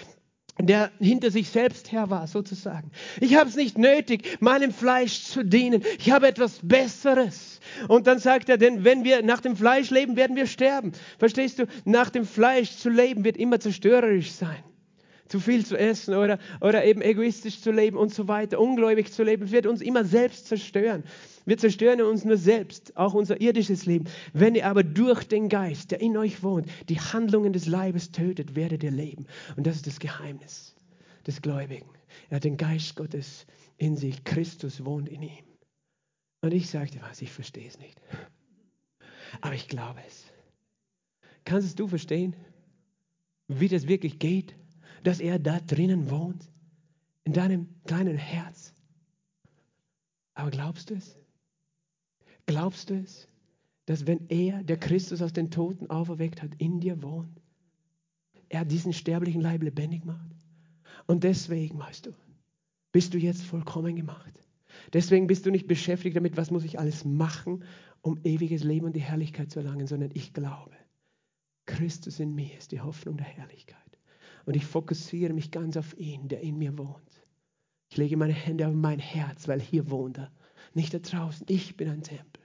der 0.60 0.92
hinter 1.00 1.30
sich 1.30 1.48
selbst 1.48 1.90
her 1.92 2.10
war, 2.10 2.26
sozusagen. 2.26 2.90
Ich 3.20 3.36
habe 3.36 3.48
es 3.48 3.56
nicht 3.56 3.78
nötig, 3.78 4.36
meinem 4.40 4.70
Fleisch 4.70 5.24
zu 5.24 5.42
dienen. 5.42 5.82
Ich 5.98 6.10
habe 6.10 6.28
etwas 6.28 6.60
Besseres. 6.62 7.58
Und 7.88 8.06
dann 8.06 8.18
sagt 8.18 8.50
er, 8.50 8.58
denn 8.58 8.84
wenn 8.84 9.02
wir 9.02 9.22
nach 9.22 9.40
dem 9.40 9.56
Fleisch 9.56 9.88
leben, 9.88 10.14
werden 10.14 10.36
wir 10.36 10.46
sterben. 10.46 10.92
Verstehst 11.18 11.58
du? 11.58 11.66
Nach 11.86 12.10
dem 12.10 12.26
Fleisch 12.26 12.76
zu 12.76 12.90
leben 12.90 13.24
wird 13.24 13.38
immer 13.38 13.60
zerstörerisch 13.60 14.30
sein 14.32 14.62
zu 15.32 15.40
viel 15.40 15.64
zu 15.64 15.78
essen 15.78 16.14
oder, 16.14 16.38
oder 16.60 16.84
eben 16.84 17.00
egoistisch 17.00 17.62
zu 17.62 17.72
leben 17.72 17.96
und 17.96 18.12
so 18.12 18.28
weiter, 18.28 18.60
ungläubig 18.60 19.10
zu 19.10 19.22
leben, 19.22 19.50
wird 19.50 19.66
uns 19.66 19.80
immer 19.80 20.04
selbst 20.04 20.46
zerstören. 20.46 21.04
Wir 21.46 21.56
zerstören 21.56 22.02
uns 22.02 22.26
nur 22.26 22.36
selbst, 22.36 22.94
auch 22.98 23.14
unser 23.14 23.40
irdisches 23.40 23.86
Leben. 23.86 24.04
Wenn 24.34 24.54
ihr 24.54 24.66
aber 24.66 24.82
durch 24.84 25.24
den 25.24 25.48
Geist, 25.48 25.90
der 25.90 26.02
in 26.02 26.18
euch 26.18 26.42
wohnt, 26.42 26.68
die 26.90 27.00
Handlungen 27.00 27.54
des 27.54 27.66
Leibes 27.66 28.12
tötet, 28.12 28.56
werdet 28.56 28.82
ihr 28.82 28.90
leben. 28.90 29.26
Und 29.56 29.66
das 29.66 29.76
ist 29.76 29.86
das 29.86 30.00
Geheimnis 30.00 30.76
des 31.26 31.40
Gläubigen. 31.40 31.88
Er 32.28 32.36
hat 32.36 32.44
den 32.44 32.58
Geist 32.58 32.94
Gottes 32.96 33.46
in 33.78 33.96
sich. 33.96 34.24
Christus 34.24 34.84
wohnt 34.84 35.08
in 35.08 35.22
ihm. 35.22 35.44
Und 36.42 36.52
ich 36.52 36.68
sagte, 36.68 37.00
was, 37.08 37.22
ich 37.22 37.32
verstehe 37.32 37.68
es 37.68 37.78
nicht. 37.78 37.98
Aber 39.40 39.54
ich 39.54 39.66
glaube 39.66 40.00
es. 40.06 40.26
Kannst 41.46 41.80
du 41.80 41.88
verstehen, 41.88 42.36
wie 43.48 43.68
das 43.68 43.88
wirklich 43.88 44.18
geht? 44.18 44.54
Dass 45.02 45.20
er 45.20 45.38
da 45.38 45.60
drinnen 45.60 46.10
wohnt, 46.10 46.50
in 47.24 47.32
deinem 47.32 47.68
kleinen 47.84 48.16
Herz. 48.16 48.74
Aber 50.34 50.50
glaubst 50.50 50.90
du 50.90 50.94
es? 50.94 51.16
Glaubst 52.46 52.90
du 52.90 52.94
es, 52.94 53.28
dass 53.86 54.06
wenn 54.06 54.28
er, 54.28 54.62
der 54.64 54.78
Christus 54.78 55.22
aus 55.22 55.32
den 55.32 55.50
Toten 55.50 55.90
auferweckt 55.90 56.42
hat, 56.42 56.54
in 56.58 56.80
dir 56.80 57.02
wohnt, 57.02 57.40
er 58.48 58.64
diesen 58.64 58.92
sterblichen 58.92 59.40
Leib 59.40 59.62
lebendig 59.62 60.04
macht? 60.04 60.34
Und 61.06 61.24
deswegen, 61.24 61.78
weißt 61.78 62.06
du, 62.06 62.12
bist 62.92 63.14
du 63.14 63.18
jetzt 63.18 63.42
vollkommen 63.42 63.96
gemacht. 63.96 64.32
Deswegen 64.92 65.26
bist 65.26 65.46
du 65.46 65.50
nicht 65.50 65.66
beschäftigt 65.66 66.16
damit, 66.16 66.36
was 66.36 66.50
muss 66.50 66.64
ich 66.64 66.78
alles 66.78 67.04
machen, 67.04 67.64
um 68.00 68.18
ewiges 68.24 68.64
Leben 68.64 68.86
und 68.86 68.96
die 68.96 69.00
Herrlichkeit 69.00 69.50
zu 69.50 69.60
erlangen, 69.60 69.86
sondern 69.86 70.10
ich 70.14 70.32
glaube, 70.32 70.72
Christus 71.66 72.20
in 72.20 72.34
mir 72.34 72.56
ist 72.56 72.72
die 72.72 72.80
Hoffnung 72.80 73.16
der 73.16 73.26
Herrlichkeit. 73.26 73.91
Und 74.44 74.56
ich 74.56 74.66
fokussiere 74.66 75.32
mich 75.32 75.50
ganz 75.50 75.76
auf 75.76 75.96
ihn, 75.98 76.28
der 76.28 76.40
in 76.40 76.58
mir 76.58 76.76
wohnt. 76.76 77.26
Ich 77.90 77.96
lege 77.96 78.16
meine 78.16 78.32
Hände 78.32 78.66
auf 78.66 78.74
mein 78.74 78.98
Herz, 78.98 79.48
weil 79.48 79.60
hier 79.60 79.90
wohnt 79.90 80.18
er. 80.18 80.32
Nicht 80.74 80.94
da 80.94 80.98
draußen. 80.98 81.46
Ich 81.48 81.76
bin 81.76 81.88
ein 81.88 82.02
Tempel. 82.02 82.42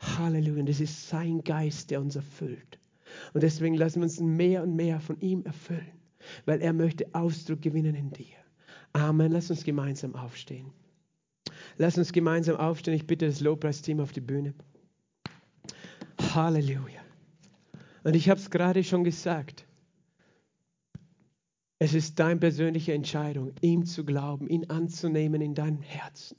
Halleluja. 0.00 0.60
Und 0.60 0.68
es 0.68 0.80
ist 0.80 1.08
sein 1.08 1.44
Geist, 1.44 1.90
der 1.90 2.00
uns 2.00 2.16
erfüllt. 2.16 2.78
Und 3.32 3.42
deswegen 3.42 3.76
lassen 3.76 4.00
wir 4.00 4.04
uns 4.04 4.20
mehr 4.20 4.62
und 4.62 4.74
mehr 4.74 5.00
von 5.00 5.20
ihm 5.20 5.44
erfüllen, 5.44 5.92
weil 6.46 6.60
er 6.60 6.72
möchte 6.72 7.06
Ausdruck 7.14 7.62
gewinnen 7.62 7.94
in 7.94 8.10
dir. 8.10 8.36
Amen. 8.92 9.32
Lass 9.32 9.50
uns 9.50 9.64
gemeinsam 9.64 10.14
aufstehen. 10.14 10.72
Lass 11.78 11.96
uns 11.96 12.12
gemeinsam 12.12 12.56
aufstehen. 12.56 12.94
Ich 12.94 13.06
bitte 13.06 13.26
das 13.26 13.40
Lobpreisteam 13.40 14.00
auf 14.00 14.12
die 14.12 14.20
Bühne. 14.20 14.54
Halleluja. 16.34 17.00
Und 18.04 18.16
ich 18.16 18.28
habe 18.28 18.40
es 18.40 18.50
gerade 18.50 18.82
schon 18.82 19.04
gesagt. 19.04 19.66
Es 21.84 21.94
ist 21.94 22.20
deine 22.20 22.38
persönliche 22.38 22.92
Entscheidung, 22.92 23.54
ihm 23.60 23.86
zu 23.86 24.04
glauben, 24.04 24.46
ihn 24.46 24.70
anzunehmen 24.70 25.40
in 25.40 25.56
deinem 25.56 25.82
Herzen. 25.82 26.36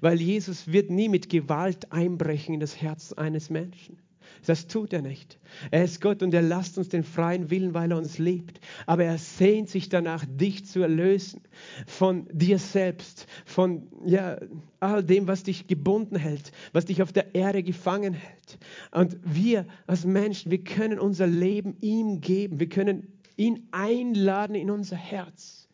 Weil 0.00 0.20
Jesus 0.20 0.70
wird 0.70 0.90
nie 0.90 1.08
mit 1.08 1.28
Gewalt 1.28 1.90
einbrechen 1.90 2.54
in 2.54 2.60
das 2.60 2.80
Herz 2.80 3.12
eines 3.12 3.50
Menschen. 3.50 3.98
Das 4.46 4.68
tut 4.68 4.92
er 4.92 5.02
nicht. 5.02 5.40
Er 5.72 5.82
ist 5.82 6.00
Gott 6.00 6.22
und 6.22 6.32
er 6.32 6.42
lasst 6.42 6.78
uns 6.78 6.88
den 6.88 7.02
freien 7.02 7.50
Willen, 7.50 7.74
weil 7.74 7.90
er 7.90 7.98
uns 7.98 8.18
liebt. 8.18 8.60
Aber 8.86 9.02
er 9.02 9.18
sehnt 9.18 9.68
sich 9.70 9.88
danach, 9.88 10.24
dich 10.24 10.66
zu 10.66 10.82
erlösen 10.82 11.40
von 11.88 12.28
dir 12.30 12.60
selbst, 12.60 13.26
von 13.44 13.88
ja, 14.04 14.38
all 14.78 15.02
dem, 15.02 15.26
was 15.26 15.42
dich 15.42 15.66
gebunden 15.66 16.14
hält, 16.14 16.52
was 16.72 16.84
dich 16.84 17.02
auf 17.02 17.12
der 17.12 17.34
Erde 17.34 17.64
gefangen 17.64 18.14
hält. 18.14 18.58
Und 18.92 19.16
wir 19.24 19.66
als 19.88 20.04
Menschen, 20.04 20.52
wir 20.52 20.62
können 20.62 21.00
unser 21.00 21.26
Leben 21.26 21.76
ihm 21.80 22.20
geben. 22.20 22.60
Wir 22.60 22.68
können 22.68 23.15
ihn 23.36 23.68
einladen 23.70 24.54
in 24.54 24.70
unser 24.70 24.96
Herz. 24.96 25.68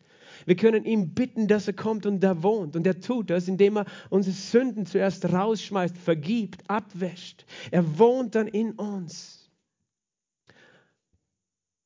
Wir 0.45 0.55
können 0.55 0.85
ihn 0.85 1.13
bitten, 1.13 1.47
dass 1.47 1.67
er 1.67 1.73
kommt 1.73 2.05
und 2.05 2.19
da 2.19 2.43
wohnt. 2.43 2.75
Und 2.75 2.85
er 2.85 2.99
tut 2.99 3.29
das, 3.29 3.47
indem 3.47 3.77
er 3.77 3.85
unsere 4.09 4.35
Sünden 4.35 4.85
zuerst 4.85 5.25
rausschmeißt, 5.25 5.97
vergibt, 5.97 6.69
abwäscht. 6.69 7.45
Er 7.71 7.97
wohnt 7.97 8.35
dann 8.35 8.47
in 8.47 8.71
uns. 8.73 9.49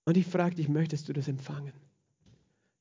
Und 0.05 0.17
ich 0.17 0.25
frage 0.25 0.55
dich, 0.55 0.69
möchtest 0.69 1.09
du 1.09 1.13
das 1.13 1.27
empfangen? 1.27 1.73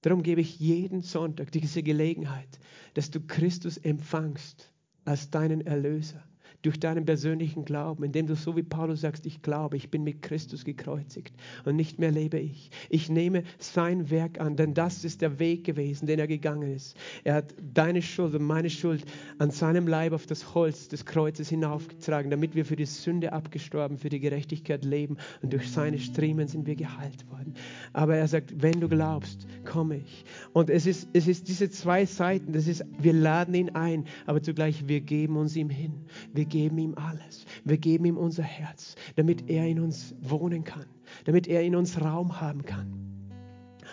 Darum 0.02 0.22
gebe 0.22 0.40
ich 0.40 0.60
jeden 0.60 1.02
Sonntag 1.02 1.50
diese 1.50 1.82
Gelegenheit, 1.82 2.60
dass 2.94 3.10
du 3.10 3.20
Christus 3.20 3.76
empfangst 3.76 4.72
als 5.04 5.30
deinen 5.30 5.66
Erlöser 5.66 6.22
durch 6.62 6.80
deinen 6.80 7.04
persönlichen 7.04 7.64
Glauben, 7.64 8.04
indem 8.04 8.26
du 8.26 8.34
so 8.34 8.56
wie 8.56 8.62
Paulus 8.62 9.00
sagst, 9.00 9.26
ich 9.26 9.42
glaube, 9.42 9.76
ich 9.76 9.90
bin 9.90 10.04
mit 10.04 10.22
Christus 10.22 10.64
gekreuzigt 10.64 11.34
und 11.64 11.76
nicht 11.76 11.98
mehr 11.98 12.10
lebe 12.10 12.38
ich. 12.38 12.70
Ich 12.88 13.08
nehme 13.08 13.42
sein 13.58 14.10
Werk 14.10 14.40
an, 14.40 14.56
denn 14.56 14.74
das 14.74 15.04
ist 15.04 15.22
der 15.22 15.38
Weg 15.38 15.64
gewesen, 15.64 16.06
den 16.06 16.18
er 16.18 16.26
gegangen 16.26 16.70
ist. 16.70 16.96
Er 17.24 17.34
hat 17.34 17.54
deine 17.74 18.02
Schuld 18.02 18.34
und 18.34 18.42
meine 18.42 18.70
Schuld 18.70 19.04
an 19.38 19.50
seinem 19.50 19.86
Leib 19.86 20.12
auf 20.12 20.26
das 20.26 20.54
Holz 20.54 20.88
des 20.88 21.04
Kreuzes 21.04 21.48
hinaufgetragen, 21.48 22.30
damit 22.30 22.54
wir 22.54 22.64
für 22.64 22.76
die 22.76 22.86
Sünde 22.86 23.32
abgestorben, 23.32 23.98
für 23.98 24.08
die 24.08 24.20
Gerechtigkeit 24.20 24.84
leben 24.84 25.16
und 25.42 25.52
durch 25.52 25.70
seine 25.70 25.98
Striemen 25.98 26.48
sind 26.48 26.66
wir 26.66 26.76
geheilt 26.76 27.28
worden. 27.30 27.54
Aber 27.92 28.16
er 28.16 28.28
sagt, 28.28 28.62
wenn 28.62 28.80
du 28.80 28.88
glaubst, 28.88 29.46
komme 29.64 29.98
ich. 29.98 30.24
Und 30.52 30.70
es 30.70 30.86
ist, 30.86 31.08
es 31.12 31.28
ist 31.28 31.48
diese 31.48 31.70
zwei 31.70 32.06
Seiten, 32.06 32.52
das 32.52 32.66
ist, 32.66 32.84
wir 32.98 33.12
laden 33.12 33.54
ihn 33.54 33.70
ein, 33.70 34.04
aber 34.26 34.42
zugleich 34.42 34.88
wir 34.88 35.00
geben 35.00 35.36
uns 35.36 35.56
ihm 35.56 35.70
hin. 35.70 36.06
Wir 36.32 36.45
geben 36.48 36.78
ihm 36.78 36.94
alles. 36.94 37.44
Wir 37.64 37.78
geben 37.78 38.04
ihm 38.06 38.16
unser 38.16 38.42
Herz, 38.42 38.94
damit 39.16 39.48
er 39.48 39.66
in 39.66 39.80
uns 39.80 40.14
wohnen 40.20 40.64
kann, 40.64 40.86
damit 41.24 41.46
er 41.46 41.62
in 41.62 41.76
uns 41.76 42.00
Raum 42.00 42.40
haben 42.40 42.64
kann. 42.64 42.92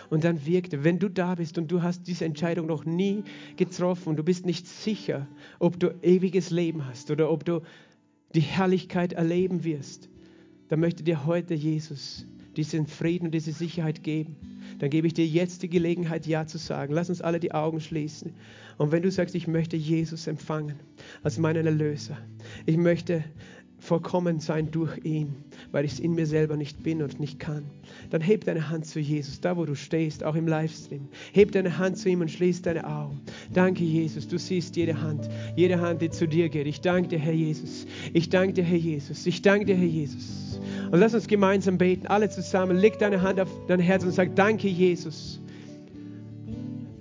Und 0.09 0.23
dann 0.23 0.45
wirkt 0.45 0.83
wenn 0.83 0.99
du 0.99 1.09
da 1.09 1.35
bist 1.35 1.57
und 1.57 1.71
du 1.71 1.81
hast 1.81 2.07
diese 2.07 2.25
Entscheidung 2.25 2.67
noch 2.67 2.85
nie 2.85 3.23
getroffen 3.55 4.09
und 4.09 4.17
du 4.17 4.23
bist 4.23 4.45
nicht 4.45 4.67
sicher, 4.67 5.27
ob 5.59 5.79
du 5.79 5.93
ewiges 6.01 6.49
Leben 6.49 6.85
hast 6.85 7.11
oder 7.11 7.31
ob 7.31 7.45
du 7.45 7.61
die 8.35 8.41
Herrlichkeit 8.41 9.13
erleben 9.13 9.63
wirst, 9.63 10.09
dann 10.69 10.79
möchte 10.79 11.03
dir 11.03 11.25
heute 11.25 11.53
Jesus 11.53 12.25
diesen 12.55 12.87
Frieden 12.87 13.25
und 13.25 13.31
diese 13.33 13.51
Sicherheit 13.51 14.03
geben 14.03 14.35
dann 14.79 14.89
gebe 14.89 15.07
ich 15.07 15.13
dir 15.13 15.25
jetzt 15.25 15.63
die 15.63 15.69
Gelegenheit, 15.69 16.25
Ja 16.25 16.45
zu 16.45 16.57
sagen. 16.57 16.93
Lass 16.93 17.09
uns 17.09 17.21
alle 17.21 17.39
die 17.39 17.53
Augen 17.53 17.79
schließen. 17.79 18.33
Und 18.77 18.91
wenn 18.91 19.03
du 19.03 19.11
sagst, 19.11 19.35
ich 19.35 19.47
möchte 19.47 19.77
Jesus 19.77 20.27
empfangen 20.27 20.75
als 21.21 21.37
meinen 21.37 21.65
Erlöser, 21.65 22.17
ich 22.65 22.77
möchte 22.77 23.23
vollkommen 23.83 24.39
sein 24.39 24.71
durch 24.71 24.97
ihn, 25.03 25.35
weil 25.71 25.83
ich 25.83 25.93
es 25.93 25.99
in 25.99 26.15
mir 26.15 26.25
selber 26.25 26.55
nicht 26.55 26.83
bin 26.83 27.01
und 27.03 27.19
nicht 27.19 27.37
kann, 27.37 27.65
dann 28.11 28.21
heb 28.21 28.45
deine 28.45 28.69
Hand 28.69 28.85
zu 28.85 28.99
Jesus, 28.99 29.41
da 29.41 29.57
wo 29.57 29.65
du 29.65 29.75
stehst, 29.75 30.23
auch 30.23 30.35
im 30.35 30.47
Livestream. 30.47 31.09
Heb 31.33 31.51
deine 31.51 31.77
Hand 31.77 31.97
zu 31.97 32.07
ihm 32.09 32.21
und 32.21 32.31
schließ 32.31 32.61
deine 32.61 32.87
Augen. 32.87 33.19
Danke, 33.51 33.83
Jesus. 33.83 34.27
Du 34.27 34.39
siehst 34.39 34.77
jede 34.77 35.01
Hand, 35.01 35.29
jede 35.57 35.81
Hand, 35.81 36.01
die 36.01 36.09
zu 36.09 36.27
dir 36.27 36.47
geht. 36.47 36.65
Ich 36.65 36.79
danke 36.79 37.09
dir, 37.09 37.19
Herr 37.19 37.33
Jesus. 37.33 37.85
Ich 38.13 38.29
danke 38.29 38.53
dir, 38.53 38.63
Herr 38.63 38.77
Jesus. 38.77 39.25
Ich 39.25 39.41
danke 39.41 39.65
dir, 39.65 39.75
Herr 39.75 39.85
Jesus. 39.85 40.61
Und 40.93 40.99
lass 40.99 41.13
uns 41.13 41.27
gemeinsam 41.27 41.77
beten, 41.77 42.07
alle 42.07 42.29
zusammen. 42.29 42.77
Leg 42.77 42.97
deine 42.99 43.21
Hand 43.21 43.41
auf 43.41 43.49
dein 43.67 43.81
Herz 43.81 44.05
und 44.05 44.11
sag, 44.11 44.33
danke, 44.35 44.69
Jesus, 44.69 45.41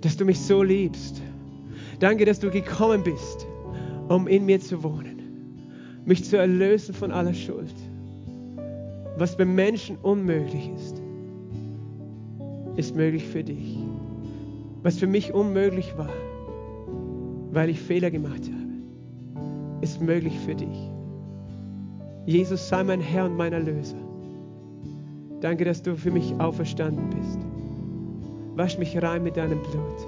dass 0.01 0.17
du 0.17 0.25
mich 0.25 0.39
so 0.39 0.61
liebst. 0.61 1.21
Danke, 1.99 2.25
dass 2.25 2.39
du 2.39 2.49
gekommen 2.49 3.03
bist, 3.03 3.47
um 4.09 4.27
in 4.27 4.45
mir 4.45 4.59
zu 4.59 4.83
wohnen 4.83 5.13
mich 6.05 6.23
zu 6.25 6.37
erlösen 6.37 6.93
von 6.93 7.11
aller 7.11 7.33
Schuld. 7.33 7.73
Was 9.17 9.37
beim 9.37 9.55
Menschen 9.55 9.97
unmöglich 10.01 10.69
ist, 10.75 11.01
ist 12.75 12.95
möglich 12.95 13.25
für 13.25 13.43
dich. 13.43 13.77
Was 14.81 14.97
für 14.97 15.07
mich 15.07 15.33
unmöglich 15.33 15.93
war, 15.97 16.09
weil 17.51 17.69
ich 17.69 17.79
Fehler 17.79 18.11
gemacht 18.11 18.43
habe, 18.43 19.81
ist 19.81 20.01
möglich 20.01 20.37
für 20.45 20.55
dich. 20.55 20.92
Jesus 22.25 22.69
sei 22.69 22.83
mein 22.83 23.01
Herr 23.01 23.25
und 23.25 23.35
mein 23.35 23.53
Erlöser. 23.53 23.97
Danke, 25.41 25.65
dass 25.65 25.81
du 25.81 25.95
für 25.97 26.11
mich 26.11 26.33
auferstanden 26.39 27.09
bist. 27.09 27.39
Wasch 28.55 28.77
mich 28.77 29.01
rein 29.01 29.23
mit 29.23 29.35
deinem 29.35 29.59
Blut 29.59 30.07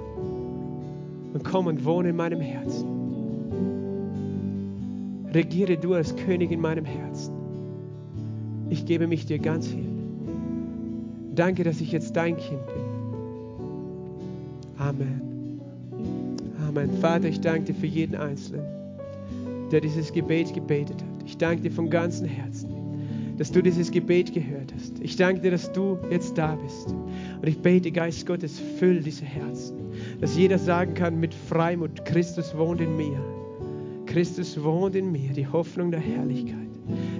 und 1.34 1.44
komm 1.44 1.66
und 1.66 1.84
wohne 1.84 2.08
in 2.10 2.16
meinem 2.16 2.40
Herzen. 2.40 2.88
Regiere 5.34 5.76
du 5.76 5.92
als 5.92 6.16
König 6.16 6.50
in 6.50 6.60
meinem 6.60 6.86
Herzen. 6.86 7.34
Ich 8.70 8.86
gebe 8.86 9.06
mich 9.06 9.26
dir 9.26 9.38
ganz 9.38 9.66
hin. 9.66 9.96
Danke, 11.34 11.64
dass 11.64 11.82
ich 11.82 11.92
jetzt 11.92 12.16
dein 12.16 12.38
Kind 12.38 12.66
bin. 12.66 12.84
Amen. 14.78 15.60
Amen. 16.66 16.90
Vater, 17.00 17.28
ich 17.28 17.40
danke 17.42 17.72
dir 17.72 17.74
für 17.74 17.86
jeden 17.86 18.14
Einzelnen, 18.14 18.64
der 19.70 19.82
dieses 19.82 20.10
Gebet 20.12 20.54
gebetet 20.54 21.02
hat. 21.02 21.15
Ich 21.26 21.36
danke 21.36 21.62
dir 21.62 21.72
von 21.72 21.90
ganzem 21.90 22.28
Herzen, 22.28 22.70
dass 23.36 23.50
du 23.50 23.60
dieses 23.60 23.90
Gebet 23.90 24.32
gehört 24.32 24.72
hast. 24.74 25.00
Ich 25.00 25.16
danke 25.16 25.40
dir, 25.40 25.50
dass 25.50 25.72
du 25.72 25.98
jetzt 26.10 26.38
da 26.38 26.54
bist. 26.54 26.88
Und 26.88 27.46
ich 27.46 27.58
bete, 27.58 27.90
Geist 27.90 28.24
Gottes, 28.26 28.60
füll 28.78 29.00
diese 29.00 29.24
Herzen, 29.24 29.76
dass 30.20 30.36
jeder 30.36 30.58
sagen 30.58 30.94
kann 30.94 31.18
mit 31.18 31.34
Freimut, 31.34 32.04
Christus 32.04 32.56
wohnt 32.56 32.80
in 32.80 32.96
mir. 32.96 33.20
Christus 34.06 34.62
wohnt 34.62 34.94
in 34.94 35.10
mir, 35.10 35.32
die 35.32 35.46
Hoffnung 35.46 35.90
der 35.90 36.00
Herrlichkeit. 36.00 36.56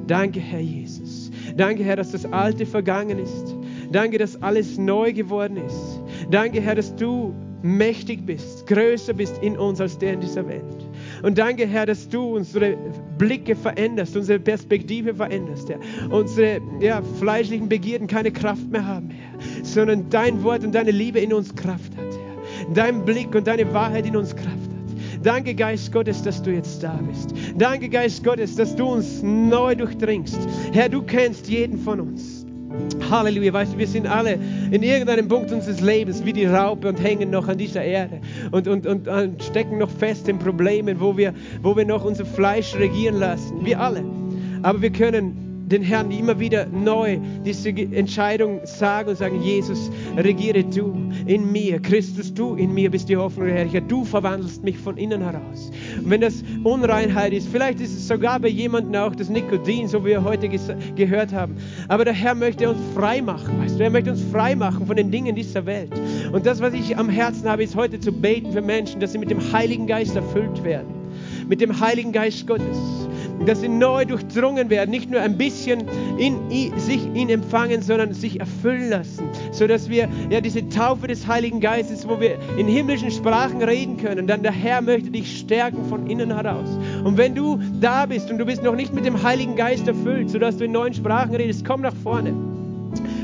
Danke, 0.06 0.38
Herr 0.38 0.60
Jesus. 0.60 1.32
Danke, 1.56 1.82
Herr, 1.82 1.96
dass 1.96 2.12
das 2.12 2.24
Alte 2.26 2.64
vergangen 2.64 3.18
ist. 3.18 3.56
Danke, 3.90 4.18
dass 4.18 4.40
alles 4.40 4.78
neu 4.78 5.12
geworden 5.12 5.56
ist. 5.56 6.00
Danke, 6.30 6.60
Herr, 6.60 6.76
dass 6.76 6.94
du 6.94 7.34
mächtig 7.62 8.24
bist, 8.24 8.66
größer 8.66 9.14
bist 9.14 9.42
in 9.42 9.58
uns 9.58 9.80
als 9.80 9.98
der 9.98 10.12
in 10.14 10.20
dieser 10.20 10.46
Welt. 10.46 10.86
Und 11.22 11.38
danke, 11.38 11.66
Herr, 11.66 11.86
dass 11.86 12.08
du 12.08 12.36
unsere 12.36 12.76
Blicke 13.18 13.56
veränderst, 13.56 14.16
unsere 14.16 14.38
Perspektive 14.38 15.14
veränderst, 15.14 15.68
Herr. 15.68 15.78
Unsere 16.10 16.60
ja, 16.80 17.02
fleischlichen 17.18 17.68
Begierden 17.68 18.06
keine 18.06 18.30
Kraft 18.30 18.70
mehr 18.70 18.86
haben, 18.86 19.10
Herr, 19.10 19.64
sondern 19.64 20.08
dein 20.10 20.42
Wort 20.42 20.64
und 20.64 20.74
deine 20.74 20.90
Liebe 20.90 21.20
in 21.20 21.32
uns 21.32 21.54
Kraft 21.54 21.96
hat, 21.96 22.04
Herr. 22.04 22.74
Dein 22.74 23.04
Blick 23.04 23.34
und 23.34 23.46
deine 23.46 23.72
Wahrheit 23.72 24.06
in 24.06 24.16
uns 24.16 24.34
Kraft 24.34 24.48
hat. 24.48 25.22
Danke, 25.22 25.54
Geist 25.54 25.92
Gottes, 25.92 26.22
dass 26.22 26.42
du 26.42 26.52
jetzt 26.52 26.82
da 26.82 27.00
bist. 27.08 27.34
Danke, 27.56 27.88
Geist 27.88 28.22
Gottes, 28.22 28.54
dass 28.54 28.76
du 28.76 28.86
uns 28.86 29.22
neu 29.22 29.74
durchdringst. 29.74 30.38
Herr, 30.72 30.88
du 30.88 31.02
kennst 31.02 31.48
jeden 31.48 31.78
von 31.78 32.00
uns. 32.00 32.35
Halleluja, 33.10 33.52
weißt 33.52 33.74
du, 33.74 33.78
wir 33.78 33.86
sind 33.86 34.06
alle 34.06 34.38
in 34.70 34.82
irgendeinem 34.82 35.28
Punkt 35.28 35.52
unseres 35.52 35.80
Lebens 35.80 36.24
wie 36.24 36.32
die 36.32 36.46
Raupe 36.46 36.88
und 36.88 37.02
hängen 37.02 37.30
noch 37.30 37.48
an 37.48 37.58
dieser 37.58 37.82
Erde 37.82 38.20
und, 38.50 38.66
und, 38.68 38.86
und, 38.86 39.08
und 39.08 39.42
stecken 39.42 39.78
noch 39.78 39.90
fest 39.90 40.28
in 40.28 40.38
Problemen, 40.38 41.00
wo 41.00 41.16
wir, 41.16 41.32
wo 41.62 41.76
wir 41.76 41.84
noch 41.84 42.04
unser 42.04 42.24
Fleisch 42.24 42.74
regieren 42.76 43.16
lassen. 43.16 43.64
Wir 43.64 43.80
alle. 43.80 44.04
Aber 44.62 44.82
wir 44.82 44.90
können 44.90 45.46
den 45.66 45.82
Herrn 45.82 46.10
immer 46.10 46.38
wieder 46.38 46.66
neu 46.66 47.18
diese 47.44 47.70
Entscheidung 47.70 48.60
sagen 48.64 49.10
und 49.10 49.18
sagen, 49.18 49.42
Jesus, 49.42 49.90
regiere 50.16 50.64
du 50.64 50.94
in 51.26 51.50
mir, 51.52 51.80
Christus, 51.80 52.32
du 52.32 52.54
in 52.54 52.72
mir 52.72 52.90
bist 52.90 53.08
die 53.08 53.16
Hoffnung 53.16 53.46
der 53.46 53.56
Herrlichkeit, 53.56 53.84
du 53.88 54.04
verwandelst 54.04 54.62
mich 54.62 54.78
von 54.78 54.96
innen 54.96 55.22
heraus. 55.22 55.70
Und 55.98 56.10
wenn 56.10 56.20
das 56.20 56.42
Unreinheit 56.64 57.32
ist, 57.32 57.48
vielleicht 57.48 57.80
ist 57.80 57.92
es 57.92 58.08
sogar 58.08 58.40
bei 58.40 58.48
jemandem 58.48 59.00
auch 59.00 59.14
das 59.14 59.28
Nikotin, 59.28 59.88
so 59.88 60.04
wie 60.04 60.10
wir 60.10 60.24
heute 60.24 60.48
gehört 60.48 61.32
haben, 61.32 61.56
aber 61.88 62.04
der 62.04 62.14
Herr 62.14 62.34
möchte 62.34 62.68
uns 62.68 62.78
frei 62.94 63.20
machen, 63.20 63.58
weißt 63.60 63.78
du, 63.78 63.84
er 63.84 63.90
möchte 63.90 64.10
uns 64.10 64.22
frei 64.32 64.54
machen 64.54 64.86
von 64.86 64.96
den 64.96 65.10
Dingen 65.10 65.34
dieser 65.34 65.66
Welt. 65.66 65.92
Und 66.32 66.46
das, 66.46 66.60
was 66.60 66.74
ich 66.74 66.96
am 66.96 67.08
Herzen 67.08 67.48
habe, 67.48 67.62
ist 67.62 67.76
heute 67.76 68.00
zu 68.00 68.12
beten 68.12 68.52
für 68.52 68.62
Menschen, 68.62 69.00
dass 69.00 69.12
sie 69.12 69.18
mit 69.18 69.30
dem 69.30 69.40
Heiligen 69.52 69.86
Geist 69.86 70.16
erfüllt 70.16 70.64
werden, 70.64 70.88
mit 71.48 71.60
dem 71.60 71.78
Heiligen 71.78 72.12
Geist 72.12 72.46
Gottes 72.46 73.08
dass 73.44 73.60
sie 73.60 73.68
neu 73.68 74.04
durchdrungen 74.04 74.70
werden, 74.70 74.90
nicht 74.90 75.10
nur 75.10 75.20
ein 75.20 75.36
bisschen 75.36 75.84
in, 76.18 76.38
sich 76.78 77.06
ihn 77.14 77.28
empfangen, 77.28 77.82
sondern 77.82 78.12
sich 78.12 78.40
erfüllen 78.40 78.90
lassen, 78.90 79.28
sodass 79.52 79.88
wir 79.88 80.08
ja 80.30 80.40
diese 80.40 80.68
Taufe 80.68 81.06
des 81.08 81.26
Heiligen 81.26 81.60
Geistes, 81.60 82.08
wo 82.08 82.20
wir 82.20 82.38
in 82.56 82.66
himmlischen 82.66 83.10
Sprachen 83.10 83.62
reden 83.62 83.96
können, 83.98 84.26
dann 84.26 84.42
der 84.42 84.52
Herr 84.52 84.80
möchte 84.80 85.10
dich 85.10 85.38
stärken 85.38 85.84
von 85.88 86.06
innen 86.06 86.34
heraus. 86.34 86.68
Und 87.04 87.16
wenn 87.16 87.34
du 87.34 87.60
da 87.80 88.06
bist 88.06 88.30
und 88.30 88.38
du 88.38 88.46
bist 88.46 88.62
noch 88.62 88.74
nicht 88.74 88.94
mit 88.94 89.04
dem 89.04 89.22
Heiligen 89.22 89.56
Geist 89.56 89.86
erfüllt, 89.86 90.30
sodass 90.30 90.56
du 90.56 90.64
in 90.64 90.72
neuen 90.72 90.94
Sprachen 90.94 91.34
redest, 91.34 91.64
komm 91.64 91.82
nach 91.82 91.94
vorne. 92.02 92.34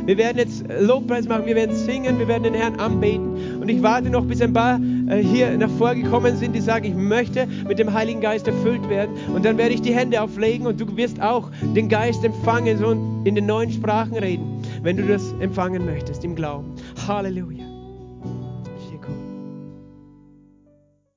Wir 0.05 0.19
werden 0.19 0.39
jetzt 0.39 0.65
Lobpreis 0.81 1.29
machen, 1.29 1.47
wir 1.47 1.55
werden 1.55 1.75
singen, 1.75 2.19
wir 2.19 2.27
werden 2.27 2.43
den 2.43 2.55
Herrn 2.55 2.79
anbeten. 2.81 3.52
Und 3.63 3.69
ich 3.69 3.81
warte 3.81 4.11
noch, 4.11 4.25
bis 4.25 4.43
ein 4.43 4.53
paar 4.53 4.81
äh, 5.07 5.23
hier 5.23 5.57
nach 5.57 5.71
vorgekommen 5.79 6.37
sind, 6.37 6.53
die 6.53 6.61
sagen, 6.61 6.85
ich 6.85 6.97
möchte 6.97 7.47
mit 7.69 7.79
dem 7.79 7.93
Heiligen 7.93 8.21
Geist 8.21 8.49
erfüllt 8.49 8.89
werden. 8.89 9.15
Und 9.33 9.45
dann 9.45 9.57
werde 9.57 9.73
ich 9.73 9.81
die 9.81 9.95
Hände 9.95 10.21
auflegen 10.21 10.67
und 10.67 10.81
du 10.81 10.97
wirst 10.97 11.23
auch 11.23 11.49
den 11.63 11.89
Geist 11.89 12.25
empfangen 12.25 12.85
und 12.85 13.25
in 13.25 13.37
den 13.37 13.47
neuen 13.47 13.71
Sprachen 13.71 14.17
reden, 14.17 14.61
wenn 14.83 14.97
du 14.97 15.07
das 15.07 15.33
empfangen 15.39 15.87
möchtest 15.87 16.25
im 16.25 16.35
Glauben. 16.35 16.75
Halleluja. 17.07 17.72